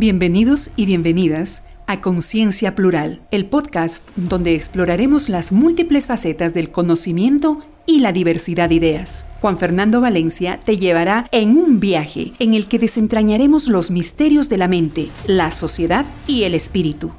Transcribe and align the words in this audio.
Bienvenidos 0.00 0.70
y 0.76 0.86
bienvenidas 0.86 1.64
a 1.86 2.00
Conciencia 2.00 2.74
Plural, 2.74 3.20
el 3.30 3.44
podcast 3.44 4.02
donde 4.16 4.54
exploraremos 4.54 5.28
las 5.28 5.52
múltiples 5.52 6.06
facetas 6.06 6.54
del 6.54 6.70
conocimiento 6.70 7.58
y 7.84 8.00
la 8.00 8.10
diversidad 8.10 8.70
de 8.70 8.76
ideas. 8.76 9.26
Juan 9.42 9.58
Fernando 9.58 10.00
Valencia 10.00 10.58
te 10.64 10.78
llevará 10.78 11.28
en 11.32 11.58
un 11.58 11.80
viaje 11.80 12.32
en 12.38 12.54
el 12.54 12.66
que 12.66 12.78
desentrañaremos 12.78 13.68
los 13.68 13.90
misterios 13.90 14.48
de 14.48 14.56
la 14.56 14.68
mente, 14.68 15.10
la 15.26 15.50
sociedad 15.50 16.06
y 16.26 16.44
el 16.44 16.54
espíritu. 16.54 17.12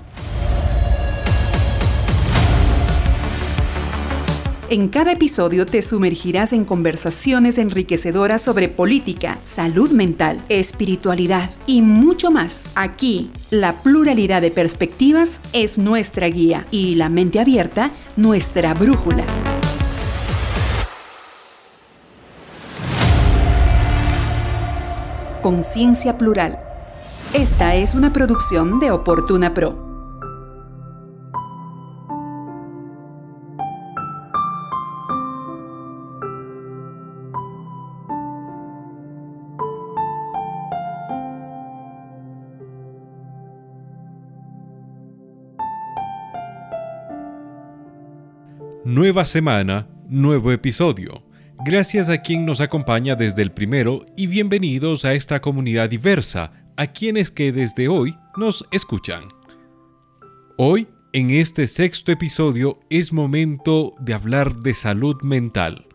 En 4.72 4.88
cada 4.88 5.12
episodio 5.12 5.66
te 5.66 5.82
sumergirás 5.82 6.54
en 6.54 6.64
conversaciones 6.64 7.58
enriquecedoras 7.58 8.42
sobre 8.42 8.70
política, 8.70 9.42
salud 9.44 9.92
mental, 9.92 10.46
espiritualidad 10.48 11.50
y 11.68 11.82
mucho 11.82 12.32
más. 12.32 12.70
Aquí, 12.76 13.32
la 13.50 13.84
pluralidad 13.84 14.42
de 14.42 14.50
perspectivas 14.50 15.42
es 15.52 15.78
nuestra 15.78 16.28
guía 16.28 16.68
y 16.72 16.96
la 16.96 17.10
mente 17.10 17.42
abierta 17.42 17.92
nuestra 18.16 18.74
brújula. 18.74 19.26
Conciencia 25.42 26.18
Plural. 26.18 26.60
Esta 27.34 27.76
es 27.76 27.94
una 27.94 28.14
producción 28.14 28.80
de 28.80 28.92
Oportuna 28.92 29.54
Pro. 29.54 29.81
Nueva 48.92 49.26
semana, 49.26 49.88
nuevo 50.10 50.52
episodio. 50.52 51.24
Gracias 51.64 52.10
a 52.10 52.22
quien 52.22 52.46
nos 52.46 52.60
acompaña 52.60 53.16
desde 53.16 53.42
el 53.42 53.54
primero 53.54 54.06
y 54.18 54.28
bienvenidos 54.28 55.06
a 55.06 55.14
esta 55.14 55.40
comunidad 55.40 55.90
diversa, 55.90 56.52
a 56.76 56.88
quienes 56.88 57.32
que 57.32 57.54
desde 57.54 57.88
hoy 57.88 58.14
nos 58.36 58.68
escuchan. 58.70 59.30
Hoy, 60.58 60.90
en 61.14 61.30
este 61.30 61.68
sexto 61.68 62.12
episodio, 62.12 62.82
es 62.90 63.14
momento 63.14 63.94
de 64.02 64.14
hablar 64.14 64.58
de 64.58 64.74
salud 64.74 65.16
mental. 65.22 65.88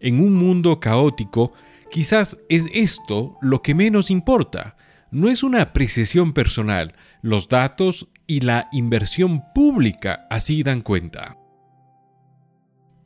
En 0.00 0.18
un 0.18 0.34
mundo 0.34 0.80
caótico, 0.80 1.52
quizás 1.90 2.42
es 2.48 2.68
esto 2.72 3.36
lo 3.42 3.60
que 3.60 3.74
menos 3.74 4.10
importa. 4.10 4.78
No 5.10 5.28
es 5.28 5.42
una 5.42 5.60
apreciación 5.60 6.32
personal, 6.32 6.94
los 7.20 7.50
datos 7.50 8.08
y 8.26 8.40
la 8.40 8.70
inversión 8.72 9.42
pública 9.54 10.26
así 10.30 10.62
dan 10.62 10.80
cuenta. 10.80 11.36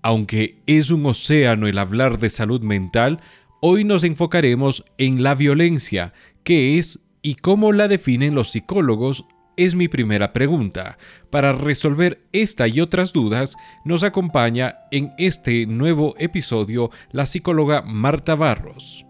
Aunque 0.06 0.62
es 0.68 0.92
un 0.92 1.04
océano 1.04 1.66
el 1.66 1.78
hablar 1.78 2.20
de 2.20 2.30
salud 2.30 2.60
mental, 2.60 3.18
hoy 3.60 3.82
nos 3.82 4.04
enfocaremos 4.04 4.84
en 4.98 5.24
la 5.24 5.34
violencia, 5.34 6.12
qué 6.44 6.78
es 6.78 7.08
y 7.22 7.34
cómo 7.34 7.72
la 7.72 7.88
definen 7.88 8.36
los 8.36 8.52
psicólogos 8.52 9.24
es 9.56 9.74
mi 9.74 9.88
primera 9.88 10.32
pregunta. 10.32 10.96
Para 11.28 11.52
resolver 11.54 12.22
esta 12.30 12.68
y 12.68 12.80
otras 12.80 13.12
dudas, 13.12 13.56
nos 13.84 14.04
acompaña 14.04 14.74
en 14.92 15.12
este 15.18 15.66
nuevo 15.66 16.14
episodio 16.18 16.92
la 17.10 17.26
psicóloga 17.26 17.82
Marta 17.82 18.36
Barros. 18.36 19.06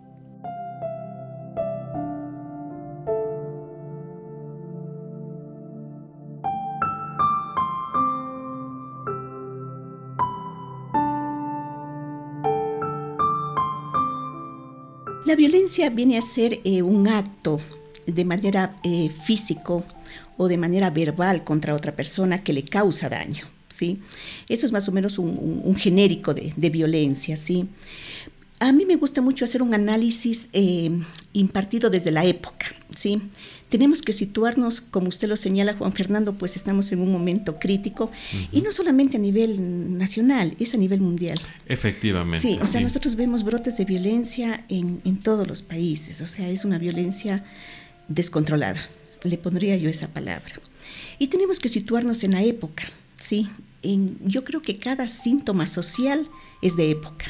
La 15.26 15.34
violencia 15.34 15.90
viene 15.90 16.16
a 16.18 16.22
ser 16.22 16.60
eh, 16.62 16.82
un 16.82 17.08
acto 17.08 17.58
de 18.06 18.24
manera 18.24 18.76
eh, 18.84 19.10
físico 19.10 19.84
o 20.36 20.46
de 20.46 20.56
manera 20.56 20.90
verbal 20.90 21.42
contra 21.42 21.74
otra 21.74 21.96
persona 21.96 22.44
que 22.44 22.52
le 22.52 22.64
causa 22.64 23.08
daño. 23.08 23.44
¿sí? 23.68 24.00
Eso 24.48 24.66
es 24.66 24.72
más 24.72 24.88
o 24.88 24.92
menos 24.92 25.18
un, 25.18 25.74
genérico 25.74 26.32
de, 26.32 26.70
violencia. 26.70 27.36
¿sí? 27.36 27.68
A 28.60 28.70
mí 28.70 28.86
me 28.86 28.94
gusta 28.94 29.20
mucho 29.20 29.44
hacer 29.44 29.62
un 29.62 29.74
análisis 29.74 30.48
eh, 30.52 30.92
impartido 31.32 31.90
desde 31.90 32.12
la 32.12 32.24
época. 32.24 32.66
¿sí? 32.94 33.20
Tenemos 33.68 34.00
que 34.00 34.12
situarnos, 34.12 34.80
como 34.80 35.08
usted 35.08 35.28
lo 35.28 35.36
señala, 35.36 35.74
Juan 35.74 35.92
Fernando, 35.92 36.34
pues 36.34 36.56
estamos 36.56 36.92
en 36.92 37.00
un 37.00 37.10
momento 37.10 37.58
crítico 37.58 38.10
y 38.52 38.62
no 38.62 38.70
solamente 38.70 39.16
a 39.16 39.20
nivel 39.20 39.98
nacional, 39.98 40.54
es 40.60 40.74
a 40.74 40.76
nivel 40.76 41.00
mundial. 41.00 41.38
Efectivamente. 41.66 42.40
Sí, 42.40 42.58
o 42.60 42.66
sea, 42.66 42.80
nosotros 42.80 43.16
vemos 43.16 43.42
brotes 43.42 43.76
de 43.76 43.84
violencia 43.84 44.64
en, 44.68 45.00
en 45.04 45.18
todos 45.18 45.46
los 45.46 45.62
países, 45.62 46.20
o 46.20 46.26
sea, 46.26 46.48
es 46.48 46.64
una 46.64 46.78
violencia 46.78 47.44
descontrolada, 48.08 48.80
le 49.24 49.36
pondría 49.36 49.76
yo 49.76 49.88
esa 49.88 50.08
palabra. 50.08 50.54
Y 51.18 51.28
tenemos 51.28 51.58
que 51.58 51.68
situarnos 51.68 52.22
en 52.22 52.32
la 52.32 52.42
época, 52.42 52.84
¿sí? 53.18 53.48
En, 53.82 54.16
yo 54.24 54.44
creo 54.44 54.62
que 54.62 54.78
cada 54.78 55.08
síntoma 55.08 55.66
social 55.66 56.28
es 56.62 56.76
de 56.76 56.90
época. 56.90 57.26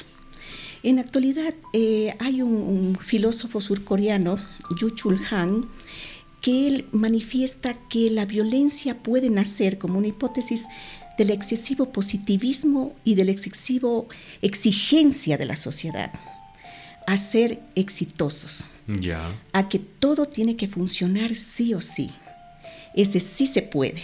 En 0.82 0.96
la 0.96 1.02
actualidad 1.02 1.54
eh, 1.72 2.14
hay 2.18 2.42
un, 2.42 2.52
un, 2.52 2.96
filósofo 2.96 3.60
surcoreano, 3.60 4.38
Yu 4.78 4.90
Chul 4.90 5.18
Han, 5.30 5.66
que 6.40 6.68
él 6.68 6.86
manifiesta 6.92 7.74
que 7.88 8.10
la 8.10 8.24
violencia 8.24 9.02
puede 9.02 9.30
nacer 9.30 9.78
como 9.78 9.98
una 9.98 10.08
hipótesis 10.08 10.66
del 11.18 11.30
excesivo 11.30 11.92
positivismo 11.92 12.94
y 13.04 13.14
del 13.14 13.28
excesivo 13.28 14.08
exigencia 14.42 15.38
de 15.38 15.46
la 15.46 15.56
sociedad 15.56 16.12
a 17.06 17.16
ser 17.16 17.62
exitosos, 17.76 18.66
a 19.52 19.68
que 19.68 19.78
todo 19.78 20.26
tiene 20.26 20.56
que 20.56 20.66
funcionar 20.66 21.34
sí 21.36 21.72
o 21.72 21.80
sí. 21.80 22.10
Ese 22.94 23.20
sí 23.20 23.46
se 23.46 23.62
puede, 23.62 24.02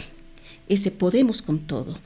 ese 0.69 0.93
podemos 0.93 1.43
con 1.43 1.67
todo. 1.67 1.99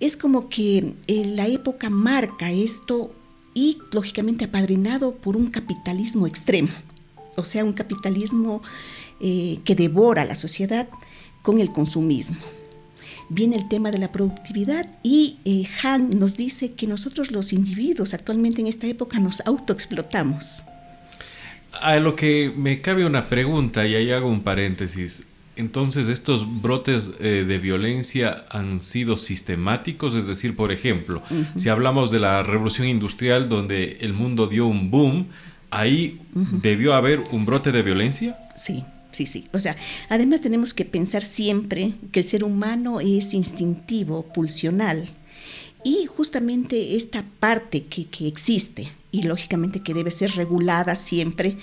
Es 0.00 0.16
como 0.16 0.48
que 0.48 0.94
eh, 1.06 1.24
la 1.24 1.46
época 1.46 1.88
marca 1.88 2.50
esto 2.50 3.14
y 3.54 3.78
lógicamente 3.92 4.46
apadrinado 4.46 5.14
por 5.14 5.36
un 5.36 5.46
capitalismo 5.46 6.26
extremo, 6.26 6.70
o 7.36 7.44
sea, 7.44 7.64
un 7.64 7.72
capitalismo 7.72 8.60
eh, 9.26 9.60
que 9.64 9.74
devora 9.74 10.26
la 10.26 10.34
sociedad 10.34 10.86
con 11.40 11.58
el 11.58 11.72
consumismo. 11.72 12.36
Viene 13.30 13.56
el 13.56 13.70
tema 13.70 13.90
de 13.90 13.96
la 13.96 14.12
productividad 14.12 14.86
y 15.02 15.38
eh, 15.46 15.66
Han 15.82 16.10
nos 16.18 16.36
dice 16.36 16.74
que 16.74 16.86
nosotros 16.86 17.30
los 17.30 17.54
individuos 17.54 18.12
actualmente 18.12 18.60
en 18.60 18.66
esta 18.66 18.86
época 18.86 19.18
nos 19.20 19.40
autoexplotamos. 19.46 20.64
A 21.80 21.96
lo 21.96 22.14
que 22.14 22.52
me 22.54 22.82
cabe 22.82 23.06
una 23.06 23.24
pregunta 23.24 23.86
y 23.86 23.94
ahí 23.94 24.10
hago 24.10 24.28
un 24.28 24.42
paréntesis. 24.42 25.28
Entonces, 25.56 26.08
¿estos 26.08 26.60
brotes 26.60 27.12
eh, 27.18 27.46
de 27.48 27.58
violencia 27.58 28.44
han 28.50 28.82
sido 28.82 29.16
sistemáticos? 29.16 30.16
Es 30.16 30.26
decir, 30.26 30.54
por 30.54 30.70
ejemplo, 30.70 31.22
si 31.56 31.70
hablamos 31.70 32.10
de 32.10 32.18
la 32.18 32.42
revolución 32.42 32.88
industrial 32.88 33.48
donde 33.48 33.96
el 34.02 34.12
mundo 34.12 34.48
dio 34.48 34.66
un 34.66 34.90
boom, 34.90 35.28
¿ahí 35.70 36.18
debió 36.34 36.92
haber 36.92 37.22
un 37.32 37.46
brote 37.46 37.72
de 37.72 37.80
violencia? 37.80 38.36
Sí, 38.54 38.84
sí, 39.14 39.26
sí. 39.26 39.46
O 39.52 39.58
sea, 39.58 39.76
además 40.08 40.40
tenemos 40.40 40.74
que 40.74 40.84
pensar 40.84 41.22
siempre 41.22 41.94
que 42.12 42.20
el 42.20 42.26
ser 42.26 42.44
humano 42.44 43.00
es 43.00 43.34
instintivo, 43.34 44.24
pulsional. 44.32 45.08
Y 45.84 46.06
justamente 46.06 46.96
esta 46.96 47.24
parte 47.40 47.84
que, 47.84 48.06
que 48.06 48.26
existe, 48.26 48.88
y 49.14 49.22
lógicamente 49.22 49.80
que 49.80 49.94
debe 49.94 50.10
ser 50.10 50.32
regulada 50.32 50.96
siempre 50.96 51.56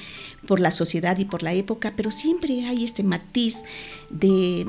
por 0.47 0.61
la 0.61 0.71
sociedad 0.71 1.17
y 1.19 1.25
por 1.25 1.43
la 1.43 1.53
época, 1.53 1.93
pero 1.97 2.09
siempre 2.09 2.65
hay 2.65 2.85
este 2.85 3.03
matiz 3.03 3.63
de, 4.09 4.65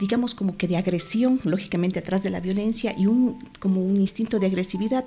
digamos, 0.00 0.34
como 0.34 0.56
que 0.56 0.66
de 0.66 0.76
agresión, 0.76 1.40
lógicamente 1.44 2.00
atrás 2.00 2.24
de 2.24 2.30
la 2.30 2.40
violencia 2.40 2.92
y 2.98 3.06
un, 3.06 3.38
como 3.60 3.80
un 3.80 4.00
instinto 4.00 4.40
de 4.40 4.48
agresividad 4.48 5.04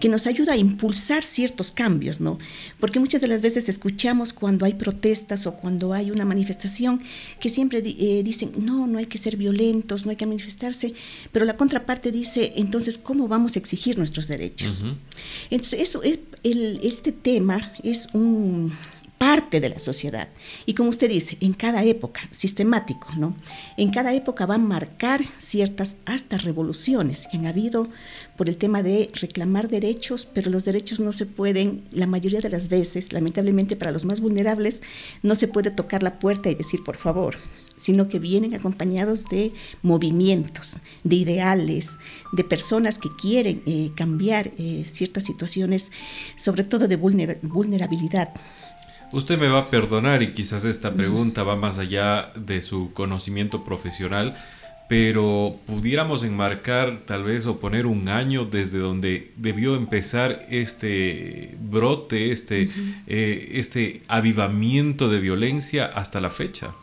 que 0.00 0.08
nos 0.08 0.26
ayuda 0.26 0.54
a 0.54 0.56
impulsar 0.56 1.22
ciertos 1.22 1.72
cambios, 1.72 2.20
¿no? 2.20 2.38
Porque 2.80 2.98
muchas 2.98 3.20
de 3.20 3.28
las 3.28 3.42
veces 3.42 3.68
escuchamos 3.68 4.32
cuando 4.32 4.64
hay 4.64 4.72
protestas 4.72 5.46
o 5.46 5.56
cuando 5.56 5.92
hay 5.92 6.10
una 6.10 6.24
manifestación 6.24 7.02
que 7.38 7.50
siempre 7.50 7.82
eh, 7.84 8.22
dicen, 8.24 8.52
no, 8.58 8.86
no 8.86 8.98
hay 8.98 9.06
que 9.06 9.18
ser 9.18 9.36
violentos, 9.36 10.06
no 10.06 10.10
hay 10.10 10.16
que 10.16 10.26
manifestarse, 10.26 10.94
pero 11.32 11.44
la 11.44 11.56
contraparte 11.56 12.10
dice, 12.12 12.54
entonces, 12.56 12.96
¿cómo 12.96 13.28
vamos 13.28 13.56
a 13.56 13.58
exigir 13.58 13.98
nuestros 13.98 14.26
derechos? 14.26 14.84
Entonces, 15.50 15.80
eso 15.80 16.02
es 16.02 16.18
el 16.42 16.80
este 16.82 17.12
tema 17.12 17.72
es 17.82 18.08
un 18.14 18.72
parte 19.22 19.60
de 19.60 19.68
la 19.68 19.78
sociedad. 19.78 20.26
Y 20.66 20.74
como 20.74 20.90
usted 20.90 21.08
dice, 21.08 21.36
en 21.40 21.54
cada 21.54 21.84
época, 21.84 22.22
sistemático, 22.32 23.06
¿no? 23.16 23.36
En 23.76 23.90
cada 23.90 24.12
época 24.14 24.46
va 24.46 24.56
a 24.56 24.58
marcar 24.58 25.20
ciertas 25.38 25.98
hasta 26.06 26.38
revoluciones 26.38 27.28
que 27.30 27.36
han 27.36 27.46
habido 27.46 27.88
por 28.36 28.48
el 28.48 28.56
tema 28.56 28.82
de 28.82 29.12
reclamar 29.14 29.68
derechos, 29.68 30.26
pero 30.26 30.50
los 30.50 30.64
derechos 30.64 30.98
no 30.98 31.12
se 31.12 31.26
pueden, 31.26 31.84
la 31.92 32.08
mayoría 32.08 32.40
de 32.40 32.48
las 32.48 32.68
veces, 32.68 33.12
lamentablemente 33.12 33.76
para 33.76 33.92
los 33.92 34.04
más 34.04 34.18
vulnerables, 34.18 34.82
no 35.22 35.36
se 35.36 35.46
puede 35.46 35.70
tocar 35.70 36.02
la 36.02 36.18
puerta 36.18 36.50
y 36.50 36.56
decir, 36.56 36.82
por 36.82 36.96
favor, 36.96 37.36
sino 37.82 38.08
que 38.08 38.20
vienen 38.20 38.54
acompañados 38.54 39.24
de 39.24 39.52
movimientos, 39.82 40.76
de 41.02 41.16
ideales, 41.16 41.98
de 42.30 42.44
personas 42.44 42.98
que 42.98 43.08
quieren 43.20 43.60
eh, 43.66 43.90
cambiar 43.96 44.52
eh, 44.56 44.84
ciertas 44.86 45.24
situaciones, 45.24 45.90
sobre 46.36 46.62
todo 46.62 46.86
de 46.86 46.94
vulnerabilidad. 46.94 48.32
Usted 49.12 49.36
me 49.36 49.48
va 49.48 49.58
a 49.58 49.70
perdonar 49.70 50.22
y 50.22 50.32
quizás 50.32 50.64
esta 50.64 50.94
pregunta 50.94 51.42
va 51.42 51.56
más 51.56 51.78
allá 51.78 52.32
de 52.36 52.62
su 52.62 52.92
conocimiento 52.94 53.64
profesional, 53.64 54.36
pero 54.88 55.56
pudiéramos 55.66 56.22
enmarcar 56.22 57.02
tal 57.04 57.24
vez 57.24 57.46
o 57.46 57.58
poner 57.58 57.86
un 57.86 58.08
año 58.08 58.44
desde 58.44 58.78
donde 58.78 59.32
debió 59.36 59.74
empezar 59.74 60.46
este 60.50 61.56
brote, 61.60 62.30
este, 62.30 62.70
eh, 63.08 63.50
este 63.54 64.02
avivamiento 64.06 65.08
de 65.08 65.18
violencia 65.18 65.86
hasta 65.86 66.20
la 66.20 66.30
fecha 66.30 66.74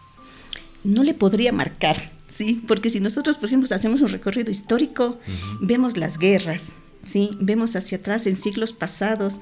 no 0.83 1.03
le 1.03 1.13
podría 1.13 1.51
marcar, 1.51 2.11
¿sí? 2.27 2.63
Porque 2.67 2.89
si 2.89 2.99
nosotros, 2.99 3.37
por 3.37 3.49
ejemplo, 3.49 3.73
hacemos 3.75 4.01
un 4.01 4.09
recorrido 4.09 4.51
histórico, 4.51 5.19
vemos 5.59 5.97
las 5.97 6.17
guerras, 6.17 6.77
¿sí? 7.03 7.31
Vemos 7.39 7.75
hacia 7.75 7.97
atrás 7.97 8.27
en 8.27 8.35
siglos 8.35 8.73
pasados 8.73 9.39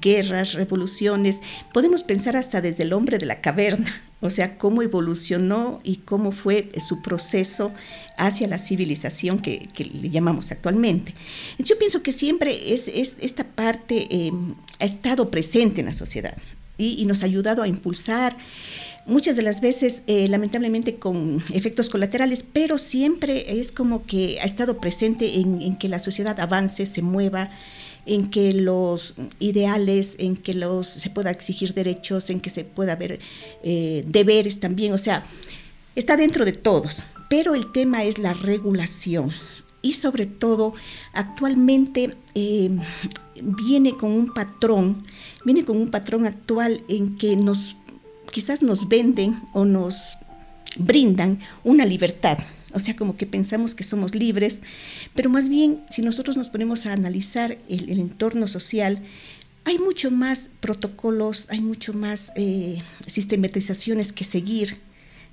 guerras, 0.00 0.54
revoluciones, 0.54 1.40
podemos 1.72 2.02
pensar 2.02 2.36
hasta 2.36 2.60
desde 2.60 2.84
el 2.84 2.92
hombre 2.92 3.18
de 3.18 3.26
la 3.26 3.40
caverna, 3.40 3.90
o 4.20 4.30
sea, 4.30 4.58
cómo 4.58 4.82
evolucionó 4.82 5.80
y 5.82 5.96
cómo 5.98 6.32
fue 6.32 6.70
su 6.78 7.02
proceso 7.02 7.72
hacia 8.16 8.48
la 8.48 8.58
civilización 8.58 9.38
que, 9.38 9.68
le 9.78 10.10
llamamos 10.10 10.50
actualmente. 10.52 11.14
Yo 11.58 11.78
pienso 11.78 12.02
que 12.02 12.12
siempre 12.12 12.72
es, 12.72 12.88
esta 12.88 13.44
parte 13.44 14.08
eh, 14.10 14.32
ha 14.78 14.84
estado 14.84 15.30
presente 15.30 15.80
en 15.80 15.86
la 15.86 15.94
sociedad 15.94 16.36
y, 16.76 17.00
y 17.00 17.06
nos 17.06 17.22
ha 17.22 17.26
ayudado 17.26 17.62
a 17.62 17.68
impulsar 17.68 18.36
muchas 19.06 19.36
de 19.36 19.42
las 19.42 19.60
veces 19.60 20.02
eh, 20.06 20.28
lamentablemente 20.28 20.96
con 20.96 21.42
efectos 21.52 21.88
colaterales, 21.88 22.44
pero 22.52 22.78
siempre 22.78 23.58
es 23.60 23.72
como 23.72 24.04
que 24.04 24.38
ha 24.40 24.44
estado 24.44 24.78
presente 24.78 25.38
en, 25.40 25.76
que 25.76 25.88
la 25.88 25.98
sociedad 25.98 26.38
avance, 26.40 26.86
se 26.86 27.02
mueva, 27.02 27.50
en 28.06 28.30
que 28.30 28.52
los 28.52 29.14
ideales, 29.38 30.16
en 30.18 30.36
que 30.36 30.54
los, 30.54 30.86
se 30.86 31.10
pueda 31.10 31.30
exigir 31.30 31.74
derechos, 31.74 32.30
en 32.30 32.40
que 32.40 32.50
se 32.50 32.64
pueda 32.64 32.96
ver 32.96 33.18
eh, 33.62 34.04
deberes 34.06 34.60
también, 34.60 34.92
o 34.92 34.98
sea, 34.98 35.24
está 35.94 36.16
dentro 36.16 36.44
de 36.44 36.52
todos, 36.52 37.04
pero 37.28 37.54
el 37.54 37.70
tema 37.72 38.04
es 38.04 38.18
la 38.18 38.34
regulación. 38.34 39.30
Y 39.82 39.94
sobre 39.94 40.26
todo, 40.26 40.74
actualmente 41.14 42.14
eh, 42.34 42.70
viene 43.42 43.96
con 43.96 44.12
un 44.12 44.26
patrón, 44.26 45.06
viene 45.44 45.64
con 45.64 45.78
un 45.78 45.90
patrón 45.90 46.26
actual 46.26 46.82
en 46.88 47.16
que 47.16 47.36
nos 47.36 47.76
quizás 48.30 48.62
nos 48.62 48.88
venden 48.88 49.40
o 49.52 49.64
nos 49.64 50.16
brindan 50.76 51.38
una 51.64 51.84
libertad. 51.84 52.38
O 52.72 52.78
sea, 52.78 52.94
como 52.94 53.16
que 53.16 53.26
pensamos 53.26 53.74
que 53.74 53.82
somos 53.82 54.14
libres, 54.14 54.62
pero 55.14 55.28
más 55.28 55.48
bien 55.48 55.82
si 55.90 56.02
nosotros 56.02 56.36
nos 56.36 56.48
ponemos 56.48 56.86
a 56.86 56.92
analizar 56.92 57.58
el, 57.68 57.98
entorno 57.98 58.46
social, 58.46 59.02
hay 59.64 59.78
mucho 59.78 60.10
más 60.10 60.50
protocolos, 60.60 61.46
hay 61.50 61.60
mucho 61.60 61.92
más 61.92 62.32
eh, 62.36 62.80
sistematizaciones 63.06 64.12
que 64.12 64.24
seguir, 64.24 64.78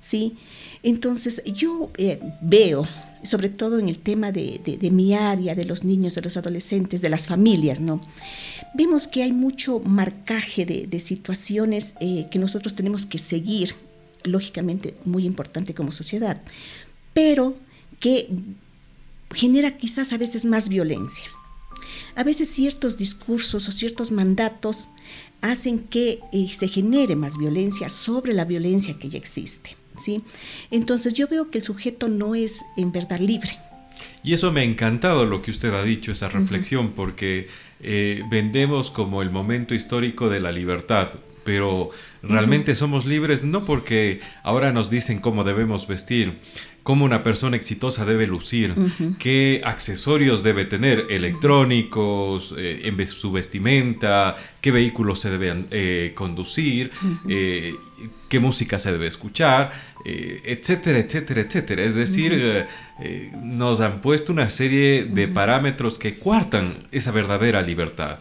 ¿sí? 0.00 0.36
Entonces 0.82 1.42
yo 1.44 1.90
eh, 1.96 2.20
veo, 2.40 2.86
sobre 3.22 3.48
todo 3.48 3.78
en 3.78 3.88
el 3.88 3.98
tema 3.98 4.32
de, 4.32 4.90
mi 4.92 5.14
área, 5.14 5.54
de 5.54 5.64
los 5.64 5.84
niños, 5.84 6.14
de 6.14 6.22
los 6.22 6.36
adolescentes, 6.36 7.02
de 7.02 7.08
las 7.08 7.26
familias, 7.26 7.80
¿no? 7.80 8.00
Vemos 8.78 9.08
que 9.08 9.24
hay 9.24 9.32
mucho 9.32 9.80
marcaje 9.80 10.64
de, 10.64 11.00
situaciones 11.00 11.96
eh, 12.00 12.28
que 12.30 12.38
nosotros 12.38 12.76
tenemos 12.76 13.06
que 13.06 13.18
seguir, 13.18 13.74
lógicamente 14.22 14.94
muy 15.04 15.24
importante 15.24 15.74
como 15.74 15.90
sociedad, 15.90 16.40
pero 17.12 17.56
que 17.98 18.28
genera 19.34 19.76
quizás 19.76 20.12
a 20.12 20.16
veces 20.16 20.44
más 20.44 20.68
violencia. 20.68 21.24
A 22.14 22.22
veces 22.22 22.50
ciertos 22.50 22.96
discursos 22.96 23.68
o 23.68 23.72
ciertos 23.72 24.12
mandatos 24.12 24.90
hacen 25.40 25.80
que 25.80 26.20
eh, 26.32 26.46
se 26.48 26.68
genere 26.68 27.16
más 27.16 27.36
violencia 27.36 27.88
sobre 27.88 28.32
la 28.32 28.44
violencia 28.44 28.96
que 28.96 29.08
ya 29.08 29.18
existe. 29.18 29.76
¿sí? 29.98 30.22
Entonces 30.70 31.14
yo 31.14 31.26
veo 31.26 31.50
que 31.50 31.58
el 31.58 31.64
sujeto 31.64 32.06
no 32.06 32.36
es 32.36 32.64
en 32.76 32.92
verdad 32.92 33.18
libre. 33.18 33.50
Y 34.22 34.34
eso 34.34 34.52
me 34.52 34.60
ha 34.60 34.64
encantado 34.64 35.26
lo 35.26 35.42
que 35.42 35.50
usted 35.50 35.74
ha 35.74 35.82
dicho, 35.82 36.12
esa 36.12 36.28
reflexión, 36.28 36.92
porque 36.92 37.48
eh, 37.80 38.22
vendemos 38.30 38.90
como 38.90 39.22
el 39.22 39.30
momento 39.30 39.74
histórico 39.74 40.28
de 40.28 40.40
la 40.40 40.52
libertad, 40.52 41.08
pero 41.44 41.90
realmente 42.22 42.74
somos 42.74 43.06
libres 43.06 43.44
no 43.44 43.64
porque 43.64 44.20
ahora 44.42 44.72
nos 44.72 44.90
dicen 44.90 45.20
cómo 45.20 45.44
debemos 45.44 45.86
vestir, 45.86 46.38
cómo 46.88 47.04
una 47.04 47.22
persona 47.22 47.54
exitosa 47.54 48.06
debe 48.06 48.26
lucir, 48.26 48.74
qué 49.18 49.60
accesorios 49.64 50.42
debe 50.42 50.64
tener, 50.64 51.06
electrónicos, 51.10 52.54
eh, 52.56 52.80
en 52.84 53.06
su 53.06 53.30
vestimenta, 53.30 54.36
qué 54.62 54.70
vehículos 54.70 55.20
se 55.20 55.28
deben 55.28 55.66
eh, 55.70 56.12
conducir, 56.14 56.90
eh, 57.28 57.74
qué 58.30 58.40
música 58.40 58.78
se 58.78 58.90
debe 58.90 59.06
escuchar, 59.06 59.70
etcétera, 60.04 60.98
etcétera, 60.98 61.42
etcétera. 61.42 61.82
Es 61.82 61.94
decir, 61.94 62.66
nos 63.42 63.80
han 63.80 64.00
puesto 64.00 64.32
una 64.32 64.50
serie 64.50 65.04
de 65.04 65.28
parámetros 65.28 65.98
que 65.98 66.14
cuartan 66.14 66.86
esa 66.90 67.12
verdadera 67.12 67.62
libertad. 67.62 68.18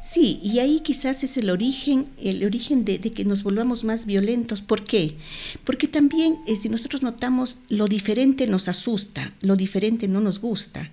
Sí, 0.00 0.38
y 0.42 0.60
ahí 0.60 0.80
quizás 0.80 1.24
es 1.24 1.36
el 1.36 1.50
origen, 1.50 2.08
el 2.22 2.44
origen 2.44 2.84
de, 2.84 3.00
que 3.00 3.24
nos 3.24 3.42
volvamos 3.42 3.82
más 3.82 4.06
violentos. 4.06 4.62
¿Por 4.62 4.84
qué? 4.84 5.16
Porque 5.64 5.88
también 5.88 6.38
eh, 6.46 6.54
si 6.54 6.68
nosotros 6.68 7.02
notamos 7.02 7.58
lo 7.68 7.88
diferente 7.88 8.46
nos 8.46 8.68
asusta, 8.68 9.34
lo 9.40 9.56
diferente 9.56 10.06
no 10.06 10.20
nos 10.20 10.40
gusta. 10.40 10.92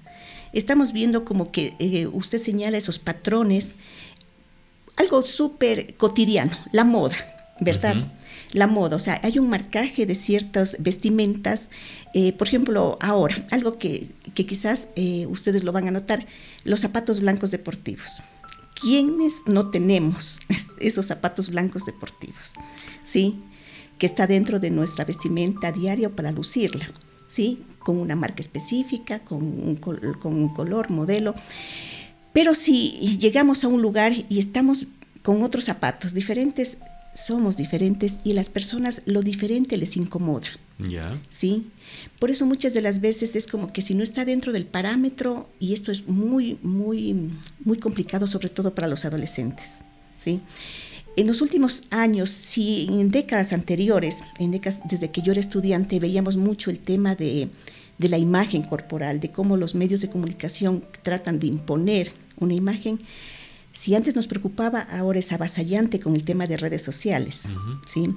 Estamos 0.51 0.93
viendo 0.93 1.25
como 1.25 1.51
que 1.51 1.75
eh, 1.77 2.07
usted 2.07 2.39
señala 2.39 2.77
esos 2.77 2.97
patrones, 2.97 3.75
algo 4.95 5.21
súper 5.21 5.93
cotidiano, 5.95 6.57
la 6.71 6.83
moda, 6.83 7.17
¿verdad? 7.59 8.11
La 8.53 8.67
moda, 8.67 8.95
o 8.95 8.99
sea, 8.99 9.19
hay 9.23 9.39
un 9.39 9.49
marcaje 9.49 10.05
de 10.05 10.13
ciertas 10.13 10.77
vestimentas, 10.79 11.71
eh, 12.13 12.33
por 12.33 12.47
ejemplo, 12.47 12.99
ahora, 13.01 13.47
algo 13.49 13.79
que, 13.79 14.07
quizás 14.35 14.89
ustedes 15.27 15.63
lo 15.63 15.71
van 15.71 15.87
a 15.87 15.91
notar, 15.91 16.25
los 16.63 16.79
zapatos 16.79 17.19
blancos 17.19 17.49
deportivos. 17.49 18.21
¿Quiénes 18.79 19.41
no 19.47 19.71
tenemos 19.71 20.39
esos 20.79 21.07
zapatos 21.07 21.49
blancos 21.49 21.85
deportivos? 21.85 22.53
¿Sí? 23.01 23.39
Que 23.97 24.05
está 24.05 24.27
dentro 24.27 24.59
de 24.59 24.69
nuestra 24.69 25.03
vestimenta 25.03 25.71
diaria 25.71 26.15
para 26.15 26.31
lucirla, 26.31 26.91
¿sí? 27.25 27.63
Con 27.79 27.97
una 27.97 28.15
marca 28.15 28.41
específica, 28.41 29.19
con 29.19 29.75
con 29.77 30.35
un 30.35 30.49
color, 30.49 30.91
modelo. 30.91 31.33
Pero 32.33 32.53
si 32.53 33.17
llegamos 33.19 33.63
a 33.63 33.67
un 33.67 33.81
lugar 33.81 34.13
y 34.29 34.39
estamos 34.39 34.87
con 35.23 35.41
otros 35.41 35.65
zapatos 35.65 36.13
diferentes, 36.13 36.79
somos 37.13 37.57
diferentes 37.57 38.17
y 38.23 38.33
las 38.33 38.49
personas 38.49 39.03
lo 39.05 39.21
diferente 39.21 39.77
les 39.77 39.97
incomoda. 39.97 40.47
¿Sí? 41.29 41.67
Por 42.19 42.29
eso 42.31 42.45
muchas 42.45 42.73
de 42.73 42.81
las 42.81 42.99
veces 42.99 43.35
es 43.35 43.47
como 43.47 43.71
que 43.71 43.81
si 43.81 43.93
no 43.93 44.03
está 44.03 44.25
dentro 44.25 44.51
del 44.51 44.65
parámetro, 44.65 45.49
y 45.59 45.73
esto 45.73 45.91
es 45.91 46.07
muy, 46.07 46.59
muy, 46.61 47.31
muy 47.63 47.77
complicado, 47.77 48.27
sobre 48.27 48.49
todo 48.49 48.73
para 48.73 48.87
los 48.87 49.05
adolescentes. 49.05 49.81
¿Sí? 50.17 50.41
En 51.15 51.27
los 51.27 51.41
últimos 51.41 51.83
años, 51.91 52.29
si 52.31 52.87
en 52.89 53.09
décadas 53.09 53.53
anteriores, 53.53 54.23
en 54.39 54.51
décadas, 54.51 54.81
desde 54.89 55.11
que 55.11 55.21
yo 55.21 55.31
era 55.31 55.41
estudiante, 55.41 55.99
veíamos 55.99 56.37
mucho 56.37 56.71
el 56.71 56.79
tema 56.79 57.15
de, 57.15 57.49
de 57.99 58.09
la 58.09 58.17
imagen 58.17 58.63
corporal, 58.63 59.19
de 59.19 59.31
cómo 59.31 59.55
los 59.55 59.75
medios 59.75 60.01
de 60.01 60.09
comunicación 60.09 60.83
tratan 61.03 61.39
de 61.39 61.47
imponer 61.47 62.11
una 62.39 62.55
imagen, 62.55 62.99
si 63.73 63.95
antes 63.95 64.15
nos 64.15 64.27
preocupaba, 64.27 64.81
ahora 64.81 65.19
es 65.19 65.31
avasallante 65.33 65.99
con 65.99 66.15
el 66.15 66.23
tema 66.23 66.45
de 66.45 66.57
redes 66.57 66.83
sociales. 66.83 67.49
¿sí? 67.85 68.15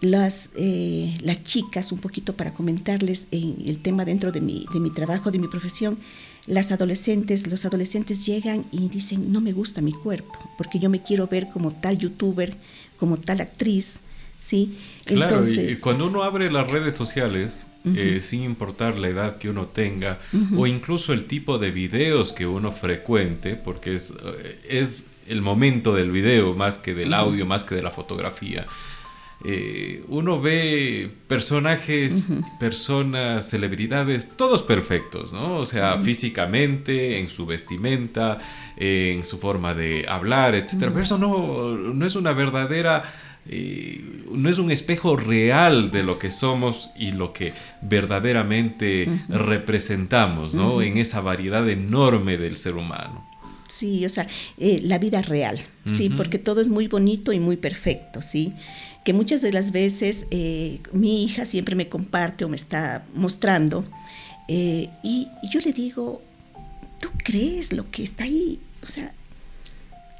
Las, 0.00 0.50
eh, 0.56 1.16
las 1.22 1.42
chicas, 1.42 1.90
un 1.90 1.98
poquito 1.98 2.36
para 2.36 2.52
comentarles 2.52 3.28
en 3.30 3.56
el 3.66 3.80
tema 3.80 4.04
dentro 4.04 4.30
de 4.30 4.42
mi, 4.42 4.66
de 4.72 4.80
mi 4.80 4.90
trabajo, 4.90 5.30
de 5.30 5.38
mi 5.38 5.48
profesión, 5.48 5.98
las 6.46 6.70
adolescentes, 6.70 7.46
los 7.46 7.64
adolescentes 7.64 8.26
llegan 8.26 8.66
y 8.70 8.90
dicen, 8.90 9.32
no 9.32 9.40
me 9.40 9.52
gusta 9.52 9.80
mi 9.80 9.92
cuerpo, 9.92 10.38
porque 10.58 10.78
yo 10.78 10.90
me 10.90 11.02
quiero 11.02 11.26
ver 11.26 11.48
como 11.48 11.70
tal 11.70 11.96
youtuber, 11.96 12.54
como 12.98 13.16
tal 13.16 13.40
actriz, 13.40 14.02
¿sí? 14.38 14.76
Claro, 15.06 15.42
y 15.48 15.74
cuando 15.80 16.06
uno 16.06 16.22
abre 16.22 16.50
las 16.50 16.68
redes 16.68 16.94
sociales, 16.94 17.68
eh, 17.84 18.20
sin 18.22 18.42
importar 18.44 18.96
la 18.96 19.08
edad 19.08 19.36
que 19.36 19.50
uno 19.50 19.66
tenga, 19.66 20.18
o 20.56 20.66
incluso 20.66 21.12
el 21.12 21.26
tipo 21.26 21.58
de 21.58 21.70
videos 21.70 22.32
que 22.32 22.46
uno 22.46 22.72
frecuente, 22.72 23.56
porque 23.56 23.94
es, 23.94 24.14
eh, 24.24 24.58
es 24.70 25.10
el 25.28 25.42
momento 25.42 25.94
del 25.94 26.10
video 26.10 26.54
más 26.54 26.78
que 26.78 26.94
del 26.94 27.12
audio, 27.12 27.44
más 27.44 27.62
que 27.64 27.74
de 27.74 27.82
la 27.82 27.90
fotografía. 27.90 28.66
Eh, 29.44 30.02
uno 30.08 30.40
ve 30.40 31.10
personajes, 31.28 32.30
personas, 32.58 33.50
celebridades, 33.50 34.34
todos 34.36 34.62
perfectos, 34.62 35.34
¿no? 35.34 35.58
O 35.58 35.66
sea, 35.66 35.98
físicamente, 35.98 37.18
en 37.18 37.28
su 37.28 37.44
vestimenta, 37.44 38.38
en 38.78 39.22
su 39.22 39.36
forma 39.36 39.74
de 39.74 40.06
hablar, 40.08 40.54
etc. 40.54 40.76
Pero 40.80 41.00
eso 41.00 41.18
no, 41.18 41.76
no 41.76 42.06
es 42.06 42.16
una 42.16 42.32
verdadera... 42.32 43.02
Eh, 43.46 44.24
no 44.30 44.48
es 44.48 44.58
un 44.58 44.70
espejo 44.70 45.16
real 45.16 45.90
de 45.90 46.02
lo 46.02 46.18
que 46.18 46.30
somos 46.30 46.90
y 46.96 47.12
lo 47.12 47.32
que 47.32 47.52
verdaderamente 47.82 49.08
representamos, 49.28 50.54
¿no? 50.54 50.82
En 50.82 50.96
esa 50.96 51.20
variedad 51.20 51.68
enorme 51.68 52.38
del 52.38 52.56
ser 52.56 52.74
humano. 52.74 53.28
Sí, 53.68 54.04
o 54.06 54.08
sea, 54.08 54.26
eh, 54.58 54.80
la 54.82 54.98
vida 54.98 55.20
real, 55.22 55.60
sí, 55.90 56.08
porque 56.08 56.38
todo 56.38 56.60
es 56.60 56.68
muy 56.68 56.86
bonito 56.86 57.32
y 57.32 57.40
muy 57.40 57.56
perfecto, 57.56 58.22
sí 58.22 58.52
que 59.04 59.12
muchas 59.12 59.42
de 59.42 59.52
las 59.52 59.70
veces 59.70 60.26
eh, 60.30 60.80
mi 60.92 61.24
hija 61.24 61.44
siempre 61.44 61.76
me 61.76 61.88
comparte 61.88 62.44
o 62.44 62.48
me 62.48 62.56
está 62.56 63.04
mostrando 63.14 63.84
eh, 64.48 64.88
y, 65.02 65.28
yo 65.50 65.60
le 65.60 65.72
digo, 65.72 66.22
¿tú 67.00 67.08
crees 67.22 67.72
lo 67.72 67.90
que 67.90 68.02
está 68.02 68.24
ahí? 68.24 68.60
O 68.82 68.88
sea, 68.88 69.13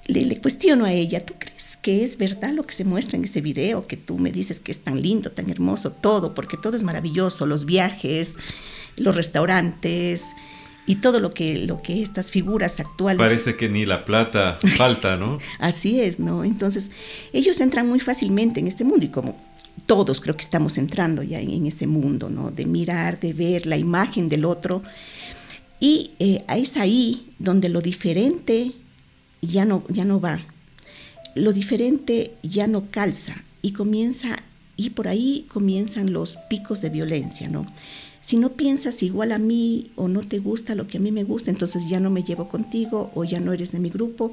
le, 0.07 0.25
le, 0.25 0.41
cuestiono 0.41 0.85
a 0.85 0.93
ella, 0.93 1.25
¿tú 1.25 1.35
crees 1.39 1.77
que 1.77 2.05
es 2.05 2.19
verdad 2.19 2.53
lo 2.53 2.65
que 2.65 2.75
se 2.75 2.85
muestra 2.85 3.17
en 3.17 3.25
ese 3.25 3.41
video? 3.41 3.87
Que 3.87 3.97
tú 3.97 4.19
me 4.19 4.31
dices 4.33 4.61
que 4.61 4.71
es 4.71 4.81
tan 4.81 5.01
lindo, 5.01 5.31
tan 5.31 5.51
hermoso, 5.51 5.93
todo, 5.93 6.35
porque 6.35 6.57
todo 6.57 6.77
es 6.77 6.83
maravilloso, 6.83 7.47
los 7.47 7.65
viajes, 7.65 8.37
los 8.97 9.17
restaurantes, 9.17 10.35
y 10.87 10.97
todo 10.97 11.21
lo 11.21 11.31
que, 11.31 11.57
lo 11.57 11.81
que 11.81 12.03
estas 12.03 12.31
figuras 12.31 12.79
actuales... 12.81 13.19
Parece 13.19 13.57
que 13.57 13.69
ni 13.69 13.87
la 13.87 14.05
plata 14.05 14.59
falta, 14.77 15.17
¿no? 15.17 15.39
Así 15.59 16.01
es, 16.01 16.21
¿no? 16.21 16.45
Entonces, 16.45 16.91
ellos 17.33 17.61
entran 17.61 17.89
muy 17.89 18.01
fácilmente 18.01 18.61
en 18.61 18.67
este 18.67 18.85
mundo 18.85 19.07
y 19.07 19.09
como 19.09 19.33
todos 19.87 20.21
creo 20.21 20.37
que 20.37 20.43
estamos 20.43 20.79
entrando 20.79 21.23
ya 21.23 21.41
en, 21.41 21.67
este 21.67 21.87
mundo, 21.87 22.29
¿no? 22.29 22.51
De 22.51 22.67
mirar, 22.67 23.19
de 23.21 23.33
ver 23.33 23.67
la 23.67 23.77
imagen 23.77 24.29
del 24.29 24.45
otro. 24.45 24.83
Y 25.81 26.13
eh, 26.19 26.45
es 26.49 26.77
ahí 26.77 27.33
donde 27.39 27.69
lo 27.69 27.81
diferente 27.81 28.73
ya 29.47 29.65
no, 29.65 29.85
ya 29.89 30.05
no 30.05 30.21
va. 30.21 30.45
Lo 31.35 31.53
diferente 31.53 32.35
ya 32.43 32.67
no 32.67 32.89
calza 32.89 33.35
y 33.63 33.73
comienza, 33.73 34.37
y 34.77 34.91
por 34.91 35.09
ahí 35.09 35.47
comienzan 35.53 36.13
los 36.13 36.37
picos 36.49 36.81
de 36.81 36.91
violencia, 36.91 37.49
¿no? 37.49 37.67
Si 38.25 38.39
no 38.39 38.53
piensas 38.53 39.03
igual 39.03 39.33
a 39.33 39.39
mí 39.39 39.91
o 39.97 40.09
no 40.09 40.23
te 40.23 40.39
gusta 40.39 40.75
lo 40.75 40.87
que 40.87 40.97
a 40.97 41.01
mí 41.01 41.13
me 41.13 41.25
gusta, 41.25 41.51
entonces 41.51 41.91
ya 41.91 42.01
no 42.01 42.09
me 42.09 42.23
llevo 42.23 42.49
contigo 42.49 43.11
o 43.15 43.25
ya 43.25 43.39
no 43.39 43.53
eres 43.53 43.73
de 43.73 43.81
mi 43.81 43.91
grupo. 43.91 44.31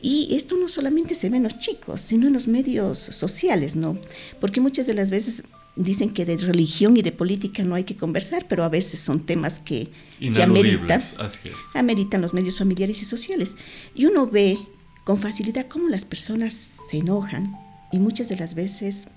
Y 0.00 0.32
esto 0.36 0.56
no 0.56 0.68
solamente 0.68 1.16
se 1.16 1.30
ve 1.30 1.38
en 1.38 1.42
los 1.42 1.58
chicos, 1.58 2.00
sino 2.00 2.28
en 2.28 2.32
los 2.32 2.46
medios 2.46 2.96
sociales, 2.96 3.74
¿no? 3.74 3.98
Porque 4.40 4.60
muchas 4.60 4.86
de 4.86 4.94
las 4.94 5.10
veces 5.10 5.48
dicen 5.76 6.10
que 6.10 6.24
de 6.24 6.36
religión 6.36 6.96
y 6.96 7.02
de 7.02 7.12
política 7.12 7.64
no 7.64 7.74
hay 7.74 7.84
que 7.84 7.96
conversar, 7.96 8.46
pero 8.48 8.64
a 8.64 8.68
veces 8.68 9.00
son 9.00 9.20
temas 9.20 9.58
que, 9.58 9.90
que 10.18 10.42
ameritan, 10.42 11.02
ameritan 11.74 12.20
los 12.20 12.34
medios 12.34 12.56
familiares 12.56 13.02
y 13.02 13.04
sociales. 13.04 13.56
Y 13.94 14.06
uno 14.06 14.26
ve 14.26 14.58
con 15.04 15.18
facilidad 15.18 15.66
cómo 15.66 15.88
las 15.88 16.04
personas 16.04 16.54
se 16.54 16.98
enojan 16.98 17.56
y 17.92 17.98
muchas 17.98 18.28
de 18.28 18.36
las 18.36 18.54
veces 18.54 19.08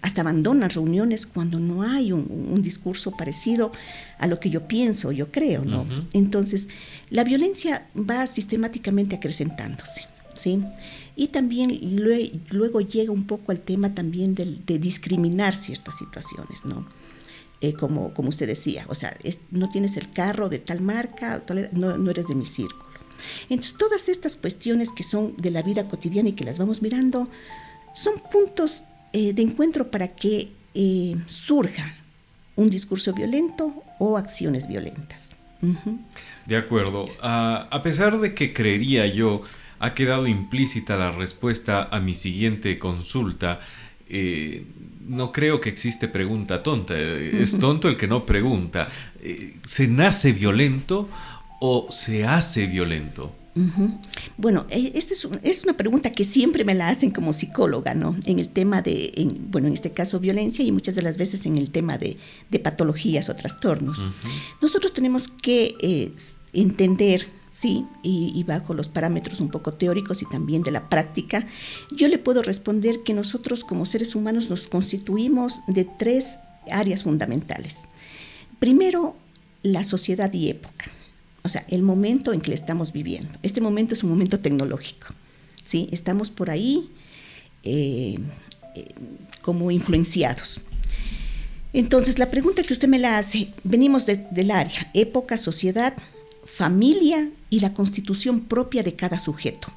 hasta 0.00 0.20
abandonan 0.20 0.70
reuniones 0.70 1.26
cuando 1.26 1.58
no 1.58 1.82
hay 1.82 2.12
un, 2.12 2.62
discurso 2.62 3.12
parecido 3.12 3.72
a 4.18 4.26
lo 4.26 4.38
que 4.38 4.50
yo 4.50 4.68
pienso, 4.68 5.12
yo 5.12 5.30
creo, 5.30 5.64
¿no? 5.64 5.86
Entonces, 6.12 6.68
la 7.10 7.24
violencia 7.24 7.88
va 7.96 8.26
sistemáticamente 8.26 9.16
acrecentándose, 9.16 10.06
¿sí? 10.34 10.60
Y 11.18 11.28
también 11.28 11.76
luego 12.52 12.80
llega 12.80 13.10
un 13.10 13.26
poco 13.26 13.50
al 13.50 13.58
tema 13.58 13.92
también 13.92 14.36
de, 14.36 14.78
discriminar 14.78 15.56
ciertas 15.56 15.98
situaciones, 15.98 16.64
¿no? 16.64 16.86
Eh, 17.60 17.72
como, 17.72 18.14
como 18.14 18.28
usted 18.28 18.46
decía, 18.46 18.86
o 18.88 18.94
sea, 18.94 19.18
no 19.50 19.68
tienes 19.68 19.96
el 19.96 20.12
carro 20.12 20.48
de 20.48 20.60
tal 20.60 20.80
marca, 20.80 21.42
no, 21.72 21.98
no 21.98 22.10
eres 22.12 22.28
de 22.28 22.36
mi 22.36 22.46
círculo. 22.46 22.88
Entonces, 23.50 23.76
todas 23.76 24.08
estas 24.08 24.36
cuestiones 24.36 24.92
que 24.92 25.02
son 25.02 25.34
de 25.36 25.50
la 25.50 25.62
vida 25.62 25.88
cotidiana 25.88 26.28
y 26.28 26.34
que 26.34 26.44
las 26.44 26.60
vamos 26.60 26.82
mirando, 26.82 27.28
son 27.96 28.14
puntos 28.30 28.84
eh, 29.12 29.32
de 29.32 29.42
encuentro 29.42 29.90
para 29.90 30.14
que 30.14 30.52
eh, 30.74 31.16
surja 31.26 31.96
un 32.54 32.70
discurso 32.70 33.12
violento 33.12 33.82
o 33.98 34.16
acciones 34.16 34.68
violentas. 34.68 35.34
De 36.46 36.56
acuerdo. 36.56 37.06
a 37.20 37.80
pesar 37.82 38.20
de 38.20 38.34
que 38.36 38.52
creería 38.52 39.04
yo 39.08 39.42
ha 39.78 39.94
quedado 39.94 40.26
implícita 40.26 40.96
la 40.96 41.12
respuesta 41.12 41.88
a 41.90 42.00
mi 42.00 42.14
siguiente 42.14 42.78
consulta, 42.78 43.60
eh, 44.08 44.64
no 45.06 45.32
creo 45.32 45.60
que 45.60 45.68
existe 45.68 46.08
pregunta 46.08 46.62
tonta. 46.62 46.98
Es 46.98 47.58
tonto 47.60 47.88
el 47.88 47.96
que 47.96 48.06
no 48.06 48.26
pregunta. 48.26 48.88
¿Se 49.66 49.88
nace 49.88 50.32
violento 50.32 51.08
o 51.60 51.86
se 51.90 52.26
hace 52.26 52.66
violento? 52.66 53.34
Bueno, 54.36 54.66
e, 54.70 54.92
esta 54.94 55.14
es, 55.42 55.64
una 55.64 55.76
pregunta 55.76 56.12
que 56.12 56.24
siempre 56.24 56.64
me 56.64 56.74
la 56.74 56.88
hacen 56.88 57.10
como 57.10 57.32
psicóloga, 57.32 57.94
¿no? 57.94 58.16
En 58.24 58.38
el 58.38 58.48
tema 58.48 58.82
de, 58.82 59.12
bueno, 59.50 59.68
en 59.68 59.74
este 59.74 59.90
caso 59.90 60.20
violencia 60.20 60.64
y 60.64 60.72
muchas 60.72 60.94
de 60.94 61.02
las 61.02 61.18
veces 61.18 61.46
en 61.46 61.58
el 61.58 61.70
tema 61.70 61.98
de, 61.98 62.16
patologías 62.62 63.28
o 63.28 63.36
trastornos. 63.36 64.04
Nosotros 64.60 64.92
tenemos 64.92 65.28
que 65.28 65.74
eh, 65.80 66.12
entender, 66.52 67.26
sí, 67.48 67.86
y, 68.02 68.42
bajo 68.44 68.74
los 68.74 68.88
parámetros 68.88 69.40
un 69.40 69.50
poco 69.50 69.74
teóricos 69.74 70.22
y 70.22 70.26
también 70.26 70.62
de 70.62 70.70
la 70.70 70.88
práctica, 70.88 71.46
yo 71.90 72.08
le 72.08 72.18
puedo 72.18 72.42
responder 72.42 73.02
que 73.04 73.14
nosotros 73.14 73.64
como 73.64 73.86
seres 73.86 74.14
humanos 74.14 74.50
nos 74.50 74.66
constituimos 74.68 75.60
de 75.66 75.84
tres 75.84 76.38
áreas 76.70 77.02
fundamentales. 77.02 77.84
Primero, 78.58 79.16
la 79.62 79.84
sociedad 79.84 80.32
y 80.32 80.48
época 80.48 80.86
o 81.48 81.50
sea, 81.50 81.64
el 81.68 81.82
momento 81.82 82.34
en 82.34 82.42
que 82.42 82.48
le 82.48 82.54
estamos 82.54 82.92
viviendo. 82.92 83.30
Este 83.42 83.62
momento 83.62 83.94
es 83.94 84.04
un 84.04 84.10
momento 84.10 84.38
tecnológico, 84.38 85.06
¿sí? 85.64 85.88
Estamos 85.92 86.28
por 86.28 86.50
ahí 86.50 86.90
eh, 87.62 88.18
eh, 88.74 88.94
como 89.40 89.70
influenciados. 89.70 90.60
Entonces, 91.72 92.18
la 92.18 92.30
pregunta 92.30 92.62
que 92.62 92.74
usted 92.74 92.86
me 92.86 92.98
la 92.98 93.16
hace, 93.16 93.52
venimos 93.64 94.04
del 94.04 94.50
área, 94.50 94.90
época, 94.92 95.38
sociedad, 95.38 95.94
familia 96.44 97.30
y 97.50 97.60
la 97.60 97.72
constitución 97.72 98.40
propia 98.40 98.82
de 98.82 98.94
cada 98.94 99.18
sujeto, 99.18 99.68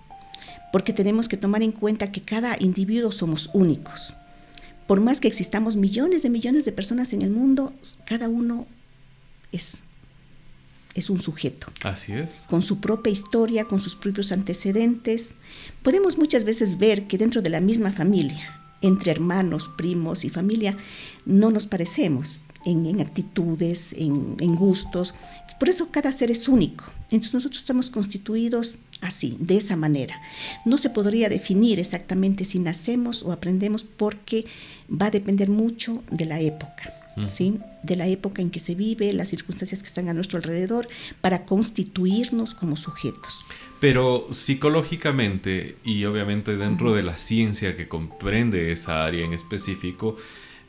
porque 0.72 0.94
tenemos 0.94 1.28
que 1.28 1.38
tomar 1.38 1.64
en 1.64 1.72
cuenta 1.72 2.12
que 2.12 2.22
cada 2.22 2.56
individuo 2.60 3.12
somos 3.12 3.50
únicos. 3.54 4.16
Por 4.88 5.00
más 5.00 5.20
que 5.20 5.28
existamos 5.28 5.76
millones 5.76 6.24
de 6.24 6.30
millones 6.30 6.66
de 6.66 6.72
personas 6.72 7.14
en 7.14 7.22
el 7.22 7.32
mundo, 7.32 7.74
cada 8.06 8.28
uno 8.28 8.68
es 9.52 9.84
es 10.94 11.10
un 11.10 11.22
sujeto. 11.22 11.68
Así 11.84 12.14
es. 12.14 12.46
Con 12.50 12.62
su 12.62 12.80
propia 12.80 13.12
historia, 13.12 13.66
con 13.66 13.80
sus 13.80 13.96
propios 13.96 14.32
antecedentes. 14.32 15.36
Podemos 15.84 16.18
muchas 16.18 16.44
veces 16.44 16.78
ver 16.80 17.08
que 17.08 17.18
dentro 17.18 17.42
de 17.42 17.50
la 17.50 17.62
misma 17.62 17.92
familia, 17.92 18.62
entre 18.82 19.12
hermanos, 19.12 19.70
primos 19.78 20.26
y 20.26 20.30
familia, 20.30 20.78
no 21.26 21.52
nos 21.52 21.68
parecemos 21.68 22.42
en, 22.66 23.00
actitudes, 23.00 23.94
en, 23.94 24.36
en, 24.40 24.56
gustos. 24.56 25.14
Por 25.62 25.70
eso 25.70 25.92
cada 25.92 26.12
ser 26.12 26.32
es 26.32 26.48
único. 26.48 26.86
Entonces 27.12 27.36
nosotros 27.36 27.62
estamos 27.62 27.92
constituidos 27.92 28.80
así, 29.00 29.38
de 29.40 29.58
esa 29.58 29.76
manera. 29.76 30.20
No 30.66 30.80
se 30.80 30.90
podría 30.90 31.30
definir 31.30 31.80
exactamente 31.80 32.46
si 32.46 32.58
nacemos 32.58 33.22
o 33.22 33.32
aprendemos 33.32 33.84
porque 33.84 34.46
va 34.90 35.06
a 35.06 35.12
depender 35.12 35.52
mucho 35.52 36.02
de 36.10 36.26
la 36.26 36.40
época. 36.40 36.96
¿sí? 37.28 37.60
de 37.84 37.96
la 37.96 38.08
época 38.08 38.42
en 38.42 38.50
que 38.50 38.60
se 38.60 38.74
vive, 38.74 39.14
las 39.14 39.30
circunstancias 39.30 39.84
que 39.84 39.88
están 39.88 40.10
a 40.10 40.14
nuestro 40.16 40.38
alrededor, 40.38 40.88
para 41.20 41.44
constituirnos 41.46 42.56
como 42.56 42.76
sujetos. 42.76 43.46
Pero 43.80 44.28
psicológicamente 44.32 45.78
y 45.84 46.06
obviamente 46.06 46.58
dentro 46.58 46.94
de 46.94 47.04
la 47.04 47.18
ciencia 47.18 47.76
que 47.76 47.88
comprende 47.88 48.72
esa 48.72 49.06
área 49.06 49.26
en 49.26 49.34
específico, 49.34 50.18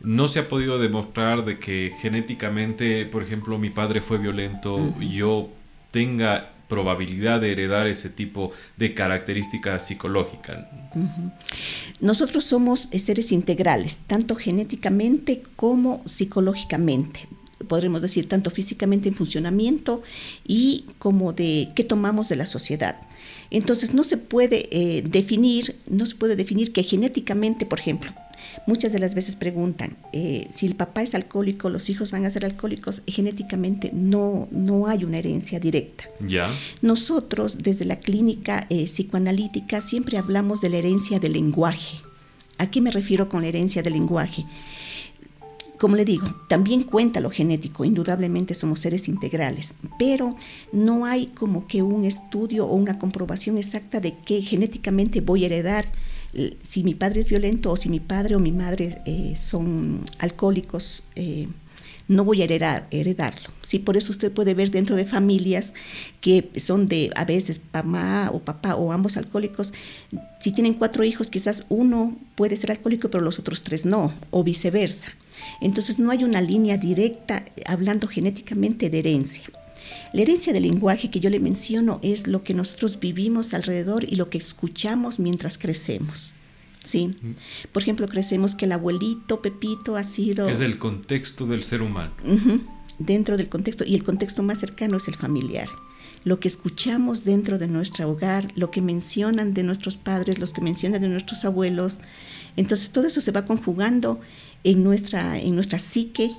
no 0.02 0.28
se 0.28 0.40
ha 0.40 0.49
podido 0.49 0.78
demostrar 0.78 1.44
de 1.44 1.59
que 1.59 1.92
genéticamente, 2.00 3.06
por 3.06 3.23
ejemplo, 3.23 3.59
mi 3.59 3.71
padre 3.71 4.00
fue 4.00 4.18
violento, 4.18 4.94
yo 5.00 5.50
tenga 5.90 6.52
probabilidad 6.68 7.40
de 7.40 7.52
heredar 7.52 7.87
ese 7.87 8.09
tipo 8.09 8.52
de 8.76 8.94
características 8.94 9.87
psicológicas. 9.87 10.66
Nosotros 12.00 12.44
somos 12.44 12.88
seres 12.97 13.30
integrales, 13.30 14.04
tanto 14.06 14.35
genéticamente 14.35 15.42
como 15.56 16.02
psicológicamente 16.06 17.28
podremos 17.62 18.02
decir, 18.02 18.28
tanto 18.28 18.50
físicamente 18.50 19.09
en 19.09 19.14
funcionamiento 19.14 20.02
y 20.47 20.85
como 20.99 21.32
de 21.32 21.68
qué 21.75 21.85
tomamos 21.85 22.28
de 22.28 22.37
la 22.37 22.47
sociedad. 22.47 23.00
Entonces 23.50 23.94
no 23.94 24.04
se 24.04 24.16
puede 24.16 24.68
eh, 24.71 25.02
definir, 25.02 25.76
no 25.88 26.06
se 26.06 26.14
puede 26.16 26.37
definir 26.37 26.73
que 26.73 26.82
genéticamente, 26.82 27.66
por 27.66 27.80
ejemplo, 27.80 28.12
Muchas 28.66 28.92
de 28.92 29.00
las 29.00 29.16
veces 29.16 29.35
preguntan, 29.35 29.97
eh, 30.12 30.47
si 30.50 30.66
el 30.66 30.76
papá 30.76 31.02
es 31.02 31.14
alcohólico, 31.14 31.69
los 31.69 31.90
hijos 31.90 32.12
van 32.12 32.25
a 32.26 32.31
ser 32.31 32.45
alcohólicos. 32.45 33.02
Genéticamente 33.09 33.90
no, 33.92 34.49
no 34.52 34.87
hay 34.87 35.04
una 35.04 35.19
herencia 35.19 35.59
directa. 35.59 36.04
Ya. 36.21 36.49
Nosotros, 36.81 37.59
desde 37.59 37.85
la 37.85 37.99
clínica 37.99 38.66
eh, 38.71 38.85
psicoanalítica, 38.85 39.81
siempre 39.81 40.16
hablamos 40.16 40.61
de 40.61 40.71
la 40.71 40.76
herencia 40.76 41.19
del 41.19 41.33
lenguaje. 41.33 41.99
¿A 42.59 42.71
qué 42.71 42.81
me 42.81 42.92
refiero 42.92 43.28
con 43.28 43.42
la 43.42 43.49
herencia 43.49 43.83
del 43.83 43.95
lenguaje? 43.95 44.45
Como 45.83 45.97
le 45.97 46.04
digo, 46.04 46.28
también 46.49 46.85
cuenta 46.85 47.19
lo 47.19 47.28
genético, 47.28 47.85
indudablemente 47.85 48.54
somos 48.54 48.78
seres 48.78 49.09
integrales, 49.09 49.75
pero 49.99 50.37
no 50.73 51.07
hay 51.07 51.26
como 51.26 51.66
que 51.66 51.83
un 51.83 52.04
estudio 52.04 52.66
o 52.66 52.76
una 52.76 53.00
comprobación 53.00 53.59
exacta 53.59 53.99
de 53.99 54.16
que 54.25 54.40
genéticamente 54.42 55.21
voy 55.21 55.42
a 55.42 55.47
heredar 55.47 55.90
si 56.62 56.82
mi 56.82 56.94
padre 56.94 57.20
es 57.20 57.28
violento 57.28 57.70
o 57.70 57.76
si 57.76 57.88
mi 57.88 58.00
padre 58.00 58.36
o 58.36 58.38
mi 58.38 58.52
madre 58.52 59.02
eh, 59.06 59.34
son 59.36 60.04
alcohólicos. 60.18 61.04
Eh, 61.14 61.48
no 62.08 62.24
voy 62.24 62.42
a 62.42 62.44
heredar, 62.44 62.86
heredarlo. 62.90 63.48
¿sí? 63.62 63.78
Por 63.78 63.96
eso 63.96 64.12
usted 64.12 64.32
puede 64.32 64.54
ver 64.54 64.70
dentro 64.70 64.96
de 64.96 65.04
familias 65.04 65.74
que 66.20 66.50
son 66.56 66.86
de 66.86 67.10
a 67.14 67.24
veces 67.24 67.62
mamá 67.72 68.30
o 68.32 68.40
papá 68.40 68.74
o 68.74 68.92
ambos 68.92 69.16
alcohólicos, 69.16 69.72
si 70.40 70.52
tienen 70.52 70.74
cuatro 70.74 71.04
hijos, 71.04 71.30
quizás 71.30 71.66
uno 71.68 72.16
puede 72.34 72.56
ser 72.56 72.70
alcohólico, 72.70 73.10
pero 73.10 73.24
los 73.24 73.38
otros 73.38 73.62
tres 73.62 73.86
no, 73.86 74.12
o 74.30 74.42
viceversa. 74.44 75.08
Entonces 75.60 75.98
no 75.98 76.10
hay 76.10 76.24
una 76.24 76.40
línea 76.40 76.76
directa 76.76 77.44
hablando 77.66 78.06
genéticamente 78.08 78.90
de 78.90 78.98
herencia. 78.98 79.44
La 80.12 80.22
herencia 80.22 80.52
del 80.52 80.64
lenguaje 80.64 81.11
que 81.11 81.20
yo 81.20 81.30
le 81.30 81.40
menciono 81.40 81.99
es 82.02 82.26
lo 82.26 82.44
que 82.44 82.54
nosotros 82.54 82.99
vivimos 83.00 83.54
alrededor 83.54 84.04
y 84.04 84.16
lo 84.16 84.28
que 84.28 84.38
escuchamos 84.38 85.18
mientras 85.18 85.58
crecemos. 85.58 86.34
Sí. 86.84 87.11
Por 87.70 87.82
ejemplo, 87.82 88.08
crecemos 88.08 88.54
que 88.54 88.64
el 88.64 88.72
abuelito 88.72 89.40
Pepito 89.40 89.96
ha 89.96 90.04
sido... 90.04 90.49
Es 90.49 90.61
el 90.61 90.78
contexto 90.78 91.46
del 91.46 91.62
ser 91.62 91.82
humano. 91.82 92.12
dentro 92.99 93.37
del 93.37 93.49
contexto, 93.49 93.84
y 93.84 93.94
el 93.94 94.02
contexto 94.02 94.42
más 94.42 94.58
cercano 94.58 94.96
es 94.96 95.08
el 95.08 95.14
familiar. 95.14 95.68
Lo 96.25 96.38
que 96.38 96.49
escuchamos 96.49 97.25
dentro 97.25 97.58
de 97.58 97.66
nuestro 97.66 98.08
hogar, 98.08 98.52
lo 98.54 98.70
que 98.70 98.80
mencionan 98.80 99.54
de 99.54 99.64
nuestros 99.64 99.96
padres, 99.96 100.38
los 100.38 100.52
que 100.52 100.61
mencionan 100.61 101.02
de 101.02 101.08
nuestros 101.08 101.44
abuelos. 101.44 101.99
Entonces 102.56 102.90
todo 102.90 103.06
eso 103.06 103.20
se 103.20 103.32
va 103.32 103.44
conjugando 103.44 104.20
en 104.62 104.84
nuestra, 104.84 105.38
en 105.38 105.54
nuestra 105.54 105.80
psique, 105.80 106.30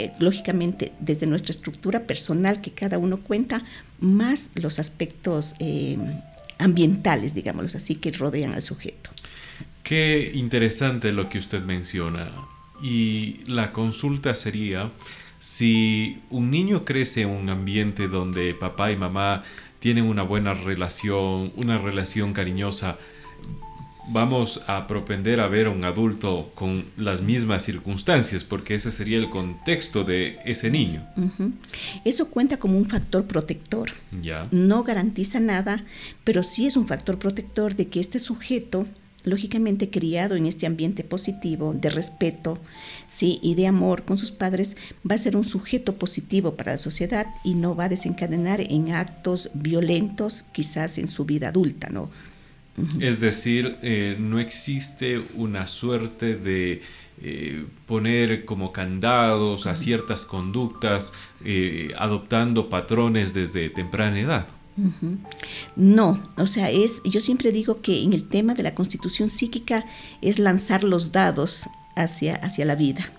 eh, 0.00 0.12
lógicamente 0.18 0.92
desde 0.98 1.26
nuestra 1.26 1.50
estructura 1.50 2.06
personal 2.06 2.62
que 2.62 2.70
cada 2.70 2.96
uno 2.96 3.18
cuenta, 3.18 3.64
más 3.98 4.52
los 4.54 4.78
aspectos 4.78 5.54
eh, 5.58 5.98
ambientales, 6.58 7.34
digámoslo 7.34 7.76
así, 7.76 7.96
que 7.96 8.10
rodean 8.10 8.54
al 8.54 8.62
sujeto. 8.62 9.10
Qué 9.82 10.32
interesante 10.34 11.12
lo 11.12 11.28
que 11.28 11.38
usted 11.38 11.62
menciona. 11.62 12.30
Y 12.82 13.40
la 13.46 13.72
consulta 13.72 14.34
sería, 14.34 14.90
si 15.38 16.22
un 16.30 16.50
niño 16.50 16.86
crece 16.86 17.22
en 17.22 17.28
un 17.28 17.50
ambiente 17.50 18.08
donde 18.08 18.54
papá 18.54 18.92
y 18.92 18.96
mamá 18.96 19.44
tienen 19.80 20.04
una 20.04 20.22
buena 20.22 20.54
relación, 20.54 21.52
una 21.56 21.76
relación 21.76 22.32
cariñosa, 22.32 22.96
vamos 24.12 24.64
a 24.66 24.86
propender 24.86 25.40
a 25.40 25.48
ver 25.48 25.66
a 25.66 25.70
un 25.70 25.84
adulto 25.84 26.50
con 26.54 26.84
las 26.96 27.22
mismas 27.22 27.64
circunstancias, 27.64 28.44
porque 28.44 28.74
ese 28.74 28.90
sería 28.90 29.18
el 29.18 29.30
contexto 29.30 30.04
de 30.04 30.38
ese 30.44 30.70
niño. 30.70 31.06
Eso 32.04 32.28
cuenta 32.28 32.58
como 32.58 32.76
un 32.76 32.86
factor 32.86 33.24
protector. 33.26 33.90
Ya. 34.20 34.46
No 34.50 34.82
garantiza 34.82 35.40
nada, 35.40 35.84
pero 36.24 36.42
sí 36.42 36.66
es 36.66 36.76
un 36.76 36.86
factor 36.86 37.18
protector 37.18 37.76
de 37.76 37.88
que 37.88 38.00
este 38.00 38.18
sujeto 38.18 38.86
lógicamente 39.24 39.90
criado 39.90 40.34
en 40.34 40.46
este 40.46 40.66
ambiente 40.66 41.04
positivo 41.04 41.74
de 41.74 41.90
respeto 41.90 42.58
sí 43.06 43.38
y 43.42 43.54
de 43.54 43.66
amor 43.66 44.04
con 44.04 44.16
sus 44.16 44.32
padres 44.32 44.78
va 45.08 45.14
a 45.14 45.18
ser 45.18 45.36
un 45.36 45.44
sujeto 45.44 45.96
positivo 45.96 46.54
para 46.54 46.72
la 46.72 46.78
sociedad 46.78 47.26
y 47.44 47.52
no 47.52 47.76
va 47.76 47.84
a 47.84 47.88
desencadenar 47.90 48.62
en 48.62 48.92
actos 48.92 49.50
violentos 49.52 50.46
quizás 50.52 50.96
en 50.96 51.06
su 51.06 51.26
vida 51.26 51.48
adulta 51.48 51.90
no 51.90 52.08
es 53.00 53.20
decir, 53.20 53.78
eh, 53.82 54.16
no 54.18 54.38
existe 54.38 55.22
una 55.34 55.66
suerte 55.68 56.36
de 56.36 56.82
eh, 57.22 57.66
poner 57.86 58.46
como 58.46 58.72
candados 58.72 59.66
a 59.66 59.76
ciertas 59.76 60.24
conductas, 60.24 61.12
eh, 61.44 61.92
adoptando 61.98 62.68
patrones 62.68 63.34
desde 63.34 63.68
temprana 63.68 64.20
edad. 64.20 64.48
No, 65.76 66.22
o 66.38 66.46
sea, 66.46 66.70
es, 66.70 67.02
yo 67.04 67.20
siempre 67.20 67.52
digo 67.52 67.82
que 67.82 68.02
en 68.02 68.14
el 68.14 68.26
tema 68.26 68.54
de 68.54 68.62
la 68.62 68.74
constitución 68.74 69.28
psíquica 69.28 69.84
es 70.22 70.38
lanzar 70.38 70.84
los 70.84 71.12
dados 71.12 71.68
hacia, 71.96 72.36
hacia 72.36 72.64
la 72.64 72.76
vida. 72.76 73.12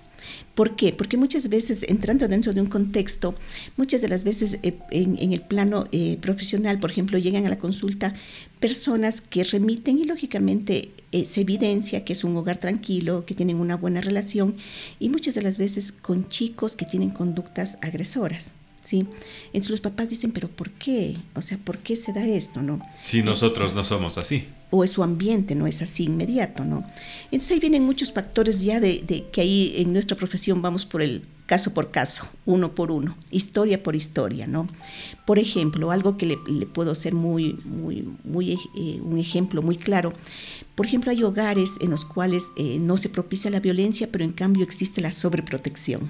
¿Por 0.56 0.76
qué? 0.76 0.92
Porque 0.92 1.18
muchas 1.18 1.48
veces, 1.50 1.86
entrando 1.88 2.28
dentro 2.28 2.54
de 2.54 2.62
un 2.62 2.68
contexto, 2.68 3.34
muchas 3.78 4.02
de 4.02 4.10
las 4.10 4.26
veces 4.26 4.60
eh, 4.64 4.78
en, 4.92 5.32
el 5.32 5.42
plano 5.42 5.88
eh, 5.92 6.18
profesional, 6.22 6.80
por 6.80 6.92
ejemplo, 6.92 7.18
llegan 7.18 7.46
a 7.46 7.50
la 7.50 7.58
consulta 7.58 8.14
personas 8.60 9.22
que 9.22 9.44
remiten 9.44 9.98
y 9.98 10.04
lógicamente 10.04 10.92
eh, 11.14 11.26
se 11.26 11.42
evidencia 11.42 12.04
que 12.04 12.14
es 12.14 12.24
un 12.24 12.36
hogar 12.36 12.58
tranquilo, 12.58 13.26
que 13.26 13.34
tienen 13.34 13.58
una 13.58 13.78
buena 13.78 14.02
relación 14.02 14.56
y 15.00 15.10
muchas 15.10 15.36
de 15.36 15.42
las 15.42 15.58
veces 15.58 15.92
con 15.92 16.28
chicos 16.28 16.76
que 16.76 16.86
tienen 16.86 17.12
conductas 17.12 17.78
agresoras. 17.82 18.54
¿sí? 18.82 19.08
Entonces 19.48 19.72
los 19.72 19.82
papás 19.82 20.10
dicen, 20.10 20.32
pero 20.32 20.50
¿por 20.50 20.72
qué? 20.72 21.18
O 21.34 21.42
sea, 21.42 21.58
¿por 21.58 21.80
qué 21.80 21.96
se 21.96 22.14
da 22.14 22.26
esto, 22.26 22.62
no? 22.62 22.82
Si 23.04 23.24
nosotros 23.24 23.74
no 23.74 23.84
somos 23.84 24.18
así. 24.18 24.46
O 24.72 24.84
es 24.84 24.92
su 24.92 25.04
ambiente, 25.04 25.54
no 25.54 25.68
es 25.68 25.82
así 25.82 26.06
inmediato, 26.06 26.66
¿no? 26.66 26.84
Entonces 27.26 27.52
ahí 27.52 27.60
vienen 27.60 27.84
muchos 27.84 28.12
factores 28.12 28.62
ya 28.64 28.80
de, 28.80 29.28
que 29.32 29.42
ahí 29.42 29.74
en 29.78 29.94
nuestra 29.94 30.18
profesión 30.18 30.62
vamos 30.62 30.86
por 30.86 31.02
el 31.02 31.24
caso 31.46 31.74
por 31.74 31.92
caso, 31.92 32.26
uno 32.46 32.74
por 32.74 32.92
uno, 32.92 33.18
historia 33.30 33.84
por 33.84 33.96
historia, 33.96 34.48
¿no? 34.48 34.70
Por 35.28 35.38
ejemplo, 35.38 35.92
algo 35.92 36.16
que 36.18 36.26
le, 36.26 36.66
puedo 36.66 36.96
ser 36.96 37.14
muy, 37.14 37.60
muy, 37.66 38.08
muy, 38.24 38.54
eh, 38.54 39.02
un 39.04 39.18
ejemplo 39.18 39.62
muy 39.62 39.76
claro. 39.76 40.14
Por 40.76 40.86
ejemplo, 40.86 41.12
hay 41.12 41.24
hogares 41.24 41.76
en 41.82 41.90
los 41.90 42.06
cuales 42.06 42.52
eh, 42.56 42.80
no 42.80 42.96
se 42.96 43.10
propicia 43.10 43.52
la 43.52 43.60
violencia, 43.60 44.08
pero 44.12 44.24
en 44.24 44.32
cambio 44.32 44.64
existe 44.64 45.02
la 45.02 45.12
sobreprotección. 45.12 46.10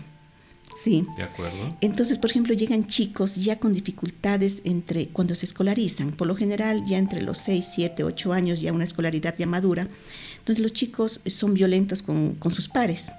Sí. 0.81 1.05
De 1.15 1.23
acuerdo. 1.23 1.77
Entonces, 1.79 2.17
por 2.17 2.31
ejemplo, 2.31 2.55
llegan 2.55 2.87
chicos 2.87 3.35
ya 3.35 3.59
con 3.59 3.71
dificultades 3.71 4.61
entre 4.63 5.09
cuando 5.09 5.35
se 5.35 5.45
escolarizan, 5.45 6.11
por 6.11 6.27
lo 6.27 6.35
general 6.35 6.83
ya 6.87 6.97
entre 6.97 7.21
los 7.21 7.37
6, 7.37 7.63
7, 7.75 8.03
8 8.03 8.33
años, 8.33 8.61
ya 8.61 8.73
una 8.73 8.83
escolaridad 8.83 9.35
ya 9.37 9.45
madura, 9.45 9.87
donde 10.43 10.63
los 10.63 10.73
chicos 10.73 11.21
son 11.27 11.53
violentos 11.53 12.01
con, 12.01 12.33
con 12.33 12.51
sus 12.51 12.67
pares. 12.67 13.11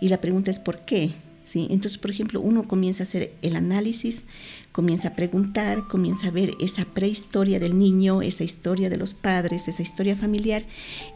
Y 0.00 0.08
la 0.08 0.20
pregunta 0.20 0.52
es 0.52 0.60
¿por 0.60 0.84
qué? 0.84 1.12
¿Sí? 1.42 1.66
Entonces, 1.70 1.98
por 1.98 2.12
ejemplo, 2.12 2.40
uno 2.40 2.62
comienza 2.62 3.02
a 3.02 3.06
hacer 3.06 3.34
el 3.42 3.56
análisis, 3.56 4.26
comienza 4.70 5.08
a 5.08 5.16
preguntar, 5.16 5.88
comienza 5.88 6.28
a 6.28 6.30
ver 6.30 6.52
esa 6.60 6.84
prehistoria 6.84 7.58
del 7.58 7.76
niño, 7.76 8.22
esa 8.22 8.44
historia 8.44 8.88
de 8.88 8.98
los 8.98 9.14
padres, 9.14 9.66
esa 9.66 9.82
historia 9.82 10.14
familiar, 10.14 10.64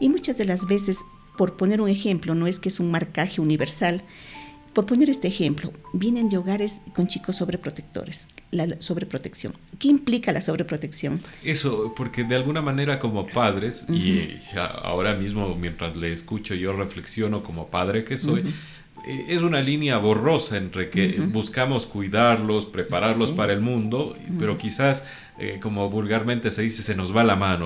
y 0.01 0.09
muchas 0.09 0.37
de 0.37 0.43
las 0.43 0.67
veces, 0.67 0.99
por 1.37 1.55
poner 1.55 1.79
un 1.79 1.87
ejemplo, 1.87 2.35
no 2.35 2.47
es 2.47 2.59
que 2.59 2.67
es 2.67 2.81
un 2.81 2.91
marcaje 2.91 3.39
universal, 3.39 4.03
por 4.75 4.85
poner 4.85 5.09
este 5.09 5.29
ejemplo, 5.29 5.71
vienen 5.93 6.27
de 6.27 6.37
hogares 6.37 6.81
con 6.93 7.07
chicos 7.07 7.37
sobreprotectores, 7.37 8.27
la 8.51 8.67
sobreprotección. 8.79 9.53
¿Qué 9.79 9.87
implica 9.87 10.33
la 10.33 10.41
sobreprotección? 10.41 11.21
Eso, 11.43 11.93
porque 11.95 12.25
de 12.25 12.35
alguna 12.35 12.61
manera 12.61 12.99
como 12.99 13.25
padres, 13.25 13.85
y 13.89 14.37
ahora 14.83 15.15
mismo 15.15 15.55
mientras 15.55 15.95
le 15.95 16.11
escucho 16.11 16.53
yo 16.55 16.73
reflexiono 16.73 17.41
como 17.41 17.67
padre 17.67 18.03
que 18.03 18.17
soy, 18.17 18.41
eh, 19.07 19.25
es 19.29 19.41
una 19.43 19.61
línea 19.61 19.97
borrosa 19.97 20.57
entre 20.57 20.89
que 20.89 21.21
buscamos 21.31 21.85
cuidarlos, 21.85 22.65
prepararlos 22.65 23.31
para 23.31 23.53
el 23.53 23.61
mundo, 23.61 24.17
pero 24.37 24.57
quizás, 24.57 25.05
eh, 25.39 25.57
como 25.61 25.89
vulgarmente 25.89 26.51
se 26.51 26.63
dice, 26.63 26.83
se 26.83 26.95
nos 26.95 27.15
va 27.15 27.23
la 27.23 27.37
mano. 27.37 27.65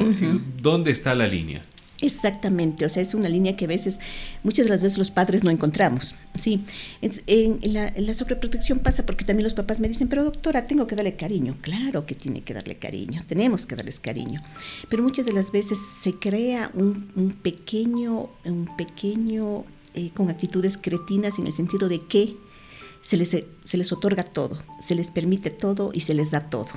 ¿Dónde 0.62 0.91
está 0.91 1.15
la 1.15 1.26
línea? 1.26 1.63
Exactamente, 2.01 2.85
o 2.85 2.89
sea, 2.89 3.01
es 3.01 3.13
una 3.13 3.27
línea 3.27 3.57
que 3.57 3.65
a 3.65 3.67
veces, 3.67 3.99
muchas 4.43 4.65
de 4.65 4.71
las 4.71 4.81
veces 4.81 4.97
los 4.97 5.12
padres 5.12 5.43
no 5.43 5.49
encontramos, 5.49 6.15
¿sí? 6.35 6.63
La, 7.63 8.13
sobreprotección 8.13 8.79
pasa 8.79 9.05
porque 9.05 9.25
también 9.25 9.43
los 9.43 9.53
papás 9.53 9.79
me 9.79 9.88
dicen, 9.88 10.07
pero 10.07 10.23
doctora, 10.23 10.65
tengo 10.65 10.88
que 10.88 10.95
darle 10.95 11.15
cariño. 11.15 11.57
Claro 11.62 12.05
que 12.05 12.15
tiene 12.15 12.41
que 12.41 12.53
darle 12.53 12.77
cariño, 12.77 13.23
tenemos 13.27 13.65
que 13.65 13.75
darles 13.75 13.99
cariño. 13.99 14.41
Pero 14.89 15.03
muchas 15.03 15.25
de 15.25 15.33
las 15.33 15.51
veces 15.51 15.77
se 15.77 16.13
crea 16.13 16.71
un, 16.73 17.38
pequeño, 17.41 18.29
un 18.45 18.69
pequeño, 18.77 19.65
eh, 19.93 20.12
con 20.13 20.29
actitudes 20.29 20.77
cretinas 20.77 21.38
en 21.39 21.47
el 21.47 21.53
sentido 21.53 21.89
de 21.89 22.05
que 22.05 22.38
se 23.01 23.17
les, 23.17 23.29
se 23.63 23.77
les 23.77 23.91
otorga 23.91 24.23
todo, 24.23 24.62
se 24.79 24.95
les 24.95 25.12
permite 25.12 25.49
todo 25.49 25.91
y 25.93 26.01
se 26.01 26.13
les 26.13 26.31
da 26.31 26.49
todo. 26.49 26.69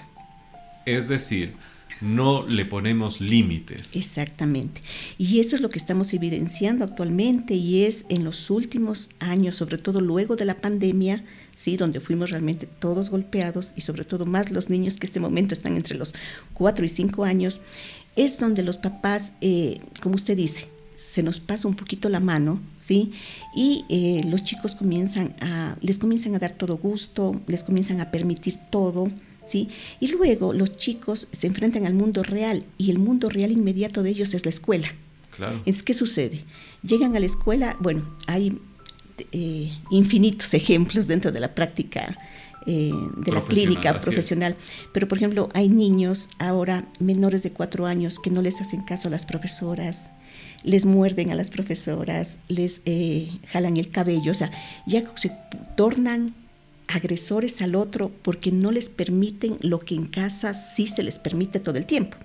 Es 0.84 1.08
decir, 1.08 1.54
no 2.02 2.46
le 2.46 2.64
ponemos 2.64 3.20
límites. 3.20 3.94
Exactamente. 3.96 4.82
Y 5.18 5.40
eso 5.40 5.56
es 5.56 5.62
lo 5.62 5.70
que 5.70 5.78
estamos 5.78 6.12
evidenciando 6.12 6.84
actualmente 6.84 7.54
y 7.54 7.84
es 7.84 8.06
en 8.08 8.24
los 8.24 8.50
últimos 8.50 9.10
años, 9.20 9.56
sobre 9.56 9.78
todo 9.78 10.00
luego 10.00 10.36
de 10.36 10.44
la 10.44 10.56
pandemia, 10.56 11.24
sí, 11.54 11.76
donde 11.76 12.00
fuimos 12.00 12.30
realmente 12.30 12.66
todos 12.66 13.10
golpeados 13.10 13.72
y 13.76 13.82
sobre 13.82 14.04
todo 14.04 14.26
más 14.26 14.50
los 14.50 14.68
niños 14.68 14.96
que 14.96 15.06
en 15.06 15.08
este 15.08 15.20
momento 15.20 15.54
están 15.54 15.76
entre 15.76 15.96
los 15.96 16.14
4 16.54 16.84
y 16.84 16.88
5 16.88 17.24
años, 17.24 17.60
es 18.16 18.38
donde 18.38 18.62
los 18.62 18.76
papás, 18.76 19.34
eh, 19.40 19.80
como 20.00 20.16
usted 20.16 20.36
dice, 20.36 20.66
se 20.94 21.22
nos 21.22 21.40
pasa 21.40 21.68
un 21.68 21.74
poquito 21.74 22.08
la 22.08 22.20
mano, 22.20 22.60
¿sí? 22.78 23.12
Y 23.54 23.84
eh, 23.88 24.22
los 24.28 24.44
chicos 24.44 24.74
comienzan 24.74 25.34
a, 25.40 25.76
les 25.80 25.98
comienzan 25.98 26.34
a 26.34 26.38
dar 26.38 26.52
todo 26.52 26.76
gusto, 26.76 27.40
les 27.46 27.62
comienzan 27.62 28.00
a 28.00 28.10
permitir 28.10 28.56
todo, 28.70 29.10
¿sí? 29.44 29.68
Y 30.00 30.08
luego 30.08 30.52
los 30.52 30.76
chicos 30.76 31.28
se 31.32 31.46
enfrentan 31.46 31.86
al 31.86 31.94
mundo 31.94 32.22
real 32.22 32.64
y 32.78 32.90
el 32.90 32.98
mundo 32.98 33.28
real 33.28 33.52
inmediato 33.52 34.02
de 34.02 34.10
ellos 34.10 34.34
es 34.34 34.44
la 34.44 34.50
escuela. 34.50 34.88
Claro. 35.36 35.60
Es 35.64 35.82
¿qué 35.82 35.94
sucede? 35.94 36.44
Llegan 36.82 37.16
a 37.16 37.20
la 37.20 37.26
escuela, 37.26 37.76
bueno, 37.80 38.02
hay 38.26 38.60
eh, 39.32 39.72
infinitos 39.90 40.52
ejemplos 40.54 41.06
dentro 41.06 41.32
de 41.32 41.40
la 41.40 41.54
práctica 41.54 42.16
eh, 42.66 42.92
de 43.16 43.32
la 43.32 43.40
clínica 43.42 43.98
profesional. 43.98 44.56
Pero, 44.92 45.08
por 45.08 45.18
ejemplo, 45.18 45.48
hay 45.52 45.68
niños 45.68 46.28
ahora 46.38 46.86
menores 47.00 47.42
de 47.42 47.52
cuatro 47.52 47.86
años 47.86 48.18
que 48.18 48.30
no 48.30 48.40
les 48.40 48.60
hacen 48.60 48.82
caso 48.82 49.08
a 49.08 49.10
las 49.10 49.26
profesoras, 49.26 50.10
les 50.62 50.86
muerden 50.86 51.30
a 51.30 51.34
las 51.34 51.50
profesoras, 51.50 52.38
les 52.48 52.82
eh, 52.84 53.30
jalan 53.46 53.76
el 53.76 53.90
cabello, 53.90 54.30
o 54.30 54.34
sea, 54.34 54.50
ya 54.86 55.02
se 55.16 55.32
tornan 55.76 56.34
agresores 56.94 57.62
al 57.62 57.74
otro 57.74 58.10
porque 58.22 58.52
no 58.52 58.70
les 58.70 58.88
permiten 58.88 59.58
lo 59.60 59.78
que 59.78 59.94
en 59.94 60.06
casa 60.06 60.54
sí 60.54 60.86
se 60.86 61.02
les 61.02 61.18
permite 61.18 61.60
todo 61.60 61.78
el 61.78 61.86
tiempo. 61.86 62.16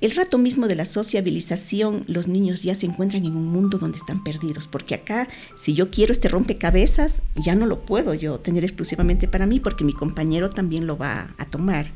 El 0.00 0.14
rato 0.14 0.36
mismo 0.36 0.68
de 0.68 0.74
la 0.74 0.84
sociabilización, 0.84 2.04
los 2.08 2.28
niños 2.28 2.62
ya 2.62 2.74
se 2.74 2.84
encuentran 2.84 3.24
en 3.24 3.36
un 3.36 3.46
mundo 3.46 3.78
donde 3.78 3.96
están 3.96 4.22
perdidos, 4.22 4.66
porque 4.66 4.94
acá, 4.94 5.28
si 5.56 5.72
yo 5.72 5.90
quiero 5.90 6.12
este 6.12 6.28
rompecabezas, 6.28 7.22
ya 7.36 7.54
no 7.54 7.64
lo 7.64 7.86
puedo 7.86 8.12
yo 8.12 8.38
tener 8.38 8.64
exclusivamente 8.64 9.28
para 9.28 9.46
mí, 9.46 9.60
porque 9.60 9.82
mi 9.82 9.94
compañero 9.94 10.50
también 10.50 10.86
lo 10.86 10.98
va 10.98 11.34
a 11.38 11.46
tomar. 11.46 11.90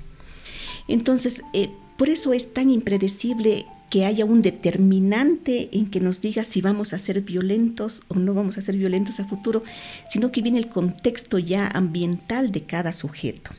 Entonces, 0.86 1.42
eh, 1.52 1.68
por 1.98 2.08
eso 2.08 2.32
es 2.32 2.54
tan 2.54 2.70
impredecible 2.70 3.66
que 3.90 4.04
haya 4.04 4.24
un 4.24 4.40
determinante 4.40 5.68
en 5.72 5.90
que 5.90 6.00
nos 6.00 6.20
diga 6.20 6.44
si 6.44 6.60
vamos 6.60 6.92
a 6.92 6.98
ser 6.98 7.22
violentos 7.22 8.02
o 8.08 8.14
no 8.14 8.34
vamos 8.34 8.56
a 8.56 8.62
ser 8.62 8.76
violentos 8.76 9.18
a 9.18 9.24
futuro, 9.24 9.64
sino 10.06 10.30
que 10.30 10.40
viene 10.40 10.58
el 10.58 10.68
contexto 10.68 11.38
ya 11.38 11.66
ambiental 11.66 12.52
de 12.52 12.62
cada 12.62 12.92
sujeto. 12.92 13.50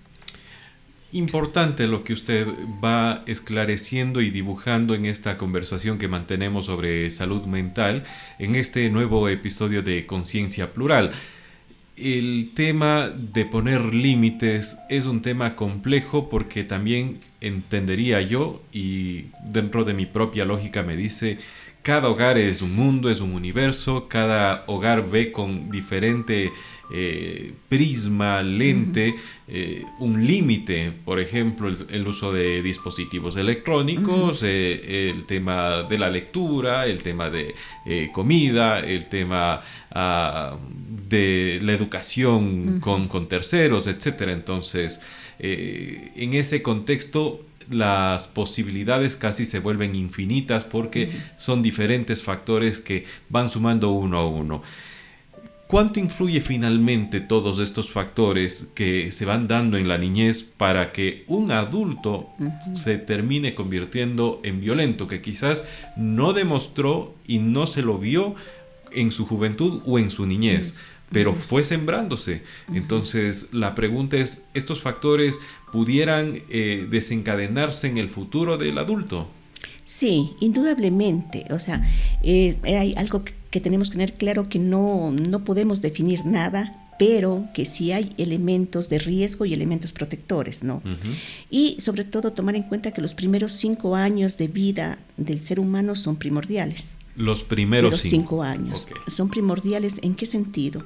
Importante 1.12 1.88
lo 1.88 2.04
que 2.04 2.14
usted 2.14 2.48
va 2.84 3.24
esclareciendo 3.26 4.22
y 4.22 4.30
dibujando 4.30 4.94
en 4.94 5.06
esta 5.06 5.38
conversación 5.38 5.98
que 5.98 6.08
mantenemos 6.08 6.68
sobre 6.68 7.10
salud 7.10 7.46
mental 7.46 8.04
en 8.38 8.56
este 8.56 8.90
nuevo 8.90 9.28
episodio 9.28 9.82
de 9.82 10.06
Conciencia 10.06 10.72
Plural. 10.72 11.12
El 12.02 12.52
tema 12.54 13.10
de 13.10 13.44
poner 13.44 13.94
límites 13.94 14.80
es 14.90 15.06
un 15.06 15.22
tema 15.22 15.58
complejo 15.58 16.30
porque 16.30 16.64
también 16.64 17.20
entendería 17.42 18.22
yo 18.22 18.62
y 18.72 19.26
dentro 19.44 19.84
de 19.84 19.94
mi 19.94 20.06
propia 20.06 20.46
lógica 20.46 20.82
me 20.82 20.96
dice 20.96 21.40
cada 21.84 22.10
hogar 22.10 22.38
es 22.38 22.62
un 22.62 22.74
mundo, 22.74 23.10
es 23.10 23.20
un 23.20 23.34
universo, 23.34 24.08
cada 24.08 24.64
hogar 24.68 25.10
ve 25.10 25.34
con 25.34 25.70
diferente 25.72 26.54
eh, 26.92 27.54
prisma, 27.68 28.42
lente, 28.42 29.16
eh, 29.48 29.84
un 30.00 30.26
límite, 30.26 30.92
por 31.06 31.20
ejemplo, 31.20 31.72
el, 31.90 32.08
uso 32.08 32.34
de 32.34 32.64
dispositivos 32.64 33.38
electrónicos, 33.38 34.42
eh, 34.42 35.12
el 35.12 35.26
tema 35.26 35.84
de 35.84 35.98
la 36.00 36.10
lectura, 36.10 36.88
el 36.88 37.04
tema 37.04 37.30
de 37.30 37.54
comida, 38.12 38.80
el 38.80 39.08
tema 39.08 39.62
ah, 39.92 40.58
de 41.08 41.60
la 41.62 41.74
educación 41.74 42.80
con, 42.80 43.08
con, 43.08 43.28
terceros, 43.28 43.86
etc. 43.86 44.30
Entonces, 44.30 45.02
en 45.40 46.34
ese 46.34 46.64
contexto 46.64 47.46
las 47.70 48.28
posibilidades 48.28 49.16
casi 49.16 49.46
se 49.46 49.60
vuelven 49.60 49.96
infinitas 49.96 50.66
porque 50.66 51.12
son 51.38 51.62
diferentes 51.62 52.24
factores 52.24 52.82
que 52.82 53.06
van 53.30 53.50
sumando 53.50 53.92
uno 53.92 54.18
a 54.18 54.28
uno. 54.28 54.64
¿Cuánto 55.70 56.00
influye 56.00 56.42
finalmente 56.42 57.22
todos 57.22 57.60
estos 57.60 57.92
factores 57.92 58.72
que 58.74 59.12
se 59.12 59.26
van 59.26 59.48
dando 59.48 59.78
en 59.78 59.88
la 59.88 60.00
niñez 60.00 60.42
para 60.42 60.92
que 60.92 61.26
un 61.28 61.52
adulto 61.52 62.28
se 62.74 62.98
termine 62.98 63.54
convirtiendo 63.54 64.42
en 64.44 64.62
violento, 64.62 65.08
que 65.08 65.22
quizás 65.22 65.68
no 65.96 66.34
demostró 66.34 67.14
y 67.28 67.38
no 67.38 67.68
se 67.68 67.84
lo 67.84 68.00
vio 68.00 68.34
en 68.92 69.12
su 69.12 69.28
juventud 69.28 69.84
o 69.86 70.00
en 70.00 70.10
su 70.10 70.26
niñez? 70.26 70.90
pero 71.12 71.36
fue 71.36 71.64
sembrándose. 71.64 72.42
Entonces 72.74 73.54
la 73.54 73.76
pregunta 73.76 74.18
es, 74.18 74.48
¿estos 74.56 74.82
factores 74.82 75.40
pudieran 75.72 76.42
eh, 76.50 76.88
desencadenarse 76.90 77.88
en 77.88 77.98
el 77.98 78.10
futuro 78.10 78.58
del 78.58 78.80
adulto? 78.80 79.28
Sí, 79.86 80.32
indudablemente. 80.40 81.46
O 81.52 81.60
sea, 81.60 81.84
eh, 82.24 82.58
hay 82.64 82.96
algo 82.96 83.24
que, 83.24 83.39
tenemos 83.60 83.90
que 83.90 83.94
tener 83.94 84.14
claro 84.14 84.50
que 84.50 84.60
no, 84.60 85.12
no 85.12 85.44
podemos 85.44 85.82
definir 85.82 86.26
nada 86.26 86.90
pero 87.00 87.48
que 87.54 87.64
sí 87.64 87.94
hay 87.94 88.14
elementos 88.18 88.90
de 88.90 89.00
riesgo 89.00 89.46
y 89.46 89.54
elementos 89.54 89.94
protectores, 89.94 90.64
¿no? 90.66 90.82
Y 91.50 91.78
sobre 91.80 92.04
todo 92.04 92.34
tomar 92.34 92.56
en 92.56 92.64
cuenta 92.64 92.92
que 92.92 93.02
los 93.02 93.14
primeros 93.14 93.54
cinco 93.54 93.96
años 93.96 94.36
de 94.36 94.50
vida 94.50 95.00
del 95.16 95.40
ser 95.40 95.62
humano 95.62 95.96
son 95.96 96.18
primordiales. 96.18 96.98
Los 97.16 97.44
primeros 97.44 98.02
cinco. 98.02 98.44
años 98.44 98.90
son 99.08 99.30
primordiales. 99.30 100.02
¿En 100.04 100.14
qué 100.14 100.26
sentido? 100.26 100.84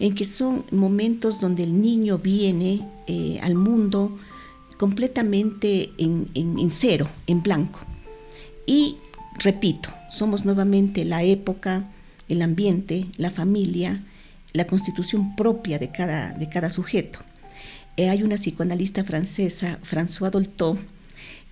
En 0.00 0.16
que 0.16 0.24
son 0.24 0.64
momentos 0.72 1.38
donde 1.38 1.62
el 1.62 1.80
niño 1.80 2.18
viene 2.18 2.84
eh, 3.06 3.38
al 3.40 3.54
mundo 3.54 4.16
completamente 4.78 5.92
en, 5.96 6.28
en 6.34 6.70
cero, 6.70 7.08
en 7.28 7.40
blanco. 7.40 7.78
Y 8.66 8.96
repito, 9.38 9.90
somos 10.10 10.44
nuevamente 10.44 11.04
la 11.04 11.22
época, 11.22 11.91
el 12.32 12.42
ambiente, 12.42 13.06
la 13.16 13.30
familia, 13.30 14.04
la 14.52 14.66
constitución 14.66 15.36
propia 15.36 15.78
de 15.78 15.90
cada, 15.90 16.32
de 16.34 16.48
cada 16.48 16.70
sujeto. 16.70 17.20
Eh, 17.96 18.08
hay 18.08 18.22
una 18.22 18.36
psicoanalista 18.36 19.04
francesa, 19.04 19.78
François 19.82 20.30
Dolto, 20.30 20.78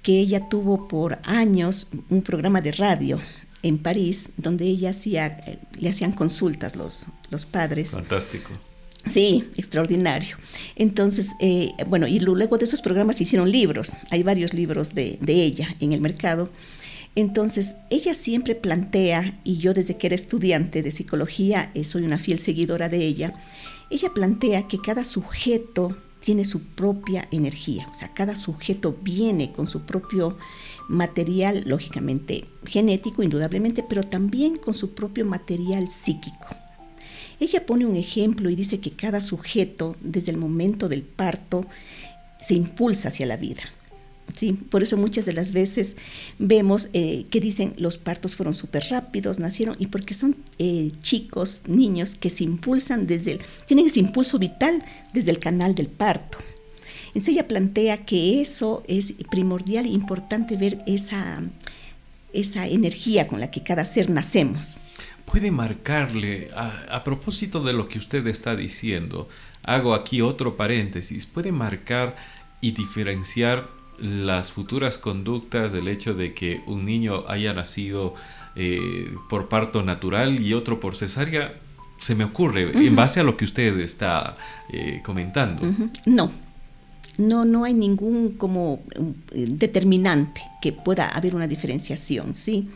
que 0.02 0.18
ella 0.18 0.48
tuvo 0.48 0.88
por 0.88 1.18
años 1.24 1.88
un 2.08 2.22
programa 2.22 2.60
de 2.60 2.72
radio 2.72 3.20
en 3.62 3.78
París, 3.78 4.30
donde 4.38 4.64
ella 4.64 4.90
hacía, 4.90 5.38
le 5.78 5.88
hacían 5.90 6.12
consultas 6.12 6.76
los, 6.76 7.06
los 7.30 7.44
padres. 7.44 7.90
Fantástico. 7.90 8.50
Sí, 9.04 9.44
extraordinario. 9.56 10.36
Entonces, 10.76 11.32
eh, 11.40 11.70
bueno, 11.86 12.06
y 12.06 12.20
luego 12.20 12.58
de 12.58 12.64
esos 12.64 12.82
programas 12.82 13.16
se 13.16 13.24
hicieron 13.24 13.50
libros. 13.50 13.96
Hay 14.10 14.22
varios 14.22 14.52
libros 14.52 14.94
de, 14.94 15.18
de 15.20 15.32
ella 15.32 15.74
en 15.80 15.92
el 15.92 16.00
mercado. 16.00 16.50
Entonces, 17.14 17.76
ella 17.90 18.14
siempre 18.14 18.54
plantea, 18.54 19.40
y 19.44 19.58
yo 19.58 19.74
desde 19.74 19.96
que 19.96 20.06
era 20.06 20.14
estudiante 20.14 20.82
de 20.82 20.90
psicología 20.90 21.70
eh, 21.74 21.84
soy 21.84 22.04
una 22.04 22.18
fiel 22.18 22.38
seguidora 22.38 22.88
de 22.88 23.04
ella, 23.04 23.34
ella 23.90 24.10
plantea 24.14 24.68
que 24.68 24.80
cada 24.80 25.04
sujeto 25.04 25.96
tiene 26.20 26.44
su 26.44 26.62
propia 26.62 27.26
energía, 27.30 27.88
o 27.90 27.94
sea, 27.94 28.12
cada 28.12 28.36
sujeto 28.36 28.96
viene 29.02 29.52
con 29.52 29.66
su 29.66 29.82
propio 29.82 30.36
material, 30.88 31.64
lógicamente 31.66 32.44
genético, 32.64 33.22
indudablemente, 33.22 33.82
pero 33.82 34.02
también 34.02 34.56
con 34.56 34.74
su 34.74 34.94
propio 34.94 35.24
material 35.24 35.88
psíquico. 35.88 36.48
Ella 37.40 37.64
pone 37.64 37.86
un 37.86 37.96
ejemplo 37.96 38.50
y 38.50 38.54
dice 38.54 38.80
que 38.80 38.90
cada 38.90 39.22
sujeto, 39.22 39.96
desde 40.02 40.30
el 40.30 40.36
momento 40.36 40.88
del 40.88 41.02
parto, 41.02 41.66
se 42.38 42.54
impulsa 42.54 43.08
hacia 43.08 43.26
la 43.26 43.36
vida. 43.36 43.62
Sí, 44.34 44.52
por 44.52 44.82
eso 44.82 44.96
muchas 44.96 45.26
de 45.26 45.32
las 45.32 45.52
veces 45.52 45.96
vemos 46.38 46.88
eh, 46.92 47.26
que 47.30 47.40
dicen 47.40 47.74
los 47.76 47.98
partos 47.98 48.36
fueron 48.36 48.54
súper 48.54 48.84
rápidos, 48.90 49.38
nacieron, 49.38 49.76
y 49.78 49.86
porque 49.86 50.14
son 50.14 50.36
eh, 50.58 50.92
chicos, 51.02 51.62
niños 51.66 52.14
que 52.14 52.30
se 52.30 52.44
impulsan 52.44 53.06
desde 53.06 53.32
el, 53.32 53.40
tienen 53.66 53.86
ese 53.86 54.00
impulso 54.00 54.38
vital 54.38 54.82
desde 55.12 55.30
el 55.30 55.38
canal 55.38 55.74
del 55.74 55.88
parto. 55.88 56.38
Entonces 57.08 57.30
ella 57.34 57.48
plantea 57.48 58.04
que 58.04 58.40
eso 58.40 58.84
es 58.86 59.14
primordial 59.30 59.86
e 59.86 59.88
importante 59.88 60.56
ver 60.56 60.82
esa, 60.86 61.42
esa 62.32 62.68
energía 62.68 63.26
con 63.26 63.40
la 63.40 63.50
que 63.50 63.62
cada 63.62 63.84
ser 63.84 64.10
nacemos. 64.10 64.76
Puede 65.24 65.50
marcarle, 65.50 66.48
a 66.54 67.04
propósito 67.04 67.62
de 67.62 67.72
lo 67.72 67.88
que 67.88 67.98
usted 67.98 68.26
está 68.26 68.56
diciendo, 68.56 69.28
hago 69.62 69.94
aquí 69.94 70.20
otro 70.20 70.56
paréntesis, 70.56 71.26
puede 71.26 71.52
marcar 71.52 72.16
y 72.60 72.72
diferenciar 72.72 73.79
las 74.00 74.52
futuras 74.52 74.98
conductas 74.98 75.72
del 75.72 75.88
hecho 75.88 76.14
de 76.14 76.34
que 76.34 76.62
un 76.66 76.84
niño 76.84 77.24
haya 77.28 77.52
nacido 77.52 78.14
eh, 78.56 79.14
por 79.28 79.48
parto 79.48 79.82
natural 79.82 80.40
y 80.40 80.54
otro 80.54 80.80
por 80.80 80.96
cesárea, 80.96 81.54
se 81.96 82.14
me 82.14 82.24
ocurre, 82.24 82.86
en 82.86 82.96
base 82.96 83.20
a 83.20 83.22
lo 83.22 83.36
que 83.36 83.44
usted 83.44 83.78
está 83.78 84.36
eh, 84.72 85.00
comentando. 85.04 85.62
No, 86.06 86.30
no, 87.18 87.44
no 87.44 87.64
hay 87.64 87.74
ningún 87.74 88.32
como 88.32 88.82
eh, 89.32 89.46
determinante 89.48 90.42
que 90.62 90.72
pueda 90.72 91.08
haber 91.08 91.34
una 91.36 91.46
diferenciación, 91.46 92.34
¿sí? 92.34 92.68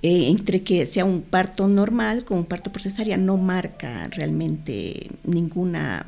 entre 0.00 0.62
que 0.62 0.86
sea 0.86 1.04
un 1.04 1.22
parto 1.22 1.66
normal 1.66 2.24
con 2.24 2.38
un 2.38 2.44
parto 2.44 2.70
por 2.70 2.80
cesárea 2.80 3.16
no 3.16 3.36
marca 3.36 4.06
realmente 4.12 5.10
ninguna 5.24 6.06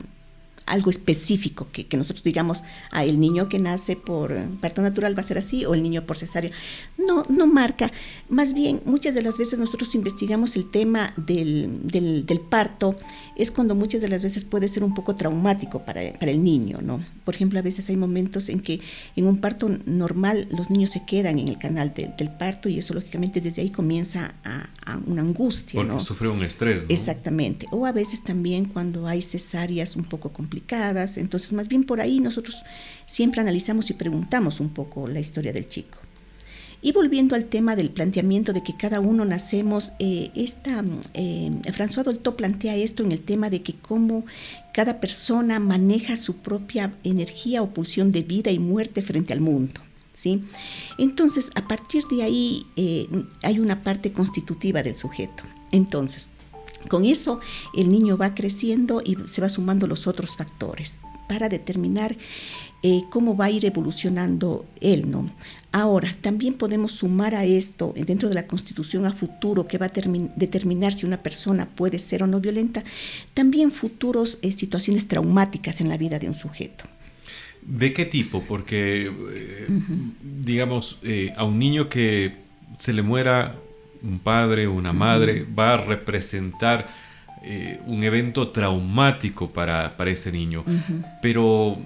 algo 0.71 0.91
específico 0.91 1.69
que, 1.73 1.87
nosotros 1.97 2.23
digamos, 2.23 2.63
a 2.93 3.05
el 3.05 3.19
niño 3.19 3.49
que 3.49 3.59
nace 3.59 3.97
por 3.97 4.35
parto 4.61 4.83
natural 4.83 5.17
va 5.17 5.21
a 5.21 5.25
ser 5.25 5.37
así 5.39 5.65
o 5.65 5.75
el 5.75 5.83
niño 5.83 6.07
por 6.07 6.17
cesárea. 6.17 6.51
No, 6.97 7.25
no 7.29 7.47
marca. 7.47 7.93
Más 8.29 8.55
bien, 8.55 8.81
muchas 8.85 9.15
de 9.15 9.23
las 9.23 9.37
veces 9.37 9.59
nosotros 9.59 9.95
investigamos 9.95 10.57
el 10.57 10.71
tema 10.71 11.13
del, 11.17 11.81
del, 11.83 12.41
parto, 12.41 12.97
es 13.41 13.51
cuando 13.51 13.75
muchas 13.75 14.03
de 14.03 14.09
las 14.09 14.23
veces 14.23 14.45
puede 14.45 14.69
ser 14.69 14.85
un 14.85 14.93
poco 14.93 15.17
traumático 15.17 15.85
para, 15.85 16.03
el 16.03 16.45
niño, 16.45 16.81
¿no? 16.83 17.03
Por 17.25 17.35
ejemplo, 17.35 17.59
a 17.59 17.63
veces 17.63 17.89
hay 17.89 17.97
momentos 17.97 18.51
en 18.51 18.61
que 18.61 18.81
en 19.17 19.27
un 19.27 19.39
parto 19.39 19.71
normal 19.87 20.47
los 20.51 20.69
niños 20.69 20.91
se 20.91 21.07
quedan 21.07 21.39
en 21.39 21.49
el 21.49 21.59
canal 21.59 21.95
del 21.95 22.31
parto 22.31 22.69
y 22.69 22.79
eso 22.79 22.93
lógicamente 22.93 23.41
desde 23.41 23.63
ahí 23.63 23.71
comienza 23.71 24.35
a, 24.45 24.69
una 25.07 25.23
angustia. 25.23 25.83
Porque 25.83 26.03
sufre 26.03 26.29
un 26.29 26.43
estrés. 26.43 26.85
Exactamente. 26.89 27.67
O 27.71 27.87
a 27.87 27.93
veces 27.93 28.25
también 28.25 28.67
cuando 28.67 29.07
hay 29.07 29.23
cesáreas 29.23 29.97
un 29.97 30.05
poco 30.05 30.33
complicadas. 30.33 31.17
Entonces, 31.17 31.53
más 31.53 31.69
bien 31.69 31.85
por 31.85 32.01
ahí 32.01 32.21
nosotros 32.21 32.57
siempre 33.07 33.41
analizamos 33.41 33.89
y 33.91 33.95
preguntamos 33.95 34.61
un 34.61 34.71
poco 34.71 35.07
la 35.09 35.21
historia 35.21 35.53
del 35.53 35.67
chico. 35.67 35.99
Y 36.83 36.93
volviendo 36.93 37.35
al 37.35 37.45
tema 37.45 37.77
del 37.77 37.91
planteamiento 37.91 38.53
de 38.53 38.63
que 38.63 38.75
cada 38.75 39.01
uno 39.01 39.27
nacemos, 39.27 39.93
eh, 39.99 40.31
esta, 40.35 40.83
eh, 41.13 41.51
François 41.65 42.05
Dolto 42.05 42.37
plantea 42.37 42.75
esto 42.75 43.03
en 43.03 43.13
el 43.13 43.21
tema 43.21 43.51
de 43.51 43.63
que 43.63 43.75
cómo 43.75 44.25
cada 44.73 44.99
persona 44.99 45.61
maneja 45.61 46.17
su 46.17 46.39
propia 46.39 46.95
energía 47.05 47.63
o 47.63 47.71
pulsión 47.71 48.13
de 48.13 48.23
vida 48.23 48.51
y 48.51 48.59
muerte 48.59 49.03
frente 49.03 49.35
al 49.35 49.43
mundo. 49.43 49.75
¿sí? 50.15 50.43
Entonces, 50.97 51.51
a 51.55 51.69
partir 51.69 52.05
de 52.11 52.23
ahí 52.23 52.67
eh, 52.77 53.07
hay 53.43 53.59
una 53.59 53.85
parte 53.85 54.13
constitutiva 54.13 54.83
del 54.83 54.95
sujeto. 54.95 55.45
Entonces, 55.73 56.31
con 56.89 57.05
eso 57.05 57.41
el 57.77 57.91
niño 57.91 58.17
va 58.17 58.35
creciendo 58.35 59.03
y 59.05 59.19
se 59.27 59.43
va 59.43 59.51
sumando 59.51 59.87
los 59.87 60.07
otros 60.07 60.35
factores 60.35 61.01
para 61.29 61.51
determinar 61.51 62.17
cómo 63.11 63.37
va 63.37 63.45
a 63.45 63.51
ir 63.51 63.67
evolucionando 63.67 64.65
él, 64.81 65.11
¿no? 65.11 65.31
Ahora, 65.73 66.15
también 66.21 66.55
podemos 66.55 66.93
sumar 66.93 67.35
a 67.35 67.45
esto, 67.45 67.95
dentro 67.97 68.29
de 68.29 68.35
la 68.35 68.47
constitución 68.47 69.07
a 69.07 69.13
futuro, 69.13 69.67
que 69.67 69.79
va 69.79 69.87
a 69.87 69.93
determinar 70.35 70.93
si 70.93 71.07
una 71.07 71.23
persona 71.23 71.69
puede 71.69 71.99
ser 71.99 72.25
o 72.25 72.27
no 72.27 72.41
violenta, 72.41 72.83
también 73.35 73.71
futuros 73.71 74.39
eh, 74.43 74.51
situaciones 74.51 75.07
traumáticas 75.07 75.81
en 75.81 75.89
la 75.89 75.97
vida 75.97 76.19
de 76.19 76.29
un 76.29 76.35
sujeto. 76.35 76.85
¿De 77.63 77.93
qué 77.93 78.05
tipo? 78.05 78.43
Porque, 78.43 79.13
eh, 79.33 79.67
digamos, 80.23 81.01
a 81.37 81.45
un 81.45 81.59
niño 81.59 81.89
que 81.89 82.35
se 82.79 82.93
le 82.93 83.03
muera 83.03 83.55
un 84.03 84.19
padre 84.19 84.67
o 84.67 84.73
una 84.73 84.93
madre 84.93 85.47
va 85.57 85.75
a 85.75 85.77
representar 85.77 86.89
eh, 87.43 87.81
un 87.87 88.05
evento 88.05 88.49
traumático 88.49 89.51
para, 89.51 89.97
para 89.97 90.11
ese 90.11 90.33
niño. 90.33 90.65
Pero 91.23 91.79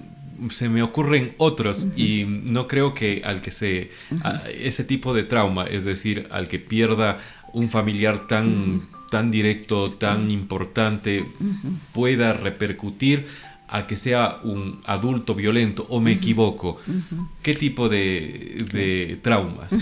se 0.49 0.69
me 0.69 0.81
ocurren 0.83 1.33
otros 1.37 1.87
y 1.95 2.25
no 2.25 2.67
creo 2.67 2.93
que 2.93 3.21
al 3.25 3.41
que 3.41 3.51
se 3.51 3.89
ese 4.59 4.83
tipo 4.83 5.13
de 5.13 5.23
trauma, 5.23 5.65
es 5.65 5.85
decir, 5.85 6.27
al 6.31 6.47
que 6.47 6.59
pierda 6.59 7.19
un 7.53 7.69
familiar 7.69 8.27
tan 8.27 8.81
tan 9.09 9.31
directo, 9.31 9.91
tan 9.91 10.31
importante 10.31 11.25
pueda 11.93 12.33
repercutir 12.33 13.25
a 13.67 13.87
que 13.87 13.95
sea 13.95 14.39
un 14.43 14.81
adulto 14.85 15.33
violento 15.35 15.85
o 15.89 15.99
me 15.99 16.11
equivoco? 16.11 16.79
¿Qué 17.41 17.55
tipo 17.55 17.89
de, 17.89 19.19
traumas? 19.21 19.73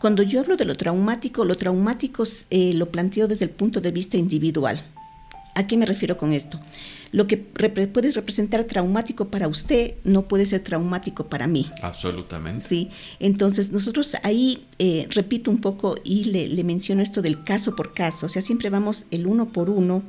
Cuando 0.00 0.22
yo 0.22 0.40
hablo 0.40 0.56
de 0.56 0.64
lo 0.64 0.76
traumático, 0.76 1.44
lo 1.44 1.56
traumático 1.56 2.24
eh, 2.50 2.72
lo 2.74 2.90
planteo 2.90 3.26
desde 3.26 3.46
el 3.46 3.50
punto 3.50 3.80
de 3.80 3.90
vista 3.90 4.16
individual. 4.16 4.82
¿A 5.54 5.66
qué 5.66 5.76
me 5.76 5.86
refiero 5.86 6.16
con 6.16 6.32
esto? 6.32 6.60
Lo 7.12 7.26
que 7.26 7.36
puede 7.36 8.10
representar 8.10 8.64
traumático 8.64 9.28
para 9.28 9.48
usted 9.48 9.94
no 10.04 10.28
puede 10.28 10.46
ser 10.46 10.62
traumático 10.62 11.28
para 11.28 11.46
mí. 11.46 11.66
Absolutamente. 11.82 12.64
Sí, 12.64 12.90
entonces 13.18 13.72
nosotros 13.72 14.16
ahí 14.22 14.66
eh, 14.78 15.06
repito 15.10 15.50
un 15.50 15.58
poco 15.58 15.96
y 16.04 16.24
le, 16.24 16.48
le 16.48 16.64
menciono 16.64 17.02
esto 17.02 17.22
del 17.22 17.42
caso 17.44 17.76
por 17.76 17.94
caso, 17.94 18.26
o 18.26 18.28
sea, 18.28 18.42
siempre 18.42 18.70
vamos 18.70 19.06
el 19.10 19.26
uno 19.26 19.52
por 19.52 19.70
uno 19.70 20.02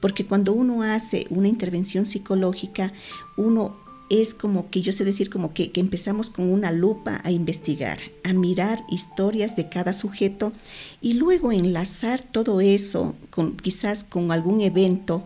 porque 0.00 0.26
cuando 0.26 0.52
uno 0.52 0.82
hace 0.82 1.26
una 1.30 1.48
intervención 1.48 2.06
psicológica, 2.06 2.92
uno 3.36 3.76
es 4.10 4.34
como 4.34 4.70
que 4.70 4.80
yo 4.80 4.92
sé 4.92 5.04
decir 5.04 5.28
como 5.28 5.52
que, 5.52 5.70
empezamos 5.74 6.30
con 6.30 6.48
una 6.48 6.72
lupa 6.72 7.20
a 7.24 7.30
investigar, 7.30 7.98
a 8.24 8.32
mirar 8.32 8.80
historias 8.90 9.54
de 9.56 9.68
cada 9.68 9.92
sujeto 9.92 10.52
y 11.00 11.14
luego 11.14 11.52
enlazar 11.52 12.20
todo 12.20 12.60
eso 12.60 13.14
con 13.30 13.56
quizás 13.56 14.04
con 14.04 14.32
algún 14.32 14.60
evento 14.60 15.24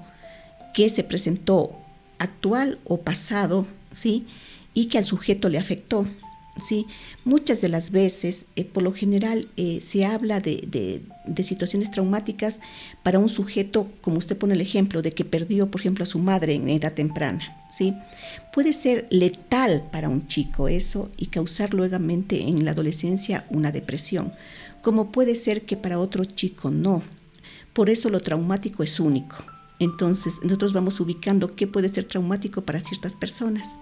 que 0.74 0.88
se 0.88 1.04
presentó 1.04 1.78
actual 2.18 2.78
o 2.84 2.98
pasado, 3.00 3.66
¿sí? 3.92 4.26
Y 4.74 4.86
que 4.86 4.98
al 4.98 5.04
sujeto 5.04 5.48
le 5.48 5.58
afectó. 5.58 6.06
¿sí? 6.60 6.86
Muchas 7.24 7.60
de 7.60 7.68
las 7.68 7.90
veces, 7.90 8.46
eh, 8.56 8.64
por 8.64 8.82
lo 8.82 8.92
general, 8.92 9.48
eh, 9.56 9.80
se 9.80 10.04
habla 10.04 10.40
de, 10.40 11.02
situaciones 11.42 11.90
traumáticas 11.90 12.60
para 13.02 13.18
un 13.18 13.28
sujeto, 13.28 13.90
como 14.00 14.18
usted 14.18 14.36
pone 14.36 14.54
el 14.54 14.60
ejemplo, 14.60 15.02
de 15.02 15.12
que 15.12 15.24
perdió, 15.24 15.70
por 15.70 15.80
ejemplo, 15.80 16.04
a 16.04 16.06
su 16.06 16.18
madre 16.18 16.54
en 16.54 16.68
edad 16.68 16.92
temprana. 16.92 17.64
¿sí? 17.70 17.94
Puede 18.52 18.72
ser 18.72 19.06
letal 19.10 19.88
para 19.90 20.08
un 20.08 20.26
chico 20.28 20.68
eso 20.68 21.10
y 21.16 21.26
causar 21.26 21.74
luego 21.74 21.96
en 21.96 22.64
la 22.64 22.72
adolescencia 22.72 23.46
una 23.50 23.72
depresión, 23.72 24.32
como 24.82 25.12
puede 25.12 25.34
ser 25.34 25.62
que 25.62 25.76
para 25.76 25.98
otro 25.98 26.24
chico 26.24 26.70
no. 26.70 27.02
Por 27.72 27.88
eso 27.88 28.10
lo 28.10 28.20
traumático 28.20 28.82
es 28.82 29.00
único. 29.00 29.51
Entonces, 29.82 30.38
nosotros 30.44 30.72
vamos 30.72 31.00
ubicando 31.00 31.56
qué 31.56 31.66
puede 31.66 31.88
ser 31.88 32.04
traumático 32.04 32.62
para 32.62 32.80
ciertas 32.80 33.14
personas. 33.14 33.80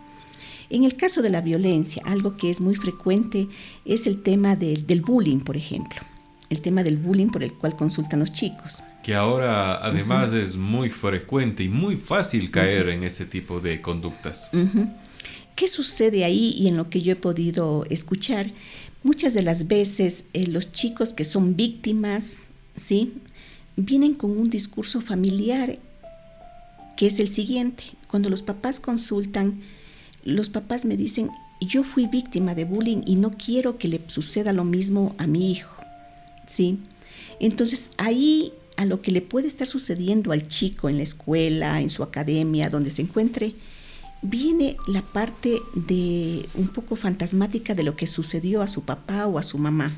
En 0.70 0.84
el 0.84 0.96
caso 0.96 1.20
de 1.20 1.28
la 1.28 1.42
violencia, 1.42 2.02
algo 2.06 2.38
que 2.38 2.48
es 2.48 2.62
muy 2.62 2.74
frecuente 2.74 3.48
es 3.84 4.06
el 4.06 4.22
tema 4.22 4.56
del 4.56 5.02
bullying, 5.02 5.40
por 5.40 5.58
ejemplo. 5.58 6.00
El 6.48 6.62
tema 6.62 6.82
del 6.82 6.96
bullying 6.96 7.26
por 7.26 7.42
el 7.42 7.52
cual 7.52 7.76
consultan 7.76 8.20
los 8.20 8.32
chicos. 8.32 8.82
Que 9.02 9.14
ahora 9.14 9.76
además 9.76 10.32
es 10.32 10.56
muy 10.56 10.88
frecuente 10.88 11.64
y 11.64 11.68
muy 11.68 11.96
fácil 11.96 12.50
caer 12.50 12.88
en 12.88 13.04
ese 13.04 13.26
tipo 13.26 13.60
de 13.60 13.82
conductas. 13.82 14.50
¿Qué 15.54 15.68
sucede 15.68 16.24
ahí 16.24 16.54
y 16.56 16.68
en 16.68 16.78
lo 16.78 16.88
que 16.88 17.02
yo 17.02 17.12
he 17.12 17.16
podido 17.16 17.84
escuchar? 17.90 18.50
Muchas 19.02 19.34
de 19.34 19.42
las 19.42 19.68
veces 19.68 20.28
eh, 20.32 20.46
los 20.46 20.72
chicos 20.72 21.12
que 21.12 21.24
son 21.24 21.56
víctimas, 21.56 22.44
¿sí? 22.74 23.18
Vienen 23.76 24.14
con 24.14 24.30
un 24.30 24.48
discurso 24.48 25.02
familiar 25.02 25.78
que 26.96 27.07
es 27.07 27.20
el 27.20 27.29
siguiente. 27.29 27.85
Cuando 28.09 28.31
los 28.31 28.42
papás 28.42 28.81
consultan, 28.81 29.61
los 30.24 30.48
papás 30.48 30.85
me 30.85 30.96
dicen, 30.96 31.31
yo 31.61 31.85
fui 31.85 32.07
víctima 32.07 32.55
de 32.55 32.64
bullying 32.64 33.03
y 33.07 33.16
no 33.16 33.31
quiero 33.31 33.79
que 33.79 33.88
le 33.88 34.00
suceda 34.07 34.53
lo 34.53 34.64
mismo 34.64 35.14
a 35.18 35.26
mi 35.26 35.50
hijo. 35.50 35.74
¿Sí? 36.46 36.79
Entonces 37.38 37.92
ahí 37.98 38.53
a 38.76 38.85
lo 38.85 39.03
que 39.03 39.12
le 39.12 39.20
puede 39.20 39.46
estar 39.46 39.66
sucediendo 39.66 40.33
al 40.33 40.48
chico 40.48 40.88
en 40.88 40.96
la 40.96 41.03
escuela, 41.03 41.81
en 41.81 41.90
su 41.90 42.03
academia, 42.03 42.70
donde 42.70 42.90
se 42.90 43.03
encuentre, 43.03 43.55
viene 44.22 44.76
la 44.87 45.03
parte 45.03 45.61
de 45.74 46.46
un 46.55 46.68
poco 46.68 46.96
fantasmática 46.96 47.74
de 47.74 47.83
lo 47.83 47.94
que 47.96 48.07
sucedió 48.07 48.62
a 48.62 48.68
su 48.68 48.83
papá 48.83 49.26
o 49.26 49.38
a 49.38 49.42
su 49.42 49.59
mamá. 49.59 49.92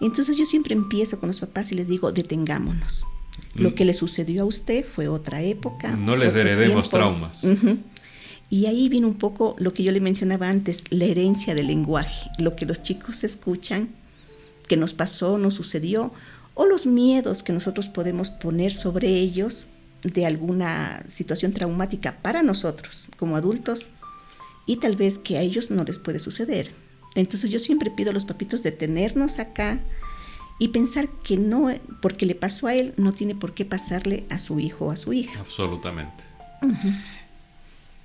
Entonces 0.00 0.36
yo 0.36 0.44
siempre 0.44 0.74
empiezo 0.74 1.18
con 1.18 1.28
los 1.28 1.40
papás 1.40 1.72
y 1.72 1.76
les 1.76 1.88
digo, 1.88 2.12
detengámonos. 2.12 3.04
Lo 3.54 3.70
mm. 3.70 3.74
que 3.74 3.84
le 3.84 3.94
sucedió 3.94 4.42
a 4.42 4.46
usted 4.46 4.84
fue 4.84 5.08
otra 5.08 5.42
época. 5.42 5.96
No 5.96 6.16
les 6.16 6.34
heredemos 6.34 6.90
traumas. 6.90 7.46
Y 8.50 8.66
ahí 8.66 8.88
viene 8.88 9.06
un 9.06 9.14
poco 9.14 9.56
lo 9.58 9.72
que 9.72 9.82
yo 9.82 9.92
le 9.92 10.00
mencionaba 10.00 10.48
antes, 10.48 10.84
la 10.90 11.06
herencia 11.06 11.54
del 11.54 11.68
lenguaje, 11.68 12.30
lo 12.38 12.54
que 12.54 12.66
los 12.66 12.82
chicos 12.82 13.24
escuchan, 13.24 13.88
que 14.68 14.76
nos 14.76 14.94
pasó, 14.94 15.38
nos 15.38 15.54
sucedió, 15.54 16.12
o 16.54 16.66
los 16.66 16.86
miedos 16.86 17.42
que 17.42 17.52
nosotros 17.52 17.88
podemos 17.88 18.30
poner 18.30 18.72
sobre 18.72 19.08
ellos 19.08 19.66
de 20.02 20.26
alguna 20.26 21.02
situación 21.08 21.52
traumática 21.52 22.18
para 22.22 22.42
nosotros 22.42 23.08
como 23.16 23.36
adultos 23.36 23.88
y 24.66 24.76
tal 24.76 24.96
vez 24.96 25.18
que 25.18 25.36
a 25.36 25.42
ellos 25.42 25.70
no 25.70 25.84
les 25.84 25.98
puede 25.98 26.18
suceder. 26.18 26.70
Entonces 27.14 27.50
yo 27.50 27.58
siempre 27.58 27.90
pido 27.90 28.10
a 28.10 28.12
los 28.12 28.24
papitos 28.24 28.62
detenernos 28.62 29.38
acá 29.38 29.80
y 30.58 30.68
pensar 30.68 31.08
que 31.22 31.36
no, 31.36 31.68
porque 32.00 32.26
le 32.26 32.34
pasó 32.34 32.66
a 32.66 32.74
él, 32.74 32.94
no 32.96 33.12
tiene 33.12 33.34
por 33.34 33.54
qué 33.54 33.64
pasarle 33.64 34.24
a 34.30 34.38
su 34.38 34.60
hijo 34.60 34.86
o 34.86 34.90
a 34.90 34.96
su 34.96 35.12
hija. 35.12 35.38
Absolutamente 35.40 36.24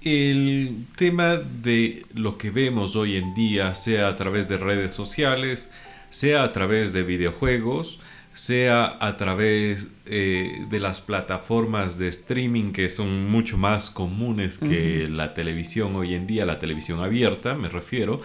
el 0.03 0.85
tema 0.95 1.35
de 1.35 2.05
lo 2.13 2.37
que 2.37 2.51
vemos 2.51 2.95
hoy 2.95 3.17
en 3.17 3.33
día, 3.33 3.75
sea 3.75 4.07
a 4.07 4.15
través 4.15 4.47
de 4.47 4.57
redes 4.57 4.93
sociales, 4.93 5.71
sea 6.09 6.43
a 6.43 6.53
través 6.53 6.93
de 6.93 7.03
videojuegos, 7.03 7.99
sea 8.31 8.97
a 9.01 9.17
través 9.17 9.91
eh, 10.05 10.65
de 10.69 10.79
las 10.79 11.01
plataformas 11.01 11.97
de 11.97 12.07
streaming 12.07 12.71
que 12.71 12.87
son 12.87 13.29
mucho 13.29 13.57
más 13.57 13.89
comunes 13.89 14.59
que 14.59 15.09
la 15.09 15.33
televisión 15.33 15.95
hoy 15.95 16.13
en 16.13 16.27
día, 16.27 16.45
la 16.45 16.59
televisión 16.59 17.03
abierta, 17.03 17.55
me 17.55 17.67
refiero, 17.67 18.21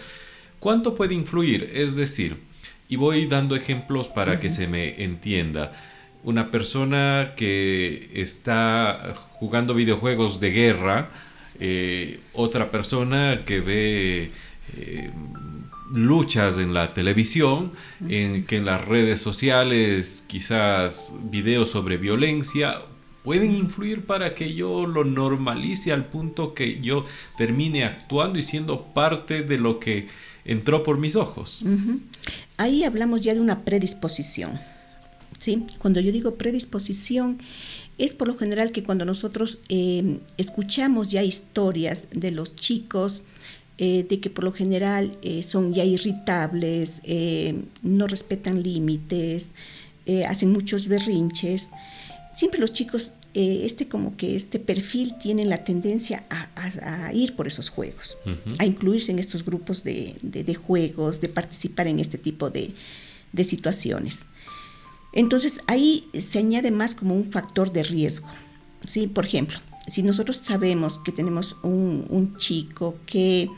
¿cuánto 0.61 0.95
puede 0.95 1.15
influir? 1.15 1.69
Es 1.75 1.97
decir, 1.97 2.39
y 2.89 2.97
voy 2.97 3.27
dando 3.27 3.57
ejemplos 3.57 4.09
para 4.09 4.41
que 4.41 4.51
se 4.51 4.67
me 4.67 5.03
entienda. 5.03 5.73
Una 6.23 6.51
persona 6.51 7.35
que 7.37 8.11
está 8.15 9.15
jugando 9.31 9.75
videojuegos 9.75 10.41
de 10.41 10.51
guerra, 10.51 11.11
eh, 11.61 12.21
otra 12.33 12.71
persona 12.71 13.43
que 13.45 13.61
ve 13.61 14.31
eh, 14.77 15.11
luchas 15.93 16.59
en 16.59 16.75
la 16.75 16.95
televisión, 16.95 17.73
en 18.09 18.45
que 18.47 18.57
en 18.57 18.65
las 18.65 18.85
redes 18.85 19.21
sociales 19.21 20.25
quizás 20.27 21.15
videos 21.31 21.71
sobre 21.71 21.97
violencia 21.97 22.83
pueden 23.23 23.55
influir 23.55 24.05
para 24.05 24.35
que 24.35 24.55
yo 24.55 24.87
lo 24.87 25.05
normalice 25.05 25.93
al 25.93 26.05
punto 26.05 26.53
que 26.53 26.81
yo 26.81 27.07
termine 27.39 27.85
actuando 27.85 28.39
y 28.39 28.43
siendo 28.43 28.83
parte 28.93 29.43
de 29.43 29.59
lo 29.59 29.79
que 29.79 30.09
entró 30.45 30.83
por 30.83 30.99
mis 30.99 31.17
ojos. 31.17 31.63
Ahí 32.57 32.85
hablamos 32.85 33.21
ya 33.21 33.35
de 33.35 33.41
una 33.41 33.65
predisposición. 33.65 34.59
¿sí? 35.39 35.67
Cuando 35.79 36.01
yo 36.01 36.13
digo 36.13 36.37
predisposición, 36.37 37.39
es 37.99 38.15
por 38.15 38.29
lo 38.29 38.37
general 38.37 38.73
que 38.73 38.83
cuando 38.83 39.05
nosotros 39.05 39.61
eh, 39.69 40.19
escuchamos 40.37 41.11
ya 41.11 41.23
historias 41.23 42.09
de 42.13 42.31
los 42.33 42.57
chicos, 42.57 43.23
eh, 43.79 44.07
de 44.09 44.21
que 44.21 44.31
por 44.31 44.45
lo 44.45 44.53
general 44.53 45.17
eh, 45.23 45.43
son 45.43 45.73
ya 45.73 45.85
irritables, 45.85 47.03
no 47.83 48.07
respetan 48.07 48.63
límites, 48.63 49.55
hacen 50.29 50.53
muchos 50.53 50.89
berrinches, 50.89 51.71
siempre 52.33 52.61
los 52.61 52.73
chicos, 52.73 53.13
eh, 53.37 53.63
este 53.65 53.89
como 53.89 54.17
que 54.17 54.37
este 54.37 54.61
perfil 54.61 55.19
tienen 55.19 55.49
la 55.49 55.65
tendencia 55.65 56.25
a, 56.31 57.13
ir 57.13 57.35
por 57.35 57.49
esos 57.49 57.69
juegos, 57.69 58.17
a 58.59 58.65
incluirse 58.65 59.11
en 59.11 59.19
estos 59.19 59.45
grupos 59.45 59.83
de, 59.83 60.55
juegos, 60.55 61.21
de 61.21 61.29
participar 61.29 61.89
en 61.89 61.99
este 61.99 62.17
tipo 62.17 62.51
de, 62.51 62.73
situaciones. 63.43 64.29
Entonces 65.13 65.63
ahí 65.67 66.09
se 66.17 66.39
añade 66.39 66.71
más 66.71 66.95
como 66.95 67.17
un 67.17 67.33
factor 67.33 67.73
de 67.73 67.83
riesgo. 67.83 68.29
¿sí? 68.87 69.09
Por 69.09 69.27
ejemplo, 69.27 69.59
si 69.89 70.05
nosotros 70.05 70.37
sabemos 70.37 70.99
que 70.99 71.11
tenemos 71.11 71.57
un, 71.65 72.37
chico 72.37 72.99
que 73.05 73.49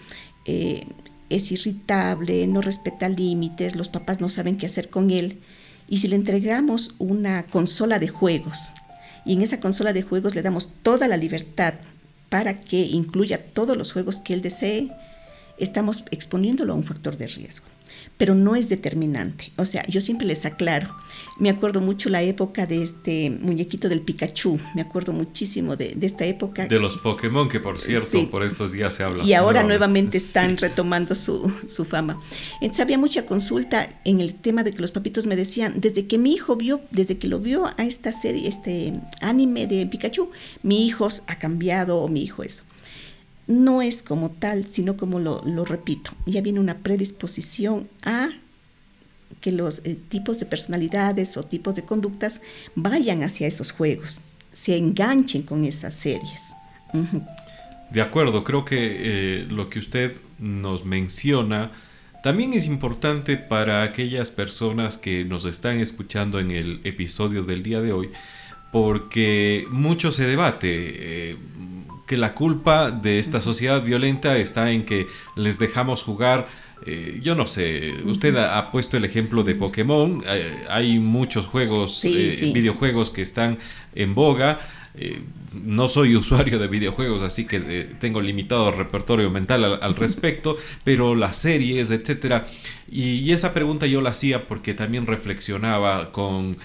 eh, 0.46 0.86
es 1.28 1.52
irritable, 1.52 2.46
no 2.46 2.62
respeta 2.62 3.10
límites, 3.10 3.76
los 3.76 3.90
papás 3.90 4.22
no 4.22 4.30
saben 4.30 4.56
qué 4.56 4.64
hacer 4.64 4.88
con 4.88 5.10
él, 5.10 5.38
y 5.86 5.98
si 5.98 6.08
le 6.08 6.16
entregamos 6.16 6.94
una 6.98 7.46
consola 7.46 7.98
de 7.98 8.08
juegos 8.08 8.72
y 9.26 9.34
en 9.34 9.42
esa 9.42 9.60
consola 9.60 9.92
de 9.92 10.02
juegos 10.02 10.34
le 10.34 10.42
damos 10.42 10.72
toda 10.82 11.08
la 11.08 11.16
libertad 11.16 11.74
para 12.28 12.60
que 12.60 12.78
incluya 12.78 13.44
todos 13.52 13.76
los 13.76 13.92
juegos 13.92 14.16
que 14.20 14.34
él 14.34 14.40
desee, 14.40 14.90
estamos 15.58 16.04
exponiéndolo 16.10 16.72
a 16.72 16.76
un 16.76 16.84
factor 16.84 17.16
de 17.16 17.26
riesgo 17.26 17.66
pero 18.16 18.34
no 18.34 18.56
es 18.56 18.68
determinante. 18.68 19.52
O 19.56 19.64
sea, 19.64 19.84
yo 19.88 20.00
siempre 20.00 20.26
les 20.26 20.46
aclaro, 20.46 20.94
me 21.38 21.50
acuerdo 21.50 21.80
mucho 21.80 22.08
la 22.08 22.22
época 22.22 22.66
de 22.66 22.82
este 22.82 23.30
muñequito 23.30 23.88
del 23.88 24.00
Pikachu, 24.00 24.58
me 24.74 24.80
acuerdo 24.80 25.12
muchísimo 25.12 25.76
de, 25.76 25.96
esta 26.00 26.24
época. 26.24 26.66
De 26.66 26.80
los 26.80 26.96
Pokémon, 26.98 27.48
que 27.48 27.60
por 27.60 27.78
cierto, 27.78 28.30
por 28.30 28.42
estos 28.42 28.72
días 28.72 28.94
se 28.94 29.02
habla. 29.02 29.24
Y 29.24 29.34
ahora 29.34 29.62
nuevamente 29.62 30.18
están 30.18 30.56
retomando 30.56 31.14
su, 31.14 31.52
su, 31.68 31.84
fama. 31.84 32.18
Entonces 32.60 32.80
había 32.80 32.98
mucha 32.98 33.26
consulta 33.26 33.88
en 34.04 34.20
el 34.20 34.34
tema 34.34 34.64
de 34.64 34.72
que 34.72 34.80
los 34.80 34.92
papitos 34.92 35.26
me 35.26 35.36
decían, 35.36 35.74
desde 35.76 36.06
que 36.06 36.16
mi 36.18 36.32
hijo 36.32 36.56
vio, 36.56 36.80
desde 36.90 37.18
que 37.18 37.28
lo 37.28 37.38
vio 37.40 37.66
a 37.76 37.84
esta 37.84 38.12
serie, 38.12 38.48
este 38.48 38.94
anime 39.20 39.66
de 39.66 39.86
Pikachu, 39.86 40.30
mi 40.62 40.86
hijo 40.86 41.08
ha 41.26 41.38
cambiado 41.38 41.98
o 41.98 42.08
mi 42.08 42.22
hijo 42.22 42.42
eso 42.42 42.62
no 43.46 43.82
es 43.82 44.02
como 44.02 44.30
tal, 44.30 44.66
sino 44.66 44.96
como 44.96 45.20
lo, 45.20 45.64
repito, 45.64 46.12
ya 46.26 46.40
viene 46.40 46.60
una 46.60 46.78
predisposición 46.78 47.88
a 48.02 48.30
que 49.40 49.52
los 49.52 49.82
eh, 49.84 49.98
tipos 50.08 50.40
de 50.40 50.46
personalidades 50.46 51.36
o 51.36 51.44
tipos 51.44 51.74
de 51.74 51.82
conductas 51.82 52.40
vayan 52.74 53.22
hacia 53.22 53.46
esos 53.46 53.72
juegos, 53.72 54.20
se 54.50 54.76
enganchen 54.76 55.42
con 55.42 55.64
esas 55.64 55.94
series. 55.94 56.54
De 57.90 58.00
acuerdo, 58.00 58.42
creo 58.42 58.64
que 58.64 58.78
eh, 58.80 59.46
lo 59.48 59.68
que 59.68 59.78
usted 59.78 60.16
nos 60.38 60.84
menciona 60.84 61.70
también 62.22 62.54
es 62.54 62.66
importante 62.66 63.36
para 63.36 63.84
aquellas 63.84 64.30
personas 64.30 64.96
que 64.96 65.24
nos 65.24 65.44
están 65.44 65.78
escuchando 65.78 66.40
en 66.40 66.50
el 66.50 66.80
episodio 66.82 67.44
del 67.44 67.62
día 67.62 67.80
de 67.80 67.92
hoy, 67.92 68.10
porque 68.72 69.64
mucho 69.70 70.10
se 70.10 70.26
debate. 70.26 70.70
Eh, 71.30 71.36
que 72.06 72.16
la 72.16 72.34
culpa 72.34 72.90
de 72.90 73.18
esta 73.18 73.40
sociedad 73.40 73.82
violenta 73.82 74.36
está 74.38 74.70
en 74.70 74.84
que 74.84 75.06
les 75.34 75.58
dejamos 75.58 76.02
jugar 76.02 76.46
eh, 76.84 77.20
yo 77.22 77.34
no 77.34 77.46
sé, 77.46 77.94
usted 78.04 78.36
ha, 78.36 78.70
puesto 78.70 78.96
el 78.96 79.04
ejemplo 79.04 79.42
de 79.42 79.54
Pokémon, 79.54 80.22
eh, 80.26 80.52
hay 80.68 80.98
muchos 80.98 81.46
juegos, 81.46 82.04
eh, 82.04 82.50
videojuegos 82.52 83.10
que 83.10 83.22
están 83.22 83.58
en 83.94 84.14
boga. 84.14 84.58
no 85.52 85.88
soy 85.88 86.16
usuario 86.22 86.58
de 86.58 86.68
videojuegos, 86.68 87.22
así 87.22 87.46
que 87.46 87.60
tengo 87.98 88.20
limitado 88.20 88.72
repertorio 88.72 89.30
mental 89.30 89.78
al, 89.80 89.94
respecto, 89.94 90.56
pero 90.84 91.14
las 91.14 91.36
series, 91.36 91.90
etcétera. 91.90 92.44
Y, 92.90 93.20
y, 93.20 93.32
esa 93.32 93.54
pregunta 93.54 93.86
yo 93.86 94.00
la 94.00 94.10
hacía 94.10 94.46
porque 94.46 94.74
también 94.74 95.06
reflexionaba 95.06 96.12
con 96.12 96.58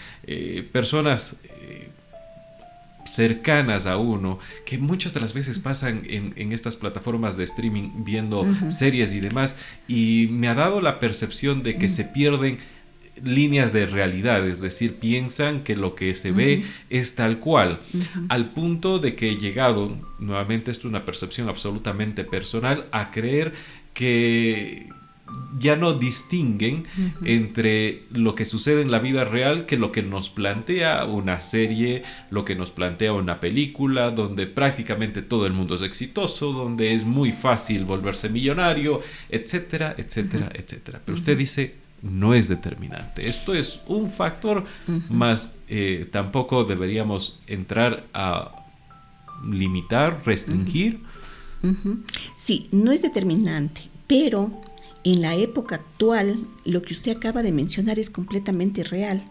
personas 0.72 1.42
cercanas 3.12 3.86
a 3.86 3.98
uno, 3.98 4.40
que 4.66 4.78
muchas 4.78 5.14
de 5.14 5.20
las 5.20 5.34
veces 5.34 5.60
pasan 5.60 6.04
en, 6.06 6.52
estas 6.52 6.76
plataformas 6.76 7.38
de 7.38 7.44
streaming 7.44 8.04
viendo 8.04 8.46
series 8.70 9.14
y 9.14 9.20
demás, 9.20 9.58
y 9.88 10.28
me 10.32 10.48
ha 10.48 10.56
dado 10.56 10.82
la 10.82 11.00
percepción 11.00 11.64
de 11.64 11.78
que 11.78 11.90
se 11.90 12.06
pierden 12.06 12.58
líneas 13.24 13.74
de 13.74 13.86
realidad, 13.86 14.48
es 14.48 14.62
decir, 14.62 14.96
piensan 14.96 15.64
que 15.64 15.76
lo 15.76 15.96
que 15.96 16.16
se 16.16 16.32
ve 16.32 16.64
es 16.90 17.16
tal 17.16 17.40
cual, 17.40 17.82
al 18.30 18.54
punto 18.54 19.00
de 19.00 19.16
que 19.16 19.32
he 19.32 19.36
llegado, 19.36 19.98
nuevamente 20.20 20.72
esto 20.72 20.88
es 20.88 20.92
una 20.92 21.06
percepción 21.06 21.50
absolutamente 21.50 22.24
personal, 22.24 22.88
a 22.92 23.12
creer 23.12 23.54
que 23.94 24.90
ya 25.58 25.76
no 25.76 25.94
distinguen 25.94 26.86
entre 27.24 28.04
lo 28.12 28.36
que 28.36 28.46
sucede 28.46 28.82
en 28.82 28.92
la 28.92 29.00
vida 29.00 29.26
real 29.26 29.66
que 29.66 29.78
lo 29.78 29.92
que 29.92 30.02
nos 30.02 30.30
plantea 30.30 31.06
una 31.06 31.40
serie, 31.40 32.04
lo 32.30 32.46
que 32.46 32.56
nos 32.56 32.72
plantea 32.72 33.14
una 33.14 33.40
película, 33.40 34.12
donde 34.12 34.48
prácticamente 34.48 35.22
todo 35.22 35.46
el 35.46 35.54
mundo 35.54 35.76
es 35.76 35.82
exitoso, 35.82 36.52
donde 36.52 36.94
es 36.94 37.06
muy 37.06 37.32
fácil 37.32 37.86
volverse 37.86 38.30
millonario, 38.30 39.02
etcétera, 39.30 39.96
etcétera, 39.98 40.50
etcétera. 40.54 41.02
Pero 41.06 41.16
usted 41.16 41.38
dice, 41.38 41.76
no 42.02 42.34
es 42.34 42.48
determinante. 42.48 43.28
Esto 43.28 43.54
es 43.54 43.84
un 43.88 44.10
factor, 44.10 44.66
más 45.10 45.60
eh, 45.68 46.08
tampoco 46.12 46.64
deberíamos 46.64 47.42
entrar 47.48 48.08
a 48.14 48.66
limitar, 49.48 50.22
restringir. 50.26 51.02
Sí, 52.36 52.68
no 52.72 52.92
es 52.92 53.04
determinante, 53.04 53.82
pero 54.08 54.62
en 55.04 55.22
la 55.22 55.36
época 55.36 55.76
actual, 55.76 56.46
lo 56.66 56.82
que 56.82 56.94
usted 56.94 57.16
acaba 57.16 57.44
de 57.44 57.52
mencionar 57.52 58.00
es 58.00 58.10
completamente 58.10 58.84
real. 58.84 59.24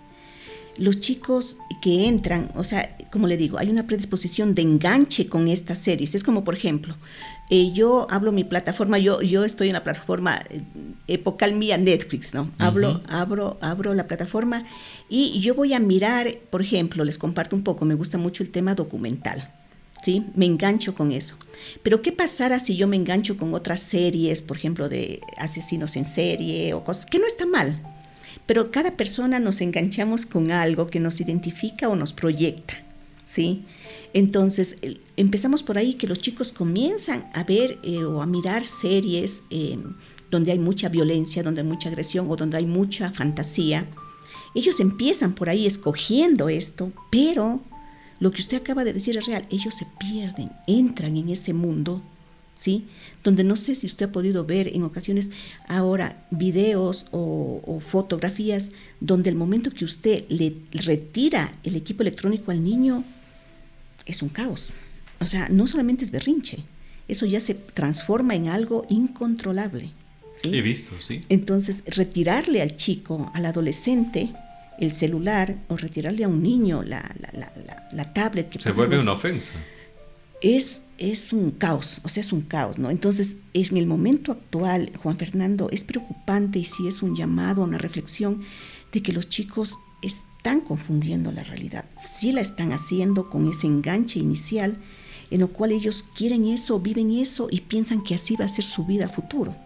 Los 0.77 1.01
chicos 1.01 1.57
que 1.83 2.07
entran, 2.07 2.51
o 2.55 2.65
sea, 2.65 2.97
como 3.11 3.27
le 3.27 3.37
digo, 3.37 3.59
hay 3.59 3.71
una 3.71 3.87
predisposición 3.87 4.55
de 4.55 4.63
enganche 4.63 5.29
con 5.29 5.49
estas 5.49 5.79
series. 5.79 6.15
Es 6.15 6.23
como, 6.23 6.45
por 6.45 6.55
ejemplo, 6.55 6.97
eh, 7.51 7.73
yo 7.73 8.07
hablo 8.11 8.33
mi 8.33 8.45
plataforma, 8.45 8.99
yo, 8.99 9.21
yo 9.21 9.45
estoy 9.45 9.69
en 9.69 9.75
la 9.75 9.85
plataforma 9.85 10.41
eh, 10.51 10.63
epocal 11.09 11.55
mía 11.55 11.77
Netflix, 11.77 12.35
¿no? 12.35 12.51
Hablo, 12.59 13.03
abro, 13.09 13.59
abro 13.61 13.95
la 13.95 14.07
plataforma 14.07 14.65
y 15.09 15.41
yo 15.41 15.55
voy 15.55 15.75
a 15.75 15.81
mirar, 15.81 16.29
por 16.51 16.63
ejemplo, 16.63 17.05
les 17.05 17.19
comparto 17.19 17.57
un 17.57 17.63
poco, 17.63 17.85
me 17.85 17.95
gusta 17.95 18.17
mucho 18.17 18.43
el 18.43 18.51
tema 18.51 18.75
documental. 18.75 19.53
¿Sí? 20.03 20.25
Me 20.35 20.47
engancho 20.47 20.95
con 20.95 21.13
eso. 21.13 21.37
Pero 21.83 22.03
¿qué 22.03 22.13
pasará 22.13 22.61
si 22.61 22.77
yo 22.77 22.87
me 22.89 22.97
engancho 22.97 23.37
con 23.37 23.55
otras 23.55 23.81
series, 23.81 24.41
por 24.41 24.57
ejemplo, 24.57 24.89
de 24.89 25.21
asesinos 25.37 25.97
en 25.97 26.05
serie 26.05 26.75
o 26.75 26.85
cosas 26.85 27.07
que 27.07 27.19
no 27.19 27.27
está 27.27 27.47
mal? 27.47 27.81
Pero 28.47 28.71
cada 28.71 28.97
persona 28.97 29.39
nos 29.39 29.61
enganchamos 29.61 30.27
con 30.27 30.51
algo 30.51 30.89
que 30.89 31.01
nos 31.01 31.21
identifica 31.21 31.89
o 31.89 31.97
nos 31.97 32.13
proyecta, 32.13 32.75
¿sí? 33.25 33.65
Entonces, 34.13 34.79
empezamos 35.17 35.63
por 35.63 35.79
ahí 35.79 35.95
que 35.95 36.09
los 36.09 36.19
chicos 36.19 36.51
comienzan 36.53 37.31
a 37.33 37.45
ver 37.45 37.79
eh, 37.85 38.03
o 38.03 38.23
a 38.23 38.27
mirar 38.27 38.67
series 38.67 39.45
eh, 39.51 39.79
donde 40.31 40.51
hay 40.51 40.59
mucha 40.59 40.89
violencia, 40.89 41.43
donde 41.43 41.61
hay 41.61 41.67
mucha 41.67 41.89
agresión 41.91 42.27
o 42.29 42.37
donde 42.37 42.57
hay 42.57 42.67
mucha 42.67 43.11
fantasía. 43.13 43.87
Ellos 44.55 44.81
empiezan 44.81 45.35
por 45.35 45.49
ahí 45.49 45.65
escogiendo 45.65 46.49
esto, 46.49 46.91
pero 47.11 47.61
lo 48.21 48.31
que 48.31 48.43
usted 48.43 48.59
acaba 48.59 48.85
de 48.85 48.93
decir 48.93 49.17
es 49.17 49.27
real. 49.27 49.47
Ellos 49.51 49.75
se 49.75 49.87
pierden, 49.99 50.51
entran 50.67 51.17
en 51.17 51.31
ese 51.31 51.55
mundo, 51.55 52.03
¿sí? 52.55 52.87
Donde 53.25 53.43
no 53.45 53.57
sé 53.57 53.75
si 53.75 53.87
usted 53.87 54.07
ha 54.07 54.13
podido 54.13 54.45
ver 54.45 54.69
en 54.69 54.83
ocasiones 54.83 55.31
ahora 55.67 56.27
videos 56.31 57.07
o, 57.11 57.81
fotografías 57.81 58.73
donde 59.01 59.31
el 59.31 59.37
momento 59.37 59.71
que 59.71 59.85
usted 59.85 60.27
le 60.29 60.55
retira 60.73 61.55
el 61.65 61.77
equipo 61.77 62.03
electrónico 62.03 62.51
al 62.51 62.63
niño 62.63 63.03
es 64.05 64.23
un 64.23 64.29
caos. 64.29 64.73
O 65.19 65.27
sea, 65.27 65.49
no 65.49 65.67
solamente 65.67 66.05
es 66.05 66.11
berrinche, 66.11 66.65
eso 67.09 67.25
ya 67.25 67.41
se 67.41 67.55
transforma 67.55 68.35
en 68.35 68.49
algo 68.49 68.87
incontrolable. 68.91 69.93
He 70.45 70.63
visto, 70.63 70.95
sí. 71.01 71.23
Entonces, 71.29 71.85
retirarle 71.87 72.63
al 72.63 72.77
chico, 72.77 73.31
al 73.35 73.47
adolescente, 73.47 74.31
el 74.81 74.91
celular 74.91 75.57
o 75.69 75.77
retirarle 75.77 76.25
a 76.25 76.29
un 76.29 76.43
niño 76.43 76.83
la, 76.83 77.03
la, 77.21 77.53
la, 77.93 78.13
tablet. 78.13 78.49
Que 78.49 78.59
se 78.59 78.73
vuelve 78.73 78.99
una 78.99 79.13
ofensa. 79.13 79.55
es, 80.41 80.87
es 80.99 81.33
un 81.33 81.51
caos, 81.51 82.01
o 82.03 82.09
sea, 82.09 82.23
es 82.23 82.33
un 82.33 82.43
caos, 82.43 82.79
¿no? 82.79 82.91
Entonces, 82.91 83.39
en 83.53 83.77
el 83.77 83.87
momento 83.87 84.33
actual, 84.33 84.91
Juan 84.97 85.19
Fernando, 85.19 85.69
es 85.71 85.85
preocupante 85.85 86.59
y 86.59 86.65
sí 86.65 86.89
es 86.89 87.03
un 87.03 87.15
llamado 87.15 87.63
a 87.63 87.67
una 87.67 87.79
reflexión 87.79 88.43
de 88.93 89.03
que 89.03 89.13
los 89.13 89.29
chicos 89.29 89.79
están 90.03 90.63
confundiendo 90.63 91.31
la 91.31 91.43
realidad, 91.43 91.85
sí 91.97 92.33
la 92.33 92.41
están 92.41 92.73
haciendo 92.73 93.29
con 93.29 93.47
ese 93.47 93.67
enganche 93.67 94.19
inicial 94.19 94.79
en 95.31 95.41
lo 95.41 95.53
cual 95.53 95.73
ellos 95.73 96.05
quieren 96.15 96.47
eso, 96.47 96.81
viven 96.81 97.13
eso 97.13 97.49
y 97.51 97.61
piensan 97.61 98.03
que 98.03 98.15
así 98.15 98.37
va 98.37 98.45
a 98.45 98.49
ser 98.49 98.65
su 98.65 98.85
vida 98.85 99.09
futuro. 99.09 99.57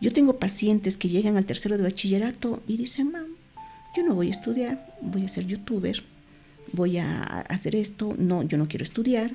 Yo 0.00 0.12
tengo 0.12 0.38
pacientes 0.38 0.96
que 0.96 1.08
llegan 1.08 1.36
al 1.36 1.46
tercero 1.46 1.76
de 1.76 1.84
bachillerato 1.84 2.62
y 2.66 2.76
dicen, 2.76 3.12
mam, 3.12 3.36
yo 3.96 4.02
no 4.04 4.14
voy 4.14 4.28
a 4.28 4.30
estudiar, 4.30 4.94
voy 5.00 5.24
a 5.24 5.28
ser 5.28 5.46
youtuber, 5.46 6.02
voy 6.72 6.98
a 6.98 7.22
hacer 7.48 7.74
esto, 7.74 8.14
no, 8.18 8.42
yo 8.42 8.58
no 8.58 8.68
quiero 8.68 8.84
estudiar. 8.84 9.32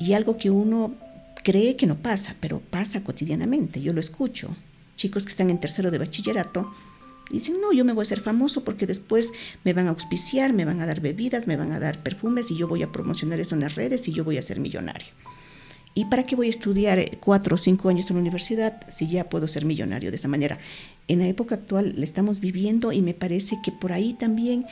Y 0.00 0.14
algo 0.14 0.36
que 0.38 0.50
uno 0.50 0.94
cree 1.42 1.76
que 1.76 1.86
no 1.86 1.96
pasa, 1.96 2.34
pero 2.40 2.60
pasa 2.60 3.04
cotidianamente, 3.04 3.80
yo 3.80 3.92
lo 3.92 4.00
escucho. 4.00 4.56
Chicos 4.96 5.24
que 5.24 5.30
están 5.30 5.50
en 5.50 5.60
tercero 5.60 5.90
de 5.90 5.98
bachillerato 5.98 6.72
dicen, 7.30 7.60
no, 7.60 7.72
yo 7.72 7.84
me 7.84 7.92
voy 7.92 8.02
a 8.02 8.04
hacer 8.04 8.20
famoso 8.20 8.64
porque 8.64 8.86
después 8.86 9.32
me 9.64 9.72
van 9.72 9.86
a 9.86 9.90
auspiciar, 9.90 10.52
me 10.52 10.64
van 10.64 10.80
a 10.80 10.86
dar 10.86 11.00
bebidas, 11.00 11.46
me 11.46 11.56
van 11.56 11.72
a 11.72 11.80
dar 11.80 12.02
perfumes 12.02 12.50
y 12.50 12.56
yo 12.56 12.68
voy 12.68 12.82
a 12.82 12.92
promocionar 12.92 13.40
eso 13.40 13.54
en 13.54 13.62
las 13.62 13.74
redes 13.74 14.08
y 14.08 14.12
yo 14.12 14.24
voy 14.24 14.38
a 14.38 14.42
ser 14.42 14.60
millonario. 14.60 15.08
¿Y 15.94 16.06
para 16.06 16.24
qué 16.24 16.34
voy 16.36 16.48
a 16.48 16.50
estudiar 16.50 16.98
eh, 16.98 17.18
cuatro 17.20 17.54
o 17.54 17.58
cinco 17.58 17.88
años 17.88 18.10
en 18.10 18.16
la 18.16 18.22
universidad 18.22 18.80
si 18.88 19.06
ya 19.06 19.28
puedo 19.28 19.46
ser 19.46 19.64
millonario 19.64 20.10
de 20.10 20.16
esa 20.16 20.28
manera? 20.28 20.58
En 21.06 21.20
la 21.20 21.26
época 21.26 21.54
actual 21.54 21.94
la 21.96 22.04
estamos 22.04 22.40
viviendo 22.40 22.92
y 22.92 23.00
me 23.00 23.14
parece 23.14 23.58
que 23.62 23.70
por 23.70 23.92
ahí 23.92 24.14
también 24.14 24.66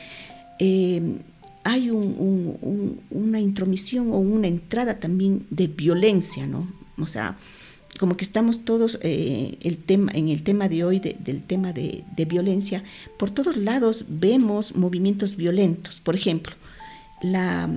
eh, 0.59 1.19
hay 1.63 1.89
una 1.89 3.39
intromisión 3.39 4.11
o 4.11 4.17
una 4.17 4.47
entrada 4.47 4.99
también 4.99 5.45
de 5.49 5.67
violencia, 5.67 6.45
¿no? 6.45 6.67
O 6.97 7.05
sea, 7.05 7.37
como 7.99 8.17
que 8.17 8.25
estamos 8.25 8.65
todos 8.65 8.99
eh, 9.01 9.57
el 9.61 9.77
tema, 9.77 10.11
en 10.13 10.29
el 10.29 10.43
tema 10.43 10.67
de 10.67 10.83
hoy 10.83 10.99
del 10.99 11.43
tema 11.43 11.73
de, 11.73 12.03
violencia, 12.27 12.83
por 13.17 13.29
todos 13.29 13.57
lados 13.57 14.05
vemos 14.09 14.75
movimientos 14.75 15.35
violentos. 15.35 16.01
Por 16.01 16.15
ejemplo, 16.15 16.55
la, 17.21 17.69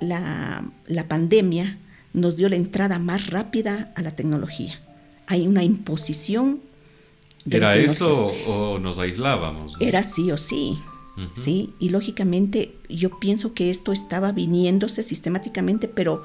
la, 0.00 1.06
pandemia 1.08 1.78
nos 2.12 2.36
dio 2.36 2.48
la 2.48 2.56
entrada 2.56 2.98
más 2.98 3.28
rápida 3.28 3.92
a 3.94 4.02
la 4.02 4.16
tecnología. 4.16 4.80
Hay 5.26 5.46
una 5.46 5.62
imposición. 5.62 6.60
¿Era 7.50 7.76
eso 7.76 8.26
o 8.46 8.78
nos 8.78 8.98
aislábamos? 8.98 9.76
Era 9.80 10.02
sí 10.02 10.30
o 10.30 10.36
sí. 10.36 10.78
¿sí? 11.34 11.74
Y 11.78 11.90
lógicamente 11.90 12.74
yo 12.88 13.18
pienso 13.20 13.52
que 13.52 13.70
esto 13.70 13.92
estaba 13.92 14.32
viniéndose 14.32 15.02
sistemáticamente, 15.02 15.86
pero 15.86 16.22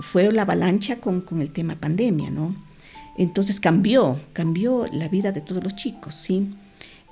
fue 0.00 0.30
la 0.32 0.42
avalancha 0.42 1.00
con, 1.00 1.24
el 1.40 1.50
tema 1.50 1.76
pandemia, 1.76 2.30
¿no? 2.30 2.54
Entonces 3.16 3.58
cambió, 3.58 4.20
cambió 4.32 4.86
la 4.92 5.08
vida 5.08 5.32
de 5.32 5.40
todos 5.40 5.64
los 5.64 5.74
chicos, 5.74 6.14
¿sí? 6.14 6.48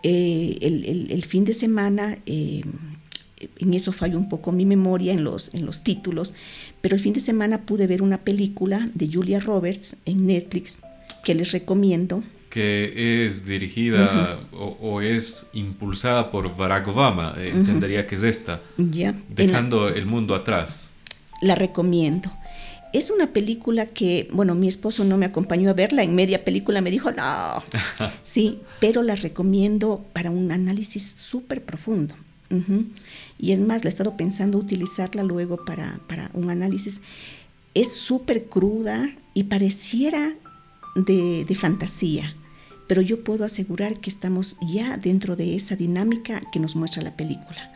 Eh, 0.02 0.58
el, 0.60 1.24
fin 1.24 1.44
de 1.44 1.52
semana, 1.52 2.18
eh, 2.26 2.62
en 3.58 3.74
eso 3.74 3.92
falló 3.92 4.18
un 4.18 4.28
poco 4.28 4.52
mi 4.52 4.64
memoria 4.64 5.12
en 5.12 5.24
los, 5.24 5.52
en 5.54 5.66
los 5.66 5.82
títulos, 5.82 6.34
pero 6.80 6.94
el 6.94 7.00
fin 7.00 7.12
de 7.12 7.20
semana 7.20 7.62
pude 7.62 7.86
ver 7.86 8.02
una 8.02 8.18
película 8.18 8.88
de 8.94 9.08
Julia 9.12 9.40
Roberts 9.40 9.96
en 10.06 10.26
Netflix 10.26 10.80
que 11.24 11.34
les 11.34 11.52
recomiendo. 11.52 12.22
Que 12.48 13.26
es 13.26 13.44
dirigida 13.44 14.38
o, 14.52 15.02
es 15.02 15.48
impulsada 15.52 16.30
por 16.30 16.56
Barack 16.56 16.88
Obama, 16.88 17.34
eh, 17.36 17.50
entendería 17.52 18.06
que 18.06 18.14
es 18.14 18.22
esta, 18.22 18.62
ya, 18.78 19.14
dejando 19.28 19.88
el 19.88 20.06
mundo 20.06 20.34
atrás. 20.34 20.90
La 21.42 21.54
recomiendo. 21.54 22.32
Es 22.94 23.10
una 23.10 23.26
película 23.26 23.84
que, 23.84 24.28
bueno, 24.32 24.54
mi 24.54 24.68
esposo 24.68 25.04
no 25.04 25.18
me 25.18 25.26
acompañó 25.26 25.68
a 25.68 25.74
verla, 25.74 26.02
en 26.02 26.14
media 26.14 26.44
película 26.44 26.80
me 26.80 26.90
dijo, 26.90 27.10
no, 27.12 27.62
sí, 28.24 28.60
pero 28.80 29.02
la 29.02 29.16
recomiendo 29.16 30.06
para 30.14 30.30
un 30.30 30.50
análisis 30.50 31.02
súper 31.06 31.62
profundo. 31.62 32.14
Y 33.38 33.52
es 33.52 33.60
más, 33.60 33.84
la 33.84 33.90
he 33.90 33.92
estado 33.92 34.16
pensando 34.16 34.58
utilizarla 34.58 35.22
luego 35.22 35.64
para, 35.64 36.00
para 36.06 36.30
un 36.34 36.50
análisis. 36.50 37.02
Es 37.74 37.92
súper 37.92 38.46
cruda 38.46 39.06
y 39.34 39.44
pareciera 39.44 40.34
de, 40.94 41.44
de 41.44 41.54
fantasía, 41.54 42.34
pero 42.86 43.02
yo 43.02 43.24
puedo 43.24 43.44
asegurar 43.44 44.00
que 44.00 44.10
estamos 44.10 44.56
ya 44.66 44.96
dentro 44.96 45.36
de 45.36 45.56
esa 45.56 45.76
dinámica 45.76 46.40
que 46.52 46.60
nos 46.60 46.76
muestra 46.76 47.02
la 47.02 47.16
película. 47.16 47.72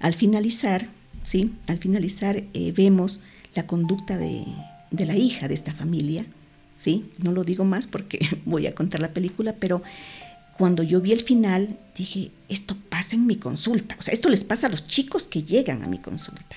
Al 0.00 0.14
finalizar, 0.14 0.88
¿sí? 1.22 1.54
Al 1.68 1.78
finalizar 1.78 2.44
eh, 2.54 2.72
vemos 2.72 3.20
la 3.54 3.66
conducta 3.66 4.16
de, 4.18 4.44
la 4.90 5.16
hija 5.16 5.48
de 5.48 5.54
esta 5.54 5.72
familia, 5.72 6.24
¿sí? 6.76 7.10
No 7.18 7.32
lo 7.32 7.44
digo 7.44 7.64
más 7.64 7.86
porque 7.86 8.18
voy 8.44 8.66
a 8.66 8.74
contar 8.74 9.00
la 9.00 9.12
película, 9.12 9.54
pero 9.58 9.82
cuando 10.62 10.84
yo 10.84 11.00
vi 11.00 11.10
el 11.10 11.22
final 11.22 11.76
dije, 11.96 12.30
esto 12.48 12.76
pasa 12.88 13.16
en 13.16 13.26
mi 13.26 13.34
consulta, 13.34 13.96
o 13.98 14.02
sea, 14.02 14.14
esto 14.14 14.28
les 14.28 14.44
pasa 14.44 14.68
a 14.68 14.70
los 14.70 14.86
chicos 14.86 15.24
que 15.24 15.42
llegan 15.42 15.82
a 15.82 15.88
mi 15.88 15.98
consulta. 15.98 16.56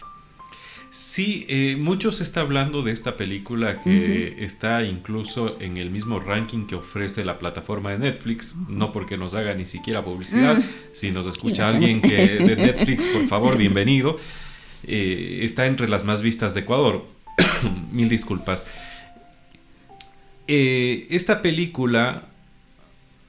Sí, 0.92 1.48
eh, 1.50 1.76
mucho 1.76 2.12
se 2.12 2.22
está 2.22 2.42
hablando 2.42 2.84
de 2.84 2.92
esta 2.92 3.18
película 3.18 3.82
que 3.82 4.46
está 4.46 4.84
incluso 4.84 5.60
en 5.60 5.78
el 5.78 5.90
mismo 5.90 6.20
ranking 6.20 6.68
que 6.68 6.76
ofrece 6.76 7.26
la 7.26 7.40
plataforma 7.40 7.94
de 7.94 7.98
Netflix, 7.98 8.54
no 8.70 8.92
porque 8.92 9.18
nos 9.18 9.34
haga 9.34 9.56
ni 9.56 9.66
siquiera 9.66 10.06
publicidad, 10.06 10.56
si 10.94 11.10
nos 11.10 11.26
escucha 11.26 11.66
alguien 11.66 12.00
que 12.00 12.16
de 12.16 12.56
Netflix, 12.58 13.08
por 13.08 13.26
favor, 13.26 13.58
bienvenido. 13.58 14.20
Eh, 14.84 15.40
está 15.42 15.66
entre 15.66 15.90
las 15.90 16.04
más 16.04 16.22
vistas 16.22 16.54
de 16.54 16.60
Ecuador. 16.60 17.08
Mil 17.92 18.08
disculpas. 18.08 18.68
Eh, 20.48 21.08
esta 21.10 21.42
película 21.42 22.28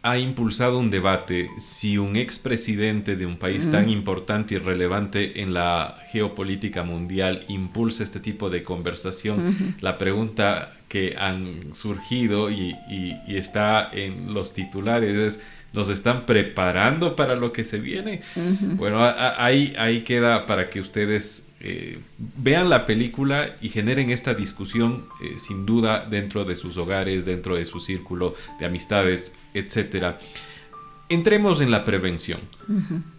ha 0.06 0.18
impulsado 0.18 0.78
un 0.78 0.88
debate 0.88 1.50
si 1.58 1.98
un 1.98 2.14
expresidente 2.14 3.16
de 3.16 3.26
un 3.26 3.36
país 3.38 3.72
tan 3.72 3.88
importante 3.88 4.54
y 4.54 4.58
relevante 4.58 5.42
en 5.42 5.52
la 5.52 5.96
geopolítica 6.12 6.84
mundial 6.84 7.40
impulsa 7.48 8.04
este 8.04 8.20
tipo 8.20 8.48
de 8.48 8.62
conversación. 8.62 9.76
La 9.80 9.98
pregunta 9.98 10.72
que 10.88 11.16
han 11.18 11.74
surgido 11.74 12.52
y, 12.52 12.76
está 13.26 13.90
en 13.92 14.32
los 14.32 14.54
titulares 14.54 15.16
es 15.16 15.42
nos 15.72 15.90
están 15.90 16.26
preparando 16.26 17.16
para 17.16 17.36
lo 17.36 17.52
que 17.52 17.64
se 17.64 17.78
viene. 17.78 18.22
Bueno, 18.76 18.98
ahí, 19.02 19.74
ahí 19.78 20.02
queda 20.02 20.46
para 20.46 20.70
que 20.70 20.80
ustedes 20.80 21.52
eh, 21.60 21.98
vean 22.36 22.70
la 22.70 22.86
película 22.86 23.54
y 23.60 23.68
generen 23.68 24.10
esta 24.10 24.34
discusión 24.34 25.06
eh, 25.22 25.38
sin 25.38 25.66
duda 25.66 26.06
dentro 26.08 26.44
de 26.44 26.56
sus 26.56 26.76
hogares, 26.76 27.24
dentro 27.24 27.56
de 27.56 27.64
su 27.64 27.80
círculo 27.80 28.34
de 28.58 28.66
amistades, 28.66 29.34
etc. 29.54 30.16
Entremos 31.08 31.60
en 31.60 31.70
la 31.70 31.84
prevención. 31.84 32.40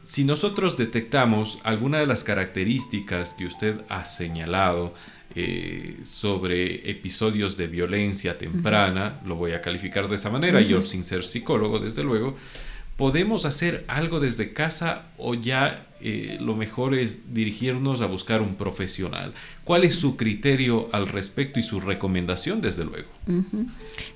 Si 0.04 0.24
nosotros 0.26 0.78
detectamos 0.78 1.60
alguna 1.64 2.00
de 2.00 2.06
las 2.06 2.24
características 2.24 3.34
que 3.34 3.46
usted 3.46 3.82
ha 3.88 4.04
señalado, 4.04 4.94
eh, 5.40 5.98
sobre 6.04 6.90
episodios 6.90 7.58
de 7.58 7.68
violencia 7.68 8.40
temprana, 8.40 9.22
lo 9.24 9.36
voy 9.36 9.52
a 9.52 9.62
calificar 9.62 10.10
de 10.10 10.16
esa 10.16 10.32
manera, 10.32 10.62
yo 10.62 10.84
sin 10.84 11.04
ser 11.04 11.24
psicólogo, 11.24 11.78
desde 11.78 12.04
luego, 12.04 12.36
¿podemos 12.96 13.46
hacer 13.46 13.86
algo 13.88 14.20
desde 14.20 14.54
casa 14.54 15.10
o 15.20 15.36
ya 15.36 15.86
eh, 16.02 16.40
lo 16.42 16.56
mejor 16.56 16.96
es 16.96 17.36
dirigirnos 17.36 18.02
a 18.02 18.08
buscar 18.08 18.42
un 18.42 18.56
profesional? 18.56 19.36
¿Cuál 19.64 19.84
es 19.84 19.94
su 19.94 20.18
criterio 20.18 20.90
al 20.92 21.08
respecto 21.08 21.60
y 21.60 21.64
su 21.64 21.82
recomendación, 21.82 22.60
desde 22.60 22.86
luego? 22.86 23.10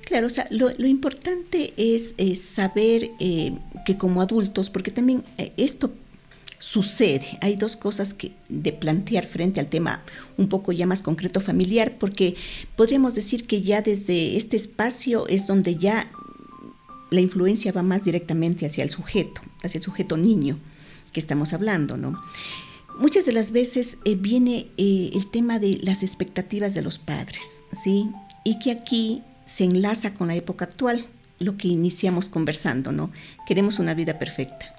Claro, 0.04 0.26
o 0.26 0.30
sea, 0.30 0.48
lo, 0.50 0.72
importante 0.84 1.72
es, 1.76 2.16
saber 2.40 3.12
eh, 3.20 3.52
que 3.86 3.96
como 3.96 4.22
adultos, 4.22 4.70
porque 4.70 4.90
también 4.90 5.22
esto 5.56 5.92
sucede. 6.62 7.26
Hay 7.40 7.56
dos 7.56 7.74
cosas 7.74 8.14
que 8.14 8.30
de 8.48 8.72
plantear 8.72 9.26
frente 9.26 9.58
al 9.58 9.66
tema 9.66 10.00
un 10.36 10.48
poco 10.48 10.70
ya 10.70 10.86
más 10.86 11.02
concreto 11.02 11.40
familiar, 11.40 11.96
porque 11.98 12.36
podríamos 12.76 13.16
decir 13.16 13.48
que 13.48 13.62
ya 13.62 13.82
desde 13.82 14.36
este 14.36 14.56
espacio 14.56 15.26
es 15.26 15.48
donde 15.48 15.74
ya 15.74 16.08
la 17.10 17.20
influencia 17.20 17.72
va 17.72 17.82
más 17.82 18.04
directamente 18.04 18.64
hacia 18.64 18.84
el 18.84 18.90
sujeto, 18.90 19.40
hacia 19.64 19.78
el 19.78 19.82
sujeto 19.82 20.16
niño 20.16 20.56
que 21.12 21.18
estamos 21.18 21.52
hablando, 21.52 21.96
¿no? 21.96 22.16
Muchas 22.96 23.26
de 23.26 23.32
las 23.32 23.50
veces 23.50 23.98
eh, 24.04 24.14
viene 24.14 24.68
eh, 24.76 25.10
el 25.12 25.28
tema 25.32 25.58
de 25.58 25.80
las 25.82 26.04
expectativas 26.04 26.74
de 26.74 26.82
los 26.82 27.00
padres, 27.00 27.64
¿sí? 27.72 28.08
Y 28.44 28.60
que 28.60 28.70
aquí 28.70 29.24
se 29.44 29.64
enlaza 29.64 30.14
con 30.14 30.28
la 30.28 30.36
época 30.36 30.66
actual, 30.66 31.06
lo 31.40 31.56
que 31.56 31.66
iniciamos 31.66 32.28
conversando, 32.28 32.92
¿no? 32.92 33.10
Queremos 33.48 33.80
una 33.80 33.94
vida 33.94 34.20
perfecta. 34.20 34.72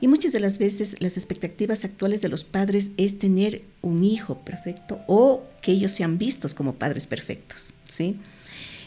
Y 0.00 0.08
muchas 0.08 0.32
de 0.32 0.40
las 0.40 0.58
veces 0.58 1.00
las 1.00 1.16
expectativas 1.16 1.84
actuales 1.84 2.20
de 2.20 2.28
los 2.28 2.44
padres 2.44 2.92
es 2.96 3.18
tener 3.18 3.64
un 3.82 4.04
hijo 4.04 4.38
perfecto 4.38 5.00
o 5.08 5.42
que 5.60 5.72
ellos 5.72 5.92
sean 5.92 6.18
vistos 6.18 6.54
como 6.54 6.74
padres 6.74 7.06
perfectos, 7.06 7.74
¿sí? 7.88 8.18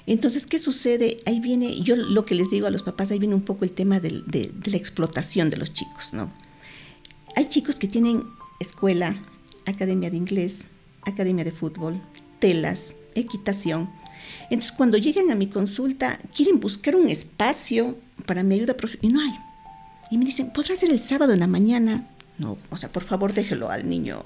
Entonces, 0.08 0.48
¿qué 0.48 0.58
sucede? 0.58 1.22
Ahí 1.26 1.40
viene, 1.40 1.82
yo 1.82 1.96
lo 1.96 2.26
que 2.26 2.36
les 2.36 2.50
digo 2.50 2.68
a 2.68 2.72
los 2.72 2.84
papás, 2.84 3.12
ahí 3.12 3.20
viene 3.20 3.36
un 3.36 3.44
poco 3.44 3.66
el 3.66 3.72
tema 3.72 4.00
de, 4.00 4.12
la 4.12 4.78
explotación 4.78 5.50
de 5.50 5.58
los 5.58 5.74
chicos, 5.74 6.14
¿no? 6.14 6.32
Hay 7.36 7.46
chicos 7.46 7.76
que 7.76 7.88
tienen 7.88 8.24
escuela, 8.60 9.22
academia 9.66 10.10
de 10.10 10.18
inglés, 10.18 10.68
academia 11.04 11.44
de 11.44 11.52
fútbol, 11.52 12.02
telas, 12.40 12.96
equitación. 13.16 13.90
Entonces, 14.50 14.72
cuando 14.72 14.98
llegan 14.98 15.30
a 15.30 15.36
mi 15.36 15.48
consulta, 15.48 16.18
quieren 16.36 16.60
buscar 16.60 16.96
un 16.96 17.10
espacio 17.10 17.98
para 18.26 18.44
mi 18.44 18.56
ayuda 18.56 18.76
y 19.02 19.10
no 19.10 19.22
hay. 19.22 19.51
Y 20.12 20.18
me 20.18 20.26
dicen, 20.26 20.52
¿podrá 20.52 20.76
ser 20.76 20.92
el 20.92 21.00
sábado 21.00 21.34
en 21.34 21.40
la 21.40 21.48
mañana? 21.48 22.08
No, 22.38 22.58
o 22.70 22.78
sea, 22.78 22.92
por 22.92 23.04
favor, 23.04 23.34
déjelo 23.34 23.72
al 23.72 23.90
niño 23.90 24.22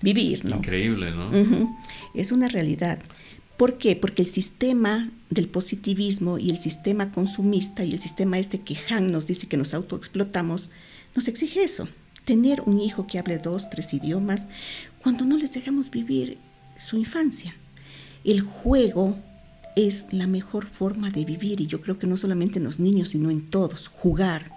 vivir, 0.00 0.44
¿no? 0.44 0.56
Increíble, 0.56 1.10
¿no? 1.10 1.76
Es 2.14 2.30
una 2.30 2.48
realidad. 2.48 3.00
¿Por 3.56 3.78
qué? 3.78 3.96
Porque 3.96 4.22
el 4.22 4.28
sistema 4.28 5.10
del 5.30 5.48
positivismo 5.48 6.38
y 6.38 6.50
el 6.50 6.58
sistema 6.58 7.12
consumista 7.12 7.84
y 7.84 7.92
el 7.92 8.00
sistema 8.00 8.38
este 8.38 8.60
que 8.60 8.76
Han 8.90 9.08
nos 9.10 9.26
dice 9.26 9.46
que 9.48 9.56
nos 9.56 9.74
autoexplotamos, 9.74 10.70
nos 11.14 11.28
exige 11.28 11.62
eso, 11.62 11.88
tener 12.24 12.62
un 12.62 12.80
hijo 12.80 13.06
que 13.06 13.18
hable 13.18 13.38
dos, 13.38 13.70
tres 13.70 13.92
idiomas, 13.94 14.46
cuando 15.02 15.24
no 15.24 15.36
les 15.36 15.52
dejamos 15.52 15.90
vivir 15.90 16.38
su 16.76 16.96
infancia. 16.96 17.54
El 18.24 18.40
juego 18.40 19.16
es 19.76 20.06
la 20.12 20.26
mejor 20.26 20.66
forma 20.66 21.10
de 21.10 21.24
vivir 21.24 21.60
y 21.60 21.66
yo 21.66 21.80
creo 21.80 21.98
que 21.98 22.06
no 22.06 22.16
solamente 22.16 22.58
en 22.58 22.64
los 22.64 22.78
niños, 22.78 23.08
sino 23.10 23.30
en 23.30 23.50
todos, 23.50 23.88
jugar. 23.88 24.53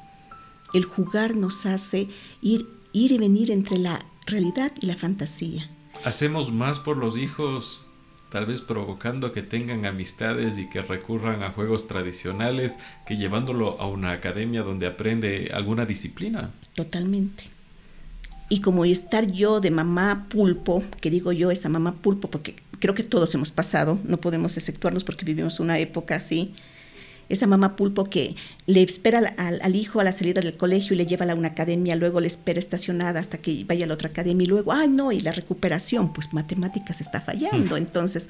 El 0.77 0.85
jugar 0.85 1.35
nos 1.35 1.65
hace 1.65 2.07
ir, 2.39 2.69
ir 2.93 3.11
y 3.11 3.17
venir 3.17 3.49
entre 3.49 3.79
la 3.79 4.05
realidad 4.27 4.71
y 4.79 4.85
la 4.85 4.95
fantasía. 4.95 5.67
Hacemos 6.05 6.51
más 6.51 6.77
por 6.77 6.97
los 6.97 7.17
hijos 7.17 7.81
tal 8.29 8.45
vez 8.45 8.61
provocando 8.61 9.31
que 9.31 9.41
tengan 9.41 9.87
amistades 9.87 10.59
y 10.59 10.69
que 10.69 10.83
recurran 10.83 11.41
a 11.41 11.49
juegos 11.49 11.87
tradicionales 11.87 12.77
que 13.07 13.17
llevándolo 13.17 13.81
a 13.81 13.87
una 13.87 14.11
academia 14.11 14.61
donde 14.61 14.85
aprende 14.85 15.49
alguna 15.51 15.87
disciplina. 15.87 16.51
Totalmente. 16.75 17.45
Y 18.47 18.61
como 18.61 18.85
estar 18.85 19.31
yo 19.31 19.59
de 19.61 19.71
mamá 19.71 20.27
pulpo, 20.29 20.83
que 21.01 21.09
digo 21.09 21.31
yo 21.31 21.49
esa 21.49 21.69
mamá 21.69 21.95
pulpo 21.95 22.29
porque 22.29 22.55
creo 22.77 22.93
que 22.93 23.01
todos 23.01 23.33
hemos 23.33 23.49
pasado, 23.49 23.97
no 24.03 24.17
podemos 24.17 24.57
exceptuarnos 24.57 25.03
porque 25.03 25.25
vivimos 25.25 25.59
una 25.59 25.79
época 25.79 26.17
así, 26.17 26.53
esa 27.29 27.47
mamá 27.47 27.75
pulpo 27.75 28.05
que 28.05 28.35
le 28.65 28.81
espera 28.81 29.19
al, 29.37 29.75
hijo 29.75 29.99
a 29.99 30.03
la 30.03 30.11
salida 30.11 30.41
del 30.41 30.55
colegio 30.55 30.93
y 30.93 30.97
le 30.97 31.05
lleva 31.05 31.29
a 31.29 31.35
una 31.35 31.49
academia, 31.49 31.95
luego 31.95 32.19
le 32.19 32.27
espera 32.27 32.59
estacionada 32.59 33.19
hasta 33.19 33.37
que 33.37 33.63
vaya 33.65 33.85
a 33.85 33.87
la 33.87 33.93
otra 33.93 34.09
academia 34.09 34.45
y 34.45 34.47
luego, 34.47 34.71
ay 34.71 34.87
no, 34.87 35.11
y 35.11 35.19
la 35.19 35.31
recuperación, 35.31 36.13
pues 36.13 36.33
matemáticas 36.33 37.01
está 37.01 37.21
fallando. 37.21 37.75
Hmm. 37.75 37.79
Entonces, 37.79 38.29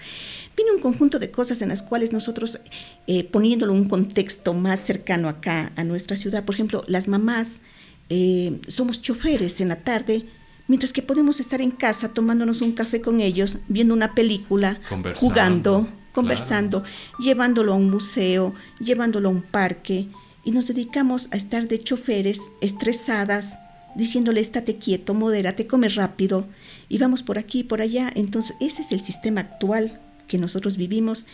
viene 0.56 0.72
un 0.72 0.82
conjunto 0.82 1.20
de 1.20 1.32
cosas 1.32 1.62
en 1.62 1.70
las 1.70 1.84
cuales 1.84 2.14
nosotros, 2.14 2.60
eh, 3.08 3.24
poniéndolo 3.24 3.74
en 3.74 3.82
un 3.82 3.90
contexto 3.90 4.54
más 4.54 4.80
cercano 4.80 5.30
acá 5.30 5.72
a 5.76 5.84
nuestra 5.84 6.18
ciudad, 6.18 6.44
por 6.44 6.56
ejemplo, 6.56 6.84
las 6.88 7.08
mamás 7.08 7.62
eh, 8.10 8.60
somos 8.68 9.02
choferes 9.02 9.62
en 9.62 9.70
la 9.70 9.78
tarde, 9.78 10.26
mientras 10.68 10.94
que 10.94 11.02
podemos 11.02 11.40
estar 11.40 11.62
en 11.62 11.72
casa 11.72 12.14
tomándonos 12.14 12.62
un 12.62 12.72
café 12.72 13.02
con 13.02 13.22
ellos, 13.22 13.60
viendo 13.68 13.94
una 13.94 14.16
película, 14.16 14.80
jugando 15.16 15.88
conversando, 16.18 16.82
llevándolo 17.20 17.74
a 17.74 17.76
un 17.76 17.92
museo, 17.92 18.56
llevándolo 18.80 19.30
a 19.30 19.32
un 19.32 19.44
parque, 19.44 20.08
y 20.44 20.50
nos 20.50 20.68
dedicamos 20.68 21.28
a 21.32 21.38
estar 21.38 21.68
de 21.68 21.78
choferes 21.78 22.42
estresadas, 22.60 23.60
diciéndole 23.94 24.42
estate 24.42 24.78
quieto, 24.78 25.14
modérate, 25.14 25.68
come 25.68 25.90
rápido, 25.90 26.48
y 26.90 26.98
vamos 26.98 27.22
por 27.22 27.38
aquí 27.38 27.60
y 27.60 27.64
por 27.66 27.82
allá. 27.82 28.12
Entonces, 28.16 28.56
ese 28.60 28.82
es 28.82 28.92
el 28.94 29.02
sistema 29.02 29.42
actual 29.42 30.02
que 30.28 30.40
nosotros 30.40 30.76
vivimos 30.76 31.28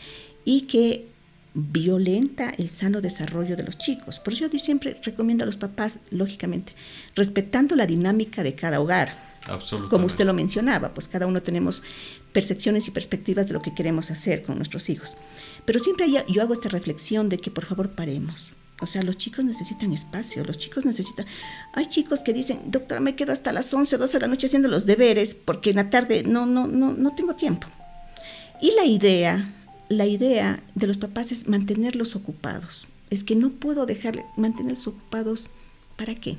y 0.44 0.62
que 0.62 1.08
violenta 1.54 2.50
el 2.58 2.70
sano 2.70 3.00
desarrollo 3.00 3.56
de 3.56 3.64
los 3.64 3.78
chicos. 3.78 4.20
Por 4.20 4.34
eso 4.34 4.50
yo 4.50 4.60
siempre 4.60 5.00
recomiendo 5.02 5.44
a 5.44 5.46
los 5.46 5.56
papás, 5.56 6.00
lógicamente, 6.10 6.74
respetando 7.16 7.78
la 7.78 7.86
dinámica 7.86 8.44
de 8.44 8.56
cada 8.56 8.82
hogar. 8.82 9.16
Como 9.90 10.08
usted 10.08 10.26
lo 10.26 10.34
mencionaba, 10.34 10.94
pues 10.94 11.08
cada 11.08 11.28
uno 11.28 11.42
tenemos 11.42 11.84
percepciones 12.34 12.88
y 12.88 12.92
perspectivas 12.92 13.48
de 13.48 13.54
lo 13.54 13.62
que 13.62 13.74
queremos 13.74 14.12
hacer 14.12 14.44
con 14.44 14.58
nuestros 14.58 14.90
hijos. 14.90 15.16
Pero 15.66 15.80
siempre 15.80 16.08
yo 16.28 16.42
hago 16.42 16.54
esta 16.54 16.70
reflexión 16.70 17.30
de 17.30 17.38
que 17.38 17.52
por 17.52 17.66
favor 17.66 17.92
paremos. 17.92 18.54
O 18.82 18.88
sea, 18.88 19.04
los 19.04 19.18
chicos 19.18 19.46
necesitan 19.46 19.94
espacio, 19.94 20.44
los 20.44 20.58
chicos 20.58 20.84
necesitan... 20.84 21.26
Hay 21.74 21.86
chicos 21.88 22.20
que 22.20 22.34
dicen, 22.34 22.60
doctora, 22.66 23.00
me 23.00 23.16
quedo 23.16 23.32
hasta 23.32 23.54
las 23.54 23.74
11, 23.74 23.98
12 23.98 24.18
de 24.18 24.22
la 24.22 24.28
noche 24.28 24.48
haciendo 24.48 24.68
los 24.68 24.86
deberes 24.86 25.36
porque 25.36 25.70
en 25.70 25.78
la 25.78 25.90
tarde 25.90 26.24
no, 26.24 26.46
no, 26.46 26.68
no, 26.68 26.92
no 26.92 27.16
tengo 27.16 27.36
tiempo. 27.36 27.68
Y 28.62 28.72
la 28.76 28.86
idea, 28.86 29.54
la 29.90 30.06
idea 30.06 30.62
de 30.76 30.88
los 30.88 30.98
papás 30.98 31.32
es 31.32 31.48
mantenerlos 31.48 32.16
ocupados. 32.16 32.88
Es 33.10 33.24
que 33.24 33.36
no 33.36 33.52
puedo 33.52 33.86
dejar 33.86 34.18
mantenerlos 34.36 34.88
ocupados. 34.88 35.50
¿Para 35.96 36.16
qué? 36.16 36.38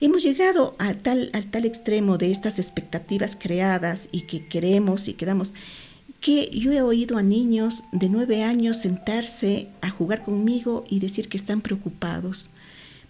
Hemos 0.00 0.22
llegado 0.22 0.76
a 0.78 0.92
tal, 0.94 1.30
al 1.32 1.50
tal 1.50 1.64
extremo 1.64 2.18
de 2.18 2.30
estas 2.30 2.58
expectativas 2.58 3.36
creadas 3.36 4.08
y 4.12 4.22
que 4.22 4.46
queremos 4.46 5.08
y 5.08 5.14
quedamos 5.14 5.54
que 6.20 6.50
yo 6.50 6.72
he 6.72 6.82
oído 6.82 7.18
a 7.18 7.22
niños 7.22 7.84
de 7.92 8.08
nueve 8.08 8.42
años 8.42 8.78
sentarse 8.78 9.68
a 9.80 9.90
jugar 9.90 10.22
conmigo 10.22 10.84
y 10.90 10.98
decir 10.98 11.28
que 11.28 11.36
están 11.36 11.60
preocupados, 11.60 12.50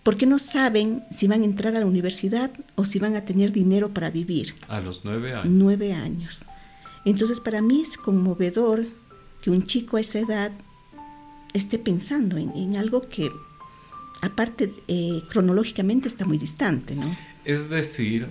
porque 0.02 0.26
no 0.26 0.38
saben 0.38 1.04
si 1.10 1.26
van 1.26 1.42
a 1.42 1.46
entrar 1.46 1.74
a 1.74 1.80
la 1.80 1.86
universidad 1.86 2.50
o 2.74 2.84
si 2.84 2.98
van 2.98 3.16
a 3.16 3.24
tener 3.24 3.52
dinero 3.52 3.92
para 3.92 4.10
vivir. 4.10 4.54
A 4.68 4.80
los 4.80 5.04
nueve 5.04 5.34
años. 5.34 5.46
Nueve 5.48 5.92
años. 5.92 6.44
Entonces 7.04 7.40
para 7.40 7.62
mí 7.62 7.82
es 7.82 7.96
conmovedor 7.96 8.86
que 9.42 9.50
un 9.50 9.66
chico 9.66 9.96
a 9.96 10.00
esa 10.00 10.20
edad 10.20 10.52
esté 11.52 11.78
pensando 11.78 12.36
en, 12.36 12.54
en 12.56 12.76
algo 12.76 13.00
que 13.00 13.30
aparte 14.22 14.72
eh, 14.88 15.22
cronológicamente 15.28 16.08
está 16.08 16.24
muy 16.24 16.38
distante, 16.38 16.94
¿no? 16.94 17.16
Es 17.44 17.70
decir, 17.70 18.28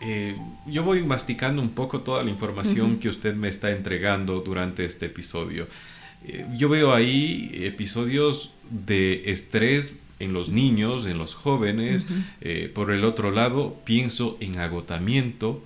eh, 0.00 0.36
yo 0.66 0.82
voy 0.84 1.02
masticando 1.02 1.62
un 1.62 1.70
poco 1.70 2.00
toda 2.00 2.22
la 2.22 2.30
información 2.30 2.98
que 2.98 3.08
usted 3.08 3.34
me 3.34 3.48
está 3.48 3.70
entregando 3.70 4.40
durante 4.40 4.84
este 4.84 5.06
episodio. 5.06 5.66
Eh, 6.24 6.46
yo 6.54 6.68
veo 6.68 6.94
ahí 6.94 7.50
episodios 7.54 8.54
de 8.70 9.30
estrés 9.30 10.00
en 10.18 10.32
los 10.32 10.50
niños, 10.50 11.06
en 11.06 11.18
los 11.18 11.34
jóvenes. 11.34 12.06
por 12.74 12.92
el 12.92 13.04
otro 13.04 13.32
lado, 13.32 13.76
pienso 13.84 14.36
en 14.38 14.60
agotamiento. 14.60 15.62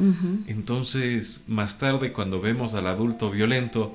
Entonces, 0.47 1.45
más 1.49 1.79
tarde, 1.79 2.13
cuando 2.13 2.41
vemos 2.41 2.73
al 2.73 2.87
adulto 2.87 3.31
violento, 3.31 3.95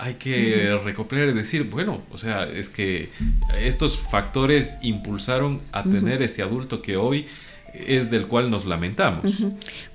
hay 0.00 0.14
que 0.14 0.78
recopilar 0.82 1.28
y 1.28 1.32
decir, 1.32 1.64
bueno, 1.64 2.00
o 2.10 2.16
sea, 2.16 2.44
es 2.44 2.68
que 2.68 3.10
estos 3.58 3.98
factores 3.98 4.78
impulsaron 4.82 5.60
a 5.72 5.82
tener 5.82 6.22
ese 6.22 6.42
adulto 6.42 6.80
que 6.80 6.96
hoy 6.96 7.26
es 7.74 8.10
del 8.10 8.26
cual 8.26 8.50
nos 8.50 8.64
lamentamos. 8.64 9.24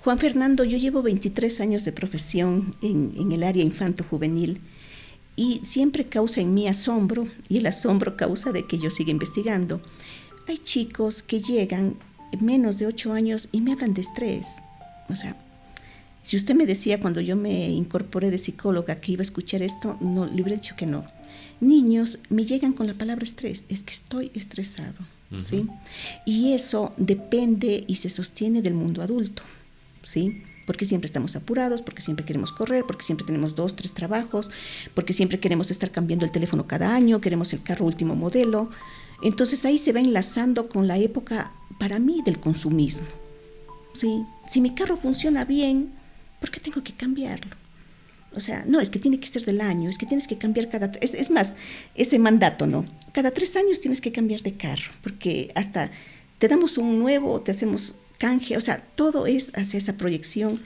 Juan 0.01 0.19
Fernando, 0.19 0.63
yo 0.63 0.77
llevo 0.77 1.01
23 1.01 1.59
años 1.59 1.85
de 1.85 1.91
profesión 1.91 2.75
en, 2.81 3.13
en 3.17 3.31
el 3.31 3.43
área 3.43 3.63
infanto-juvenil 3.63 4.61
y 5.35 5.59
siempre 5.63 6.05
causa 6.05 6.39
en 6.39 6.53
mí 6.53 6.67
asombro 6.67 7.27
y 7.49 7.57
el 7.57 7.65
asombro 7.65 8.15
causa 8.15 8.51
de 8.51 8.65
que 8.65 8.77
yo 8.77 8.89
siga 8.91 9.11
investigando. 9.11 9.81
Hay 10.47 10.59
chicos 10.59 11.23
que 11.23 11.41
llegan 11.41 11.95
menos 12.39 12.77
de 12.77 12.85
8 12.85 13.11
años 13.13 13.49
y 13.51 13.61
me 13.61 13.73
hablan 13.73 13.93
de 13.93 14.01
estrés. 14.01 14.57
O 15.09 15.15
sea, 15.15 15.35
si 16.25 16.37
usted 16.37 16.55
me 16.55 16.65
decía 16.65 16.99
cuando 16.99 17.21
yo 17.21 17.35
me 17.35 17.69
incorporé 17.69 18.31
de 18.31 18.39
psicóloga 18.39 18.95
que 18.95 19.11
iba 19.11 19.21
a 19.21 19.29
escuchar 19.29 19.61
esto, 19.61 19.95
no, 20.01 20.25
le 20.25 20.41
hubiera 20.41 20.59
dicho 20.59 20.75
que 20.75 20.87
no. 20.87 21.05
Niños 21.59 22.17
me 22.29 22.45
llegan 22.45 22.73
con 22.73 22.87
la 22.87 22.95
palabra 22.95 23.23
estrés, 23.23 23.67
es 23.69 23.83
que 23.83 23.93
estoy 23.93 24.31
estresado, 24.33 24.95
¿sí? 25.37 25.67
Y 26.25 26.53
eso 26.53 26.93
depende 26.97 27.83
y 27.87 27.97
se 27.97 28.09
sostiene 28.09 28.63
del 28.63 28.73
mundo 28.73 29.03
adulto, 29.03 29.43
¿sí? 30.01 30.41
Porque 30.65 30.87
siempre 30.87 31.05
estamos 31.05 31.35
apurados, 31.35 31.83
porque 31.83 32.01
siempre 32.01 32.25
queremos 32.25 32.51
correr, 32.51 32.85
porque 32.87 33.05
siempre 33.05 33.27
tenemos 33.27 33.53
dos, 33.53 33.75
tres 33.75 33.93
trabajos, 33.93 34.49
porque 34.95 35.13
siempre 35.13 35.39
queremos 35.39 35.69
estar 35.69 35.91
cambiando 35.91 36.25
el 36.25 36.31
teléfono 36.31 36.65
cada 36.65 36.95
año, 36.95 37.21
queremos 37.21 37.53
el 37.53 37.61
carro 37.61 37.85
último 37.85 38.15
modelo. 38.15 38.71
Entonces 39.21 39.63
ahí 39.63 39.77
se 39.77 39.93
va 39.93 39.99
enlazando 39.99 40.69
con 40.69 40.87
la 40.87 40.97
época, 40.97 41.53
para 41.79 41.99
mí, 41.99 42.23
del 42.25 42.39
consumismo. 42.39 43.05
¿sí? 43.93 44.25
Si 44.47 44.59
mi 44.59 44.73
carro 44.73 44.97
funciona 44.97 45.45
bien, 45.45 45.93
¿por 46.45 46.51
qué 46.51 46.59
tengo 46.59 46.83
que 46.83 46.93
cambiarlo? 46.93 47.55
O 48.35 48.39
sea, 48.39 48.65
no, 48.67 48.79
es 48.79 48.91
que 48.91 48.99
tiene 48.99 49.19
que 49.19 49.25
ser 49.25 49.45
del 49.45 49.61
año, 49.61 49.89
es 49.89 49.97
que 49.97 50.05
tienes 50.05 50.27
que 50.27 50.37
cambiar 50.37 50.69
cada... 50.69 50.91
Es, 51.01 51.15
es 51.15 51.31
más, 51.31 51.55
ese 51.95 52.19
mandato, 52.19 52.67
¿no? 52.67 52.85
Cada 53.13 53.31
tres 53.31 53.55
años 53.55 53.79
tienes 53.79 53.99
que 53.99 54.11
cambiar 54.11 54.41
de 54.41 54.53
carro, 54.53 54.91
porque 55.01 55.51
hasta 55.55 55.89
te 56.37 56.47
damos 56.47 56.77
un 56.77 56.99
nuevo, 56.99 57.41
te 57.41 57.49
hacemos 57.51 57.95
canje, 58.19 58.57
o 58.57 58.61
sea, 58.61 58.85
todo 58.93 59.25
es 59.25 59.51
hacia 59.55 59.79
esa 59.79 59.97
proyección 59.97 60.59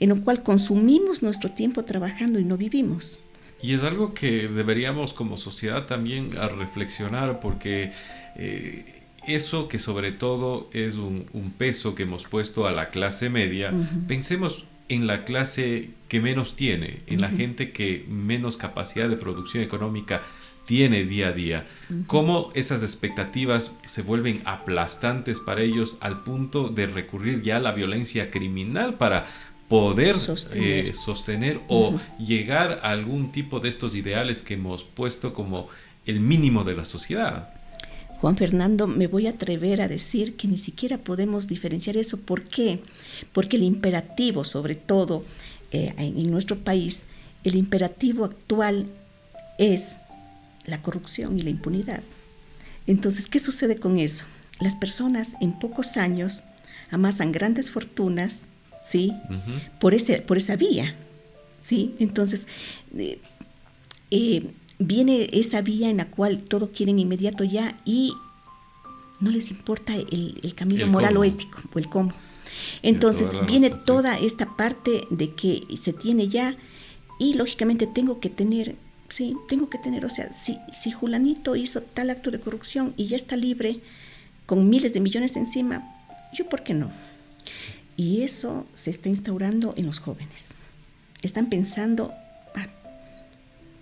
en 0.00 0.08
lo 0.08 0.22
cual 0.22 0.42
consumimos 0.42 1.22
nuestro 1.22 1.50
tiempo 1.50 1.84
trabajando 1.84 2.38
y 2.38 2.44
no 2.44 2.56
vivimos. 2.56 3.18
Y 3.60 3.74
es 3.74 3.82
algo 3.82 4.14
que 4.14 4.48
deberíamos 4.48 5.12
como 5.12 5.36
sociedad 5.36 5.84
también 5.86 6.38
a 6.38 6.48
reflexionar 6.48 7.40
porque 7.40 7.92
eh, 8.36 9.02
eso 9.26 9.68
que 9.68 9.78
sobre 9.78 10.12
todo 10.12 10.70
es 10.72 10.94
un, 10.94 11.26
peso 11.58 11.94
que 11.94 12.04
hemos 12.04 12.24
puesto 12.24 12.66
a 12.66 12.72
la 12.72 12.88
clase 12.88 13.28
media, 13.28 13.72
pensemos 14.08 14.64
en 14.88 15.06
la 15.06 15.24
clase 15.24 15.90
que 16.08 16.20
menos 16.20 16.56
tiene, 16.56 17.00
en 17.06 17.20
la 17.20 17.28
gente 17.28 17.72
que 17.72 18.04
menos 18.08 18.56
capacidad 18.56 19.08
de 19.08 19.16
producción 19.16 19.62
económica 19.62 20.22
tiene 20.66 21.04
día 21.04 21.28
a 21.28 21.32
día. 21.32 21.66
Cómo 22.06 22.50
esas 22.54 22.82
expectativas 22.82 23.78
se 23.84 24.02
vuelven 24.02 24.42
aplastantes 24.44 25.40
para 25.40 25.62
ellos 25.62 25.96
al 26.00 26.22
punto 26.24 26.68
de 26.68 26.86
recurrir 26.86 27.42
ya 27.42 27.56
a 27.56 27.60
la 27.60 27.72
violencia 27.72 28.30
criminal 28.30 28.94
para 28.94 29.26
poder 29.68 30.14
sostener, 30.14 31.60
o 31.68 31.98
llegar 32.18 32.80
a 32.82 32.90
algún 32.90 33.32
tipo 33.32 33.60
de 33.60 33.68
estos 33.68 33.94
ideales 33.94 34.42
que 34.42 34.54
hemos 34.54 34.84
puesto 34.84 35.34
como 35.34 35.68
el 36.04 36.20
mínimo 36.20 36.62
de 36.64 36.76
la 36.76 36.84
sociedad. 36.84 37.55
Juan 38.20 38.36
Fernando, 38.36 38.86
me 38.86 39.06
voy 39.06 39.26
a 39.26 39.30
atrever 39.30 39.82
a 39.82 39.88
decir 39.88 40.36
que 40.36 40.48
ni 40.48 40.58
siquiera 40.58 40.98
podemos 40.98 41.46
diferenciar 41.46 41.96
eso. 41.96 42.20
¿Por 42.20 42.44
qué? 42.44 42.80
Porque 43.32 43.56
el 43.56 43.62
imperativo, 43.62 44.44
sobre 44.44 44.74
todo 44.74 45.22
eh, 45.70 45.94
en 45.98 46.30
nuestro 46.30 46.56
país, 46.56 47.06
el 47.44 47.56
imperativo 47.56 48.24
actual 48.24 48.86
es 49.58 49.98
la 50.64 50.80
corrupción 50.82 51.38
y 51.38 51.42
la 51.42 51.50
impunidad. 51.50 52.02
Entonces, 52.86 53.28
¿qué 53.28 53.38
sucede 53.38 53.76
con 53.78 53.98
eso? 53.98 54.24
Las 54.60 54.74
personas 54.74 55.36
en 55.40 55.58
pocos 55.58 55.96
años 55.96 56.44
amasan 56.90 57.32
grandes 57.32 57.70
fortunas, 57.70 58.42
¿sí? 58.82 59.12
por, 59.80 59.94
ese, 59.94 60.20
por 60.20 60.36
esa 60.36 60.56
vía, 60.56 60.94
¿sí? 61.60 61.94
Entonces, 61.98 62.46
eh, 62.96 63.20
eh, 64.10 64.52
viene 64.78 65.28
esa 65.32 65.62
vía 65.62 65.90
en 65.90 65.98
la 65.98 66.10
cual 66.10 66.42
todo 66.42 66.70
quieren 66.72 66.98
inmediato 66.98 67.44
ya 67.44 67.80
y 67.84 68.12
no 69.20 69.30
les 69.30 69.50
importa 69.50 69.94
el, 69.94 70.54
camino 70.54 70.86
moral 70.86 71.16
o 71.16 71.24
ético 71.24 71.60
o 71.74 71.78
el 71.78 71.88
cómo. 71.88 72.12
Entonces 72.82 73.30
viene 73.46 73.70
toda 73.70 74.18
esta 74.18 74.56
parte 74.56 75.06
de 75.10 75.34
que 75.34 75.62
se 75.74 75.92
tiene 75.92 76.28
ya 76.28 76.56
y 77.18 77.34
lógicamente 77.34 77.86
tengo 77.86 78.20
que 78.20 78.28
tener, 78.28 78.76
sí, 79.08 79.36
tengo 79.48 79.70
que 79.70 79.78
tener, 79.78 80.04
o 80.04 80.10
sea, 80.10 80.32
si, 80.32 80.58
si 80.72 80.90
Julanito 80.90 81.56
hizo 81.56 81.80
tal 81.80 82.10
acto 82.10 82.30
de 82.30 82.40
corrupción 82.40 82.92
y 82.96 83.06
ya 83.06 83.16
está 83.16 83.36
libre 83.36 83.80
con 84.44 84.68
miles 84.68 84.92
de 84.92 85.00
millones 85.00 85.36
encima, 85.36 85.82
yo 86.32 86.48
por 86.48 86.62
qué 86.62 86.74
no. 86.74 86.90
Y 87.96 88.22
eso 88.22 88.66
se 88.74 88.90
está 88.90 89.08
instaurando 89.08 89.72
en 89.76 89.86
los 89.86 89.98
jóvenes. 89.98 90.50
Están 91.22 91.48
pensando, 91.48 92.12
ah, 92.54 92.68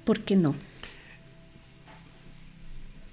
¿por 0.05 0.21
qué 0.21 0.37
no? 0.37 0.55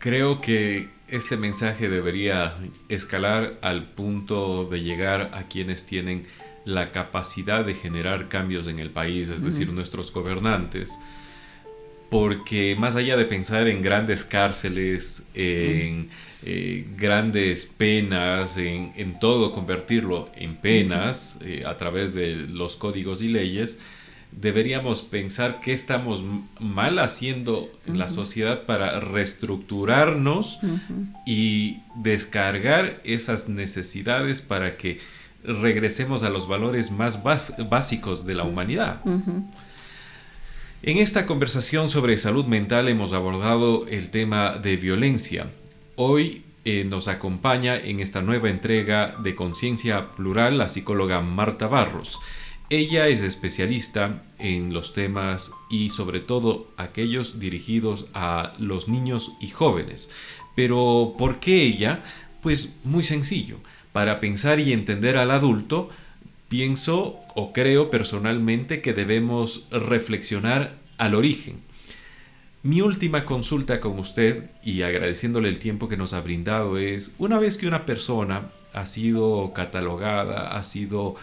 Creo 0.01 0.41
que 0.41 0.89
este 1.09 1.37
mensaje 1.37 1.87
debería 1.87 2.57
escalar 2.89 3.59
al 3.61 3.91
punto 3.91 4.65
de 4.65 4.81
llegar 4.81 5.29
a 5.35 5.43
quienes 5.43 5.85
tienen 5.85 6.23
la 6.65 6.91
capacidad 6.91 7.63
de 7.63 7.75
generar 7.75 8.27
cambios 8.27 8.65
en 8.65 8.79
el 8.79 8.89
país, 8.89 9.29
es 9.29 9.43
decir, 9.43 9.71
nuestros 9.71 10.11
gobernantes, 10.11 10.97
porque 12.09 12.75
más 12.79 12.95
allá 12.95 13.15
de 13.15 13.25
pensar 13.25 13.67
en 13.67 13.83
grandes 13.83 14.25
cárceles, 14.25 15.27
en 15.35 16.09
eh, 16.43 16.87
grandes 16.97 17.67
penas, 17.67 18.57
en, 18.57 19.19
todo 19.19 19.51
convertirlo 19.51 20.31
en 20.35 20.55
penas 20.55 21.37
eh, 21.41 21.61
a 21.63 21.77
través 21.77 22.15
de 22.15 22.47
los 22.47 22.75
códigos 22.75 23.21
y 23.21 23.27
leyes, 23.27 23.77
deberíamos 24.31 25.01
pensar 25.01 25.59
qué 25.61 25.73
estamos 25.73 26.23
mal 26.59 26.99
haciendo 26.99 27.69
en 27.85 27.97
la 27.97 28.09
sociedad 28.09 28.65
para 28.65 28.99
reestructurarnos 28.99 30.59
y 31.25 31.81
descargar 31.95 33.01
esas 33.03 33.49
necesidades 33.49 34.41
para 34.41 34.77
que 34.77 34.99
regresemos 35.43 36.23
a 36.23 36.29
los 36.29 36.47
valores 36.47 36.91
más 36.91 37.21
básicos 37.69 38.25
de 38.25 38.35
la 38.35 38.43
humanidad. 38.43 39.01
En 40.83 40.97
esta 40.97 41.27
conversación 41.27 41.89
sobre 41.89 42.17
salud 42.17 42.45
mental 42.45 42.87
hemos 42.87 43.13
abordado 43.13 43.85
el 43.87 44.09
tema 44.09 44.57
de 44.57 44.77
violencia. 44.77 45.47
Hoy 45.95 46.43
eh, 46.63 46.85
nos 46.85 47.07
acompaña 47.07 47.75
en 47.75 47.99
esta 47.99 48.21
nueva 48.21 48.49
entrega 48.49 49.15
de 49.21 49.35
Conciencia 49.35 50.09
Plural 50.11 50.57
la 50.57 50.67
psicóloga 50.67 51.21
Marta 51.21 51.67
Barros. 51.67 52.19
Ella 52.71 53.09
es 53.09 53.19
especialista 53.19 54.23
en 54.39 54.73
los 54.73 54.93
temas 54.93 55.51
y 55.69 55.89
sobre 55.89 56.21
todo 56.21 56.71
aquellos 56.77 57.37
dirigidos 57.37 58.05
a 58.13 58.53
los 58.59 58.87
niños 58.87 59.33
y 59.41 59.49
jóvenes. 59.49 60.09
Pero 60.55 61.15
¿por 61.17 61.41
qué 61.41 61.63
ella? 61.63 62.01
Pues 62.41 62.77
muy 62.85 63.03
sencillo. 63.03 63.57
Para 63.91 64.21
pensar 64.21 64.61
y 64.61 64.71
entender 64.71 65.17
al 65.17 65.31
adulto, 65.31 65.89
pienso 66.47 67.19
o 67.35 67.51
creo 67.51 67.89
personalmente 67.89 68.81
que 68.81 68.93
debemos 68.93 69.67
reflexionar 69.69 70.77
al 70.97 71.15
origen. 71.15 71.59
Mi 72.63 72.79
última 72.79 73.25
consulta 73.25 73.81
con 73.81 73.99
usted 73.99 74.49
y 74.63 74.83
agradeciéndole 74.83 75.49
el 75.49 75.59
tiempo 75.59 75.89
que 75.89 75.97
nos 75.97 76.13
ha 76.13 76.21
brindado 76.21 76.77
es, 76.77 77.15
una 77.19 77.37
vez 77.37 77.57
que 77.57 77.67
una 77.67 77.85
persona 77.85 78.49
ha 78.71 78.85
sido 78.85 79.51
catalogada, 79.53 80.55
ha 80.55 80.63
sido 80.63 81.15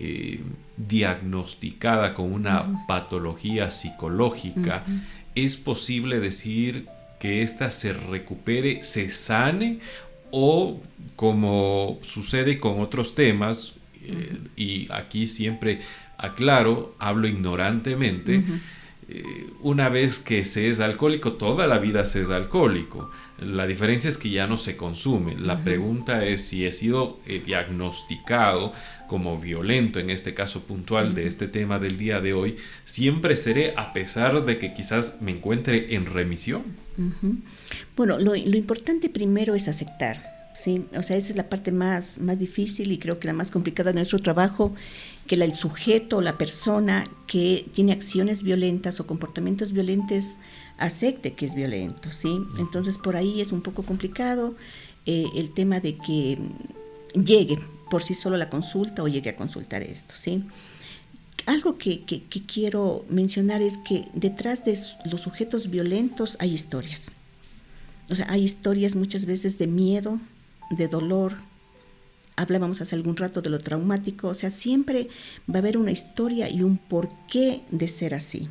eh, 0.00 0.40
diagnosticada 0.76 2.14
con 2.14 2.32
una 2.32 2.86
patología 2.86 3.70
psicológica, 3.70 4.84
es 5.34 5.56
posible 5.56 6.20
decir 6.20 6.86
que 7.18 7.42
ésta 7.42 7.70
se 7.70 7.92
recupere, 7.92 8.82
se 8.82 9.08
sane 9.08 9.80
o 10.30 10.80
como 11.14 11.98
sucede 12.02 12.58
con 12.60 12.80
otros 12.80 13.14
temas, 13.14 13.76
eh, 14.02 14.38
y 14.56 14.88
aquí 14.92 15.26
siempre 15.26 15.80
aclaro, 16.18 16.94
hablo 16.98 17.26
ignorantemente, 17.26 18.44
eh, 19.08 19.46
una 19.60 19.88
vez 19.88 20.18
que 20.18 20.44
se 20.44 20.68
es 20.68 20.80
alcohólico, 20.80 21.34
toda 21.34 21.66
la 21.66 21.78
vida 21.78 22.04
se 22.04 22.20
es 22.22 22.30
alcohólico. 22.30 23.10
La 23.38 23.66
diferencia 23.66 24.10
es 24.10 24.18
que 24.18 24.30
ya 24.30 24.46
no 24.46 24.58
se 24.58 24.76
consume. 24.76 25.36
La 25.38 25.62
pregunta 25.62 26.24
es 26.24 26.44
si 26.46 26.66
he 26.66 26.72
sido 26.72 27.18
eh, 27.26 27.40
diagnosticado 27.44 28.72
como 29.08 29.38
violento, 29.38 29.98
en 29.98 30.10
este 30.10 30.34
caso 30.34 30.62
puntual 30.62 31.14
de 31.14 31.26
este 31.26 31.48
tema 31.48 31.78
del 31.78 31.96
día 31.98 32.20
de 32.20 32.32
hoy, 32.32 32.56
siempre 32.84 33.36
seré 33.36 33.74
a 33.76 33.92
pesar 33.92 34.44
de 34.44 34.58
que 34.58 34.72
quizás 34.72 35.22
me 35.22 35.32
encuentre 35.32 35.94
en 35.94 36.06
remisión. 36.06 36.62
Bueno, 37.96 38.18
lo, 38.18 38.34
lo 38.34 38.56
importante 38.56 39.08
primero 39.08 39.54
es 39.54 39.68
aceptar. 39.68 40.36
Sí, 40.54 40.86
o 40.96 41.02
sea, 41.02 41.18
esa 41.18 41.30
es 41.30 41.36
la 41.36 41.50
parte 41.50 41.70
más, 41.70 42.18
más 42.18 42.38
difícil 42.38 42.90
y 42.90 42.96
creo 42.96 43.18
que 43.18 43.26
la 43.26 43.34
más 43.34 43.50
complicada 43.50 43.90
de 43.90 43.96
nuestro 43.96 44.18
trabajo, 44.20 44.74
que 45.26 45.34
el 45.34 45.52
sujeto, 45.52 46.22
la 46.22 46.38
persona 46.38 47.04
que 47.26 47.66
tiene 47.74 47.92
acciones 47.92 48.42
violentas 48.42 48.98
o 48.98 49.06
comportamientos 49.06 49.72
violentos 49.72 50.38
acepte 50.78 51.34
que 51.34 51.44
es 51.44 51.54
violento, 51.54 52.10
¿sí? 52.10 52.40
Entonces 52.58 52.96
por 52.96 53.16
ahí 53.16 53.42
es 53.42 53.52
un 53.52 53.60
poco 53.60 53.82
complicado 53.82 54.54
eh, 55.04 55.26
el 55.36 55.52
tema 55.52 55.80
de 55.80 55.98
que 55.98 56.38
llegue 57.14 57.58
por 57.90 58.02
sí 58.02 58.14
solo 58.14 58.36
la 58.36 58.50
consulta 58.50 59.02
o 59.02 59.08
llegue 59.08 59.30
a 59.30 59.36
consultar 59.36 59.82
esto, 59.82 60.14
¿sí? 60.14 60.44
Algo 61.46 61.78
que, 61.78 62.04
quiero 62.52 63.04
mencionar 63.08 63.62
es 63.62 63.78
que 63.78 64.08
detrás 64.14 64.64
de 64.64 64.76
los 65.10 65.20
sujetos 65.20 65.70
violentos 65.70 66.36
hay 66.40 66.52
historias. 66.52 67.12
O 68.08 68.14
sea, 68.14 68.26
hay 68.28 68.42
historias 68.42 68.96
muchas 68.96 69.26
veces 69.26 69.58
de 69.58 69.68
miedo, 69.68 70.20
de 70.70 70.88
dolor, 70.88 71.34
hablábamos 72.36 72.80
hace 72.80 72.96
algún 72.96 73.16
rato 73.16 73.42
de 73.42 73.50
lo 73.50 73.60
traumático, 73.60 74.28
o 74.28 74.34
sea, 74.34 74.50
siempre 74.50 75.08
va 75.48 75.56
a 75.56 75.58
haber 75.58 75.78
una 75.78 75.92
historia 75.92 76.50
y 76.50 76.62
un 76.62 76.78
porqué 76.78 77.62
de 77.70 77.88
ser 77.88 78.14
así. 78.14 78.48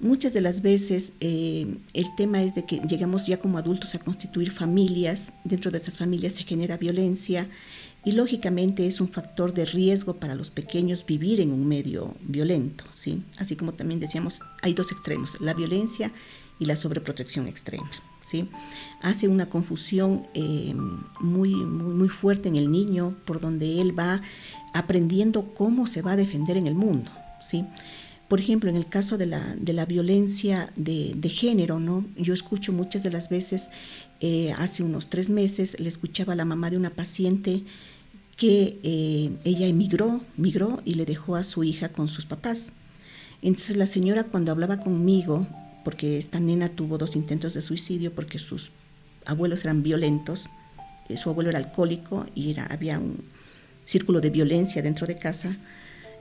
Muchas 0.00 0.32
de 0.32 0.40
las 0.40 0.62
veces 0.62 1.14
eh, 1.20 1.76
el 1.92 2.14
tema 2.16 2.42
es 2.42 2.54
de 2.54 2.64
que 2.64 2.78
llegamos 2.78 3.26
ya 3.26 3.38
como 3.38 3.58
adultos 3.58 3.94
a 3.94 3.98
constituir 3.98 4.50
familias, 4.50 5.34
dentro 5.44 5.70
de 5.70 5.76
esas 5.76 5.98
familias 5.98 6.32
se 6.32 6.44
genera 6.44 6.78
violencia 6.78 7.46
y 8.04 8.12
lógicamente 8.12 8.86
es 8.86 9.00
un 9.00 9.08
factor 9.08 9.52
de 9.52 9.66
riesgo 9.66 10.16
para 10.16 10.34
los 10.34 10.50
pequeños 10.50 11.04
vivir 11.04 11.40
en 11.40 11.52
un 11.52 11.66
medio 11.66 12.16
violento, 12.22 12.84
¿sí? 12.92 13.22
Así 13.38 13.56
como 13.56 13.72
también 13.72 14.00
decíamos, 14.00 14.40
hay 14.62 14.74
dos 14.74 14.90
extremos, 14.92 15.40
la 15.40 15.54
violencia 15.54 16.12
y 16.58 16.64
la 16.66 16.76
sobreprotección 16.76 17.48
extrema. 17.48 17.90
¿sí? 18.22 18.48
Hace 19.02 19.28
una 19.28 19.48
confusión 19.48 20.26
eh, 20.34 20.74
muy, 21.20 21.54
muy, 21.54 21.94
muy 21.94 22.08
fuerte 22.08 22.48
en 22.48 22.56
el 22.56 22.70
niño 22.70 23.16
por 23.24 23.40
donde 23.40 23.80
él 23.80 23.98
va 23.98 24.22
aprendiendo 24.72 25.52
cómo 25.54 25.86
se 25.86 26.02
va 26.02 26.12
a 26.12 26.16
defender 26.16 26.56
en 26.56 26.66
el 26.66 26.74
mundo. 26.74 27.10
¿sí? 27.40 27.64
Por 28.28 28.40
ejemplo, 28.40 28.70
en 28.70 28.76
el 28.76 28.86
caso 28.86 29.18
de 29.18 29.26
la, 29.26 29.56
de 29.56 29.72
la 29.72 29.86
violencia 29.86 30.72
de, 30.76 31.14
de, 31.16 31.28
género, 31.28 31.80
¿no? 31.80 32.04
yo 32.16 32.32
escucho 32.32 32.72
muchas 32.72 33.02
de 33.02 33.10
las 33.10 33.28
veces, 33.28 33.70
eh, 34.20 34.52
hace 34.58 34.82
unos 34.82 35.08
tres 35.08 35.30
meses, 35.30 35.80
le 35.80 35.88
escuchaba 35.88 36.34
a 36.34 36.36
la 36.36 36.44
mamá 36.44 36.70
de 36.70 36.76
una 36.76 36.90
paciente 36.90 37.64
que 38.40 38.80
eh, 38.82 39.32
ella 39.44 39.66
emigró, 39.66 40.22
migró 40.38 40.80
y 40.86 40.94
le 40.94 41.04
dejó 41.04 41.36
a 41.36 41.44
su 41.44 41.62
hija 41.62 41.90
con 41.90 42.08
sus 42.08 42.24
papás. 42.24 42.72
Entonces 43.42 43.76
la 43.76 43.86
señora 43.86 44.24
cuando 44.24 44.50
hablaba 44.50 44.80
conmigo 44.80 45.46
porque 45.84 46.16
esta 46.16 46.40
nena 46.40 46.70
tuvo 46.70 46.96
dos 46.96 47.16
intentos 47.16 47.52
de 47.52 47.60
suicidio 47.60 48.14
porque 48.14 48.38
sus 48.38 48.72
abuelos 49.26 49.66
eran 49.66 49.82
violentos, 49.82 50.46
eh, 51.10 51.18
su 51.18 51.28
abuelo 51.28 51.50
era 51.50 51.58
alcohólico 51.58 52.24
y 52.34 52.50
era, 52.50 52.64
había 52.64 52.98
un 52.98 53.22
círculo 53.84 54.22
de 54.22 54.30
violencia 54.30 54.80
dentro 54.80 55.06
de 55.06 55.18
casa. 55.18 55.58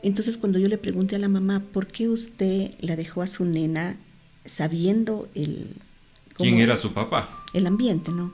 Entonces 0.03 0.35
cuando 0.35 0.59
yo 0.59 0.67
le 0.67 0.77
pregunté 0.77 1.15
a 1.15 1.19
la 1.19 1.29
mamá, 1.29 1.63
¿por 1.71 1.87
qué 1.87 2.09
usted 2.09 2.73
la 2.81 2.97
dejó 2.97 3.21
a 3.21 3.27
su 3.27 3.45
nena 3.45 3.95
sabiendo 4.43 5.29
el... 5.35 5.73
¿Quién 6.35 6.59
era 6.59 6.75
su 6.75 6.91
papá? 6.91 7.29
El 7.53 7.65
ambiente, 7.65 8.11
¿no? 8.11 8.33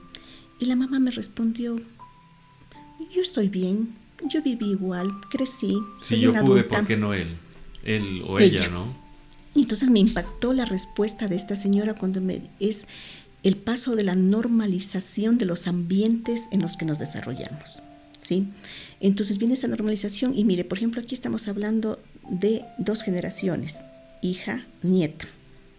Y 0.58 0.64
la 0.64 0.74
mamá 0.74 0.98
me 0.98 1.12
respondió, 1.12 1.76
yo 3.12 3.22
estoy 3.22 3.48
bien, 3.48 3.94
yo 4.28 4.42
viví 4.42 4.70
igual, 4.70 5.10
crecí. 5.30 5.76
Si 6.00 6.20
yo 6.20 6.32
pude, 6.32 6.64
¿por 6.64 6.86
qué 6.86 6.96
no 6.96 7.14
él? 7.14 7.28
Él 7.84 8.22
o 8.26 8.38
ella, 8.38 8.68
¿no? 8.68 8.84
Y 9.54 9.62
entonces 9.62 9.90
me 9.90 10.00
impactó 10.00 10.52
la 10.52 10.64
respuesta 10.64 11.28
de 11.28 11.36
esta 11.36 11.56
señora 11.56 11.94
cuando 11.94 12.20
me 12.20 12.42
es 12.60 12.88
el 13.42 13.56
paso 13.56 13.94
de 13.96 14.02
la 14.02 14.14
normalización 14.14 15.38
de 15.38 15.46
los 15.46 15.66
ambientes 15.66 16.48
en 16.50 16.60
los 16.60 16.76
que 16.76 16.84
nos 16.84 16.98
desarrollamos. 16.98 17.80
¿sí? 18.20 18.48
Entonces 19.00 19.38
viene 19.38 19.54
esa 19.54 19.68
normalización 19.68 20.36
y 20.36 20.44
mire, 20.44 20.64
por 20.64 20.78
ejemplo, 20.78 21.00
aquí 21.00 21.14
estamos 21.14 21.48
hablando 21.48 22.00
de 22.28 22.64
dos 22.78 23.02
generaciones, 23.02 23.82
hija, 24.20 24.66
nieta, 24.82 25.26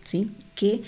¿sí? 0.04 0.30
que 0.56 0.82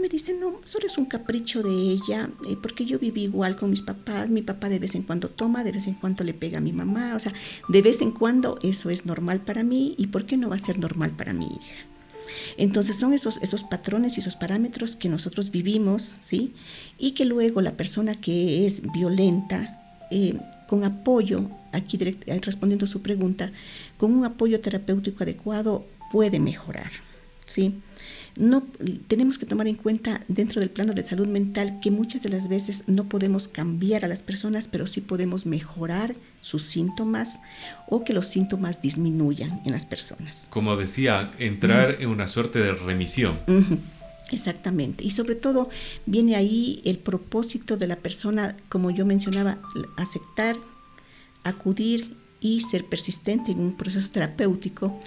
me 0.00 0.08
dicen, 0.08 0.40
no, 0.40 0.60
solo 0.64 0.86
es 0.86 0.98
un 0.98 1.06
capricho 1.06 1.62
de 1.62 1.70
ella, 1.70 2.30
eh, 2.48 2.56
porque 2.60 2.84
yo 2.84 2.98
viví 2.98 3.22
igual 3.22 3.56
con 3.56 3.70
mis 3.70 3.82
papás, 3.82 4.30
mi 4.30 4.42
papá 4.42 4.68
de 4.68 4.78
vez 4.78 4.94
en 4.94 5.02
cuando 5.02 5.28
toma, 5.28 5.64
de 5.64 5.72
vez 5.72 5.86
en 5.86 5.94
cuando 5.94 6.24
le 6.24 6.34
pega 6.34 6.58
a 6.58 6.60
mi 6.60 6.72
mamá, 6.72 7.14
o 7.14 7.18
sea, 7.18 7.32
de 7.68 7.82
vez 7.82 8.02
en 8.02 8.10
cuando 8.12 8.58
eso 8.62 8.90
es 8.90 9.06
normal 9.06 9.40
para 9.40 9.62
mí 9.62 9.94
y 9.98 10.08
¿por 10.08 10.26
qué 10.26 10.36
no 10.36 10.48
va 10.48 10.56
a 10.56 10.58
ser 10.58 10.78
normal 10.78 11.12
para 11.16 11.32
mi 11.32 11.46
hija? 11.46 11.86
Entonces 12.56 12.96
son 12.96 13.12
esos, 13.12 13.38
esos 13.42 13.64
patrones 13.64 14.16
y 14.16 14.20
esos 14.20 14.36
parámetros 14.36 14.96
que 14.96 15.08
nosotros 15.08 15.50
vivimos, 15.50 16.16
¿sí? 16.20 16.54
Y 16.98 17.12
que 17.12 17.24
luego 17.24 17.60
la 17.60 17.76
persona 17.76 18.14
que 18.14 18.66
es 18.66 18.90
violenta, 18.92 19.80
eh, 20.10 20.38
con 20.66 20.84
apoyo, 20.84 21.50
aquí 21.72 21.98
eh, 22.00 22.40
respondiendo 22.42 22.84
a 22.84 22.88
su 22.88 23.02
pregunta, 23.02 23.52
con 23.96 24.12
un 24.12 24.24
apoyo 24.24 24.60
terapéutico 24.60 25.22
adecuado 25.22 25.86
puede 26.10 26.40
mejorar, 26.40 26.90
¿sí? 27.44 27.80
No, 28.36 28.66
tenemos 29.08 29.38
que 29.38 29.46
tomar 29.46 29.66
en 29.66 29.74
cuenta 29.74 30.22
dentro 30.28 30.60
del 30.60 30.70
plano 30.70 30.94
de 30.94 31.04
salud 31.04 31.26
mental 31.26 31.80
que 31.82 31.90
muchas 31.90 32.22
de 32.22 32.28
las 32.28 32.48
veces 32.48 32.84
no 32.86 33.04
podemos 33.04 33.48
cambiar 33.48 34.04
a 34.04 34.08
las 34.08 34.22
personas, 34.22 34.68
pero 34.68 34.86
sí 34.86 35.00
podemos 35.00 35.46
mejorar 35.46 36.14
sus 36.40 36.62
síntomas 36.62 37.40
o 37.88 38.04
que 38.04 38.12
los 38.12 38.26
síntomas 38.26 38.80
disminuyan 38.80 39.60
en 39.64 39.72
las 39.72 39.84
personas. 39.84 40.46
Como 40.50 40.76
decía, 40.76 41.30
entrar 41.38 41.96
en 42.00 42.08
una 42.08 42.28
suerte 42.28 42.60
de 42.60 42.72
remisión. 42.72 43.38
Exactamente. 44.30 45.04
Y 45.04 45.10
sobre 45.10 45.34
todo 45.34 45.68
viene 46.06 46.36
ahí 46.36 46.80
el 46.84 46.98
propósito 46.98 47.76
de 47.76 47.86
la 47.86 47.96
persona, 47.96 48.56
como 48.68 48.90
yo 48.90 49.04
mencionaba, 49.04 49.58
aceptar, 49.96 50.56
acudir 51.42 52.16
y 52.40 52.60
ser 52.62 52.86
persistente 52.86 53.52
en 53.52 53.60
un 53.60 53.76
proceso 53.76 54.08
terapéutico 54.10 54.98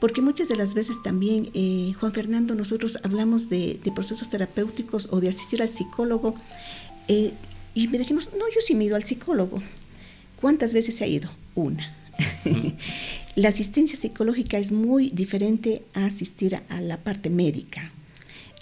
porque 0.00 0.22
muchas 0.22 0.48
de 0.48 0.56
las 0.56 0.74
veces 0.74 1.02
también, 1.02 1.50
eh, 1.52 1.92
Juan 2.00 2.12
Fernando, 2.12 2.54
nosotros 2.54 2.98
hablamos 3.02 3.50
de, 3.50 3.80
procesos 3.94 4.30
terapéuticos 4.30 5.08
o 5.12 5.20
de 5.20 5.28
asistir 5.28 5.60
al 5.60 5.68
psicólogo 5.68 6.34
eh, 7.06 7.32
y 7.74 7.88
me 7.88 7.98
decimos, 7.98 8.30
no, 8.32 8.46
yo 8.48 8.60
sí 8.60 8.74
me 8.74 8.84
he 8.84 8.86
ido 8.86 8.96
al 8.96 9.04
psicólogo. 9.04 9.62
¿Cuántas 10.40 10.72
veces 10.72 10.96
se 10.96 11.04
ha 11.04 11.06
ido? 11.06 11.30
Una. 11.54 11.94
la 13.36 13.48
asistencia 13.48 13.96
psicológica 13.96 14.58
es 14.58 14.72
muy 14.72 15.10
diferente 15.10 15.82
a 15.92 16.06
asistir 16.06 16.60
a 16.68 16.80
la 16.80 16.96
parte 16.96 17.28
médica. 17.28 17.92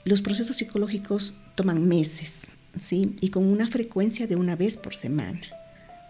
Los 0.05 0.22
procesos 0.22 0.57
psicológicos 0.57 1.36
toman 1.55 1.86
meses, 1.86 2.49
¿sí? 2.76 3.14
Y 3.20 3.30
con 3.30 3.45
una 3.45 3.68
frecuencia 3.68 4.26
de 4.26 4.36
una 4.36 4.57
vez 4.57 4.76
por 4.76 4.95
semana 4.95 5.41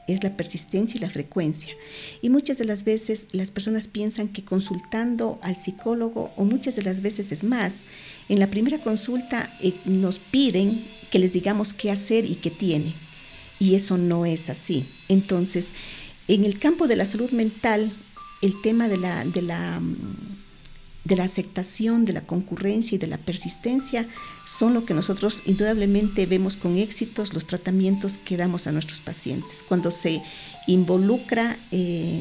es 0.08 0.24
la 0.24 0.36
persistencia 0.36 0.98
y 0.98 1.00
la 1.00 1.10
frecuencia. 1.10 1.74
Y 2.22 2.30
muchas 2.30 2.58
de 2.58 2.64
las 2.64 2.82
veces 2.82 3.28
las 3.32 3.50
personas 3.50 3.86
piensan 3.86 4.28
que 4.28 4.44
consultando 4.44 5.38
al 5.42 5.54
psicólogo, 5.54 6.32
o 6.36 6.44
muchas 6.44 6.74
de 6.74 6.82
las 6.82 7.02
veces 7.02 7.30
es 7.30 7.44
más, 7.44 7.82
en 8.28 8.40
la 8.40 8.48
primera 8.48 8.78
consulta 8.78 9.48
eh, 9.60 9.74
nos 9.84 10.18
piden 10.18 10.82
que 11.10 11.18
les 11.18 11.32
digamos 11.32 11.72
qué 11.72 11.90
hacer 11.90 12.24
y 12.24 12.34
qué 12.34 12.50
tiene. 12.50 12.92
Y 13.60 13.74
eso 13.74 13.98
no 13.98 14.26
es 14.26 14.50
así. 14.50 14.86
Entonces, 15.08 15.72
en 16.26 16.44
el 16.44 16.58
campo 16.58 16.88
de 16.88 16.96
la 16.96 17.06
salud 17.06 17.30
mental, 17.30 17.92
el 18.42 18.60
tema 18.62 18.88
de 18.88 18.96
la, 18.96 19.24
de 19.24 19.42
la 19.42 19.80
de 21.08 21.16
la 21.16 21.24
aceptación, 21.24 22.04
de 22.04 22.12
la 22.12 22.20
concurrencia 22.20 22.96
y 22.96 22.98
de 22.98 23.06
la 23.06 23.16
persistencia 23.16 24.06
son 24.44 24.74
lo 24.74 24.84
que 24.84 24.92
nosotros 24.92 25.42
indudablemente 25.46 26.26
vemos 26.26 26.56
con 26.56 26.76
éxitos 26.76 27.32
los 27.32 27.46
tratamientos 27.46 28.18
que 28.18 28.36
damos 28.36 28.66
a 28.66 28.72
nuestros 28.72 29.00
pacientes. 29.00 29.64
Cuando 29.66 29.90
se 29.90 30.22
involucra 30.66 31.56
eh, 31.72 32.20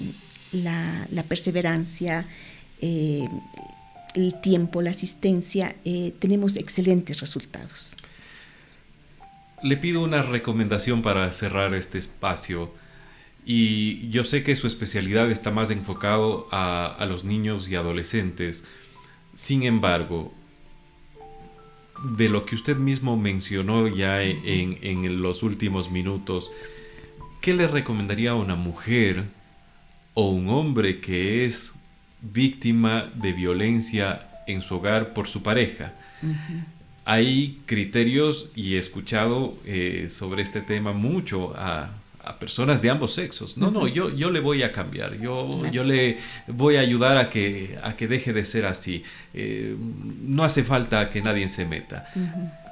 la, 0.54 1.06
perseverancia, 1.28 2.26
eh, 2.80 3.28
el 4.16 4.40
tiempo, 4.40 4.82
la 4.82 4.92
asistencia, 4.92 5.76
eh, 5.84 6.14
tenemos 6.18 6.56
excelentes 6.56 7.20
resultados. 7.20 7.98
Le 9.64 9.76
pido 9.76 10.02
una 10.02 10.22
recomendación 10.22 11.02
para 11.02 11.30
cerrar 11.34 11.74
este 11.74 11.98
espacio. 11.98 12.72
Y 13.50 14.10
yo 14.10 14.26
sé 14.26 14.44
que 14.44 14.58
su 14.58 14.68
especialidad 14.68 15.32
está 15.32 15.52
más 15.52 15.72
enfocado 15.72 16.50
a, 16.52 17.06
los 17.08 17.24
niños 17.24 17.70
y 17.70 17.78
adolescentes. 17.78 18.66
Sin 19.36 19.64
embargo, 19.64 20.34
de 22.18 22.28
lo 22.28 22.46
que 22.46 22.56
usted 22.56 22.76
mismo 22.76 23.16
mencionó 23.16 23.88
ya 23.88 24.22
en, 24.22 24.78
en, 24.82 25.22
los 25.22 25.44
últimos 25.44 25.90
minutos, 25.90 26.52
¿qué 27.40 27.54
le 27.54 27.70
recomendaría 27.70 28.32
a 28.32 28.36
una 28.36 28.56
mujer 28.56 29.24
o 30.14 30.30
un 30.30 30.50
hombre 30.50 31.00
que 31.00 31.46
es 31.46 31.76
víctima 32.22 33.10
de 33.16 33.32
violencia 33.32 34.44
en 34.46 34.60
su 34.60 34.76
hogar 34.76 35.14
por 35.14 35.30
su 35.30 35.42
pareja? 35.42 35.94
Hay 37.06 37.62
criterios 37.66 38.52
y 38.56 38.76
he 38.76 38.78
escuchado 38.78 39.58
eh, 39.64 40.10
sobre 40.12 40.42
este 40.42 40.60
tema 40.60 40.92
mucho 40.92 41.54
a 41.56 41.92
a 42.28 42.40
personas 42.40 42.82
de 42.82 42.90
ambos 42.90 43.14
sexos. 43.14 43.58
No, 43.58 43.72
no, 43.72 43.88
yo, 43.88 44.14
yo 44.14 44.30
le 44.30 44.42
voy 44.42 44.62
a 44.64 44.74
cambiar, 44.74 45.18
yo, 45.18 45.66
yo 45.72 45.86
le 45.86 46.18
voy 46.48 46.76
a 46.76 46.82
ayudar 46.82 47.18
a 47.18 47.30
que, 47.30 47.80
a 47.82 47.94
que 47.94 48.08
deje 48.08 48.34
de 48.34 48.44
ser 48.44 48.66
así. 48.66 49.04
Eh, 49.34 49.78
no 50.22 50.44
hace 50.44 50.64
falta 50.64 51.10
que 51.10 51.22
nadie 51.22 51.48
se 51.48 51.66
meta. 51.66 52.06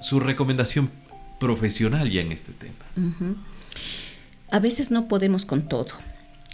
Su 0.02 0.20
recomendación 0.20 0.92
profesional 1.40 2.10
ya 2.12 2.22
en 2.22 2.34
este 2.34 2.52
tema. 2.52 3.38
A 4.52 4.60
veces 4.60 4.92
no 4.92 5.08
podemos 5.08 5.46
con 5.46 5.70
todo. 5.70 5.88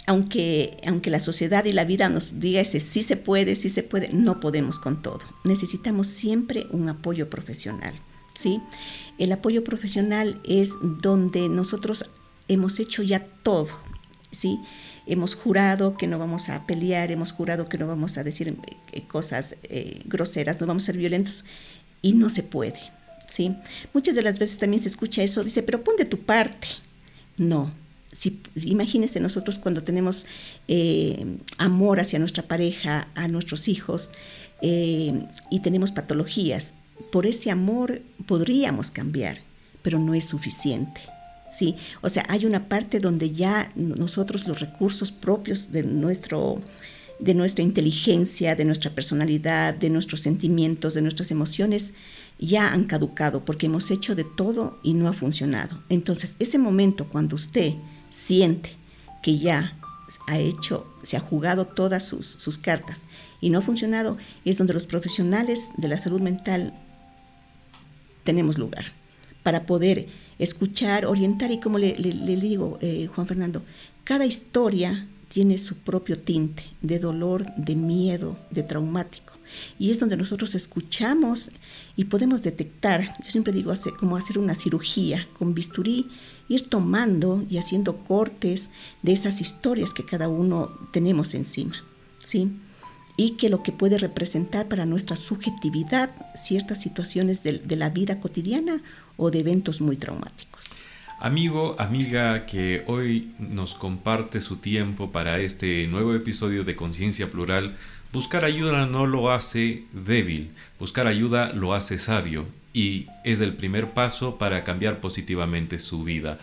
Aunque, 0.06 0.76
aunque 0.86 1.10
la 1.10 1.20
sociedad 1.20 1.64
y 1.64 1.72
la 1.72 1.84
vida 1.84 2.08
nos 2.08 2.40
diga 2.40 2.60
ese 2.60 2.80
sí 2.80 3.02
se 3.02 3.16
puede, 3.16 3.54
sí 3.56 3.68
se 3.68 3.82
puede, 3.82 4.10
no 4.12 4.38
podemos 4.38 4.78
con 4.78 5.02
todo. 5.02 5.20
Necesitamos 5.44 6.06
siempre 6.06 6.66
un 6.70 6.88
apoyo 6.88 7.28
profesional. 7.30 7.94
¿sí? 8.34 8.60
El 9.18 9.32
apoyo 9.32 9.64
profesional 9.64 10.40
es 10.44 10.74
donde 11.00 11.48
nosotros 11.48 12.10
hemos 12.48 12.78
hecho 12.80 13.02
ya 13.02 13.24
todo, 13.42 13.68
¿sí? 14.30 14.58
Hemos 15.06 15.34
jurado 15.34 15.96
que 15.96 16.06
no 16.06 16.18
vamos 16.18 16.48
a 16.48 16.66
pelear, 16.66 17.10
hemos 17.10 17.32
jurado 17.32 17.68
que 17.68 17.78
no 17.78 17.86
vamos 17.86 18.18
a 18.18 18.24
decir 18.24 18.56
eh, 18.92 19.06
cosas 19.06 19.56
eh, 19.64 20.02
groseras, 20.04 20.60
no 20.60 20.66
vamos 20.66 20.84
a 20.84 20.86
ser 20.86 20.96
violentos 20.96 21.44
y 22.02 22.12
no 22.12 22.28
se 22.28 22.42
puede, 22.42 22.78
¿sí? 23.26 23.56
Muchas 23.92 24.14
de 24.14 24.22
las 24.22 24.38
veces 24.38 24.58
también 24.58 24.80
se 24.80 24.88
escucha 24.88 25.22
eso, 25.22 25.42
dice, 25.42 25.62
pero 25.62 25.82
pon 25.82 25.96
de 25.96 26.04
tu 26.04 26.18
parte. 26.20 26.68
No, 27.36 27.72
si, 28.12 28.42
imagínense 28.64 29.18
nosotros 29.20 29.58
cuando 29.58 29.82
tenemos 29.82 30.26
eh, 30.68 31.38
amor 31.58 31.98
hacia 31.98 32.18
nuestra 32.18 32.44
pareja, 32.44 33.08
a 33.14 33.28
nuestros 33.28 33.68
hijos, 33.68 34.10
y 34.64 35.58
tenemos 35.60 35.90
patologías, 35.90 36.76
por 37.10 37.26
ese 37.26 37.50
amor 37.50 38.00
podríamos 38.26 38.92
cambiar, 38.92 39.38
pero 39.82 39.98
no 39.98 40.14
es 40.14 40.24
suficiente. 40.26 41.00
¿Sí? 41.52 41.76
O 42.00 42.08
sea, 42.08 42.24
hay 42.28 42.46
una 42.46 42.68
parte 42.68 42.98
donde 42.98 43.30
ya 43.30 43.70
nosotros 43.76 44.48
los 44.48 44.60
recursos 44.60 45.12
propios 45.12 45.70
de, 45.70 45.82
nuestro, 45.82 46.60
de 47.20 47.34
nuestra 47.34 47.62
inteligencia, 47.62 48.56
de 48.56 48.64
nuestra 48.64 48.90
personalidad, 48.94 49.74
de 49.74 49.90
nuestros 49.90 50.20
sentimientos, 50.20 50.94
de 50.94 51.02
nuestras 51.02 51.30
emociones, 51.30 51.94
ya 52.38 52.72
han 52.72 52.84
caducado 52.84 53.44
porque 53.44 53.66
hemos 53.66 53.90
hecho 53.90 54.14
de 54.14 54.24
todo 54.24 54.80
y 54.82 54.94
no 54.94 55.08
ha 55.08 55.12
funcionado. 55.12 55.80
Entonces, 55.88 56.36
ese 56.38 56.58
momento 56.58 57.08
cuando 57.08 57.36
usted 57.36 57.74
siente 58.10 58.70
que 59.22 59.38
ya 59.38 59.78
ha 60.26 60.38
hecho, 60.38 60.86
se 61.02 61.16
ha 61.16 61.20
jugado 61.20 61.66
todas 61.66 62.04
sus, 62.04 62.26
sus 62.26 62.58
cartas 62.58 63.04
y 63.40 63.50
no 63.50 63.58
ha 63.58 63.62
funcionado, 63.62 64.16
es 64.44 64.58
donde 64.58 64.74
los 64.74 64.86
profesionales 64.86 65.70
de 65.76 65.88
la 65.88 65.98
salud 65.98 66.20
mental 66.20 66.74
tenemos 68.24 68.58
lugar 68.58 68.84
para 69.42 69.66
poder 69.66 70.08
escuchar, 70.42 71.06
orientar 71.06 71.50
y 71.50 71.60
como 71.60 71.78
le, 71.78 71.94
digo, 71.94 72.78
eh, 72.80 73.08
Juan 73.14 73.26
Fernando, 73.26 73.62
cada 74.04 74.26
historia 74.26 75.08
tiene 75.28 75.56
su 75.56 75.76
propio 75.76 76.18
tinte 76.18 76.64
de 76.82 76.98
dolor, 76.98 77.46
de 77.56 77.76
miedo, 77.76 78.36
de 78.50 78.62
traumático. 78.62 79.32
Y 79.78 79.90
es 79.90 80.00
donde 80.00 80.16
nosotros 80.16 80.54
escuchamos 80.54 81.50
y 81.96 82.04
podemos 82.04 82.42
detectar, 82.42 83.16
yo 83.22 83.30
siempre 83.30 83.52
digo 83.52 83.72
como 83.98 84.16
hacer 84.16 84.38
una 84.38 84.54
cirugía 84.54 85.28
con 85.38 85.54
bisturí, 85.54 86.08
ir 86.48 86.68
tomando 86.68 87.44
y 87.48 87.58
haciendo 87.58 87.98
cortes 88.04 88.70
de 89.02 89.12
esas 89.12 89.40
historias 89.40 89.94
que 89.94 90.04
cada 90.04 90.28
uno 90.28 90.70
tenemos 90.92 91.34
encima. 91.34 91.76
¿sí? 92.22 92.52
Y 93.16 93.32
que 93.32 93.50
lo 93.50 93.62
que 93.62 93.72
puede 93.72 93.98
representar 93.98 94.68
para 94.68 94.86
nuestra 94.86 95.16
subjetividad 95.16 96.10
ciertas 96.34 96.80
situaciones 96.80 97.42
de, 97.42 97.60
la 97.76 97.90
vida 97.90 98.20
cotidiana 98.20 98.80
o 99.16 99.30
de 99.30 99.40
eventos 99.40 99.80
muy 99.80 99.96
traumáticos. 99.96 100.64
Amigo, 101.20 101.76
amiga 101.78 102.46
que 102.46 102.82
hoy 102.86 103.32
nos 103.38 103.74
comparte 103.74 104.40
su 104.40 104.56
tiempo 104.56 105.12
para 105.12 105.38
este 105.38 105.86
nuevo 105.86 106.14
episodio 106.14 106.64
de 106.64 106.74
Conciencia 106.74 107.30
Plural, 107.30 107.76
buscar 108.12 108.44
ayuda 108.44 108.86
no 108.86 109.06
lo 109.06 109.30
hace 109.30 109.84
débil, 109.92 110.50
buscar 110.80 111.06
ayuda 111.06 111.52
lo 111.52 111.74
hace 111.74 111.98
sabio 111.98 112.46
y 112.72 113.06
es 113.24 113.40
el 113.40 113.54
primer 113.54 113.92
paso 113.92 114.36
para 114.38 114.64
cambiar 114.64 115.00
positivamente 115.00 115.78
su 115.78 116.02
vida. 116.02 116.40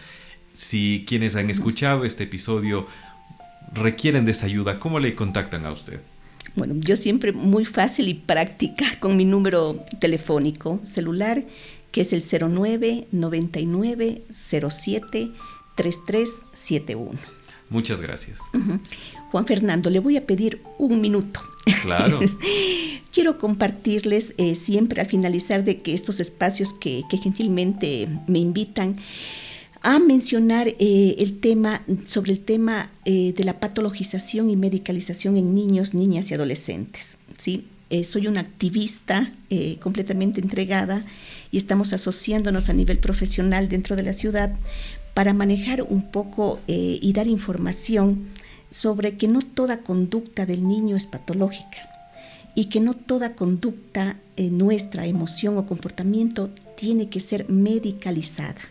Si 0.54 1.04
quienes 1.08 1.36
han 1.36 1.50
escuchado 1.50 2.06
este 2.06 2.24
episodio 2.24 2.88
requieren 3.74 4.26
de 4.26 4.32
esa 4.32 4.46
ayuda, 4.46 4.80
¿cómo 4.80 5.00
le 5.00 5.16
contactan 5.16 5.66
a 5.66 5.72
usted? 5.72 6.02
Bueno, 6.56 6.76
yo 6.78 6.96
siempre 6.96 7.32
muy 7.32 7.66
fácil 7.66 8.08
y 8.08 8.14
práctica 8.14 8.86
con 9.00 9.18
mi 9.18 9.26
número 9.26 9.84
telefónico 10.00 10.80
celular 10.84 11.44
que 11.92 12.02
es 12.02 12.14
el 12.14 12.22
09 12.22 13.08
99 13.12 14.24
07 14.30 15.32
3371. 15.76 17.20
Muchas 17.70 18.02
gracias. 18.02 18.40
Juan 19.32 19.46
Fernando, 19.46 19.90
le 19.90 20.00
voy 20.00 20.18
a 20.18 20.26
pedir 20.26 20.62
un 20.78 21.02
minuto. 21.02 21.40
Claro. 21.84 22.20
Quiero 23.14 23.38
compartirles 23.38 24.34
eh, 24.38 24.56
siempre 24.56 25.02
al 25.02 25.08
finalizar 25.08 25.64
de 25.64 25.82
que 25.82 25.94
estos 25.94 26.20
espacios 26.20 26.74
que, 26.74 27.04
gentilmente 27.22 28.08
me 28.28 28.40
invitan 28.40 28.98
a 29.82 30.00
mencionar 30.00 30.68
eh, 30.68 31.16
el 31.20 31.40
tema 31.40 31.84
sobre 32.06 32.34
el 32.34 32.40
tema 32.40 32.92
eh, 33.06 33.34
de 33.34 33.44
la 33.44 33.60
patologización 33.60 34.50
y 34.50 34.56
medicalización 34.56 35.38
en 35.38 35.56
niños, 35.56 35.94
niñas 35.94 36.32
y 36.32 36.34
adolescentes. 36.34 37.20
¿sí? 37.38 37.68
soy 38.04 38.28
una 38.28 38.42
activista 38.42 39.34
completamente 39.80 40.42
entregada 40.42 41.04
y 41.50 41.58
estamos 41.58 41.92
asociándonos 41.92 42.70
a 42.70 42.74
nivel 42.74 43.00
profesional 43.00 43.68
dentro 43.68 43.96
de 43.96 44.04
la 44.04 44.14
ciudad 44.14 44.56
para 45.20 45.34
manejar 45.34 45.82
un 45.82 46.04
poco 46.04 46.62
eh, 46.70 46.98
y 47.02 47.12
dar 47.12 47.28
información 47.28 48.24
sobre 48.70 49.18
que 49.18 49.28
no 49.28 49.42
toda 49.42 49.82
conducta 49.82 50.46
del 50.46 50.66
niño 50.66 50.96
es 50.96 51.08
patológica 51.08 51.90
y 52.56 52.66
que 52.66 52.80
no 52.80 52.94
toda 52.94 53.36
conducta, 53.36 54.18
eh, 54.38 54.50
nuestra 54.50 55.08
emoción 55.08 55.58
o 55.58 55.66
comportamiento 55.66 56.50
tiene 56.78 57.10
que 57.10 57.20
ser 57.20 57.50
medicalizada. 57.50 58.62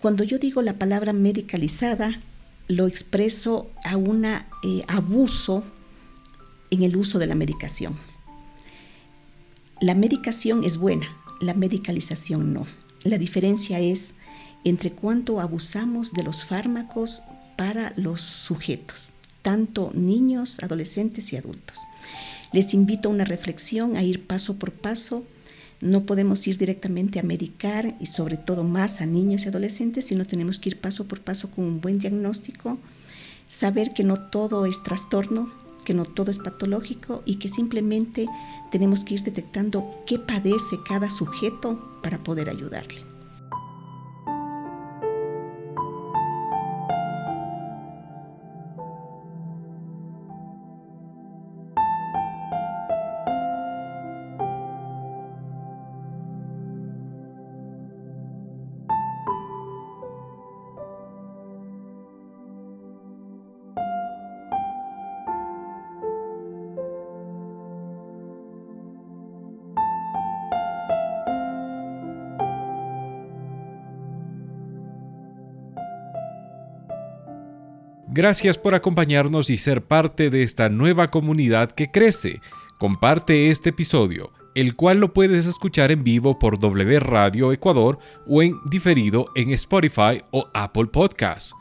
Cuando 0.00 0.24
yo 0.24 0.38
digo 0.38 0.62
la 0.62 0.78
palabra 0.78 1.12
medicalizada, 1.12 2.20
lo 2.68 2.86
expreso 2.86 3.70
a 3.84 3.96
un 3.96 4.24
eh, 4.24 4.40
abuso 4.88 5.64
en 6.70 6.82
el 6.82 6.96
uso 6.96 7.18
de 7.18 7.26
la 7.26 7.34
medicación. 7.34 7.96
La 9.80 9.94
medicación 9.94 10.64
es 10.64 10.78
buena, 10.78 11.06
la 11.40 11.54
medicalización 11.54 12.52
no. 12.52 12.66
La 13.04 13.18
diferencia 13.18 13.78
es 13.78 14.14
entre 14.64 14.90
cuánto 14.90 15.40
abusamos 15.40 16.12
de 16.12 16.24
los 16.24 16.44
fármacos 16.44 17.22
para 17.56 17.92
los 17.96 18.20
sujetos, 18.20 19.10
tanto 19.42 19.92
niños, 19.94 20.60
adolescentes 20.62 21.32
y 21.32 21.36
adultos. 21.36 21.78
Les 22.52 22.74
invito 22.74 23.08
a 23.08 23.12
una 23.12 23.24
reflexión, 23.24 23.96
a 23.96 24.02
ir 24.02 24.26
paso 24.26 24.56
por 24.58 24.72
paso. 24.72 25.24
No 25.80 26.04
podemos 26.04 26.46
ir 26.46 26.56
directamente 26.58 27.20
a 27.20 27.22
medicar 27.22 27.96
y 28.00 28.06
sobre 28.06 28.36
todo 28.36 28.64
más 28.64 29.00
a 29.00 29.06
niños 29.06 29.44
y 29.44 29.48
adolescentes, 29.48 30.06
sino 30.06 30.24
tenemos 30.24 30.58
que 30.58 30.70
ir 30.70 30.80
paso 30.80 31.06
por 31.06 31.20
paso 31.20 31.50
con 31.50 31.64
un 31.64 31.80
buen 31.80 31.98
diagnóstico, 31.98 32.78
saber 33.48 33.92
que 33.92 34.04
no 34.04 34.28
todo 34.28 34.66
es 34.66 34.82
trastorno, 34.82 35.50
que 35.84 35.94
no 35.94 36.04
todo 36.04 36.30
es 36.30 36.38
patológico 36.38 37.22
y 37.26 37.36
que 37.36 37.48
simplemente 37.48 38.26
tenemos 38.70 39.04
que 39.04 39.14
ir 39.14 39.22
detectando 39.22 40.02
qué 40.06 40.18
padece 40.18 40.76
cada 40.88 41.10
sujeto 41.10 42.00
para 42.02 42.22
poder 42.22 42.50
ayudarle. 42.50 43.15
Gracias 78.16 78.56
por 78.56 78.74
acompañarnos 78.74 79.50
y 79.50 79.58
ser 79.58 79.84
parte 79.84 80.30
de 80.30 80.42
esta 80.42 80.70
nueva 80.70 81.10
comunidad 81.10 81.70
que 81.70 81.90
crece. 81.90 82.40
Comparte 82.78 83.50
este 83.50 83.68
episodio, 83.68 84.32
el 84.54 84.74
cual 84.74 85.00
lo 85.00 85.12
puedes 85.12 85.46
escuchar 85.46 85.92
en 85.92 86.02
vivo 86.02 86.38
por 86.38 86.58
W 86.58 86.98
Radio 86.98 87.52
Ecuador 87.52 87.98
o 88.26 88.42
en 88.42 88.56
diferido 88.70 89.26
en 89.34 89.50
Spotify 89.50 90.22
o 90.30 90.48
Apple 90.54 90.86
Podcasts. 90.86 91.54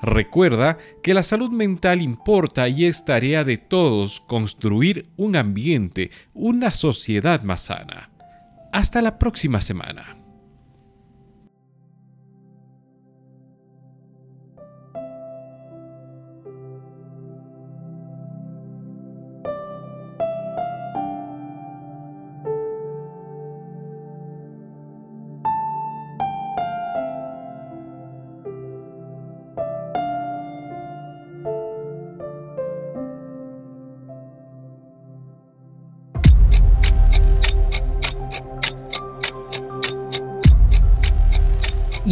Recuerda 0.00 0.78
que 1.02 1.12
la 1.12 1.22
salud 1.22 1.50
mental 1.50 2.00
importa 2.00 2.66
y 2.66 2.86
es 2.86 3.04
tarea 3.04 3.44
de 3.44 3.58
todos 3.58 4.20
construir 4.20 5.10
un 5.18 5.36
ambiente, 5.36 6.10
una 6.32 6.70
sociedad 6.70 7.42
más 7.42 7.64
sana. 7.64 8.08
Hasta 8.72 9.02
la 9.02 9.18
próxima 9.18 9.60
semana. 9.60 10.23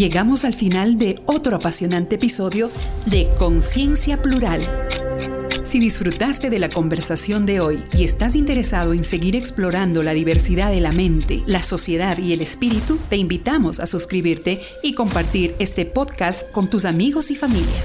Llegamos 0.02 0.44
al 0.44 0.52
final 0.52 0.98
de 0.98 1.22
otro 1.26 1.54
apasionante 1.54 2.16
episodio 2.16 2.72
de 3.06 3.28
Conciencia 3.38 4.20
Plural. 4.20 4.88
Si 5.62 5.78
disfrutaste 5.78 6.50
de 6.50 6.58
la 6.58 6.68
conversación 6.68 7.46
de 7.46 7.60
hoy 7.60 7.78
y 7.92 8.02
estás 8.02 8.34
interesado 8.34 8.94
en 8.94 9.04
seguir 9.04 9.36
explorando 9.36 10.02
la 10.02 10.12
diversidad 10.12 10.72
de 10.72 10.80
la 10.80 10.90
mente, 10.90 11.44
la 11.46 11.62
sociedad 11.62 12.18
y 12.18 12.32
el 12.32 12.40
espíritu, 12.40 12.98
te 13.08 13.16
invitamos 13.16 13.78
a 13.78 13.86
suscribirte 13.86 14.60
y 14.82 14.94
compartir 14.94 15.54
este 15.60 15.86
podcast 15.86 16.50
con 16.50 16.68
tus 16.68 16.84
amigos 16.84 17.30
y 17.30 17.36
familia. 17.36 17.80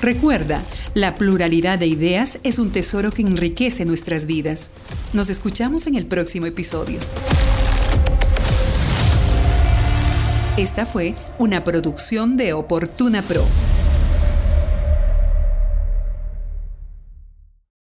Recuerda, 0.00 0.62
la 0.94 1.16
pluralidad 1.16 1.80
de 1.80 1.88
ideas 1.88 2.38
es 2.44 2.60
un 2.60 2.70
tesoro 2.70 3.10
que 3.10 3.22
enriquece 3.22 3.84
nuestras 3.84 4.26
vidas. 4.26 4.70
Nos 5.14 5.30
escuchamos 5.30 5.88
en 5.88 5.96
el 5.96 6.06
próximo 6.06 6.46
episodio. 6.46 7.00
Esta 10.58 10.84
fue 10.84 11.14
una 11.38 11.64
producción 11.64 12.36
de 12.36 12.52
Oportuna 12.52 13.22
Pro. 13.22 13.46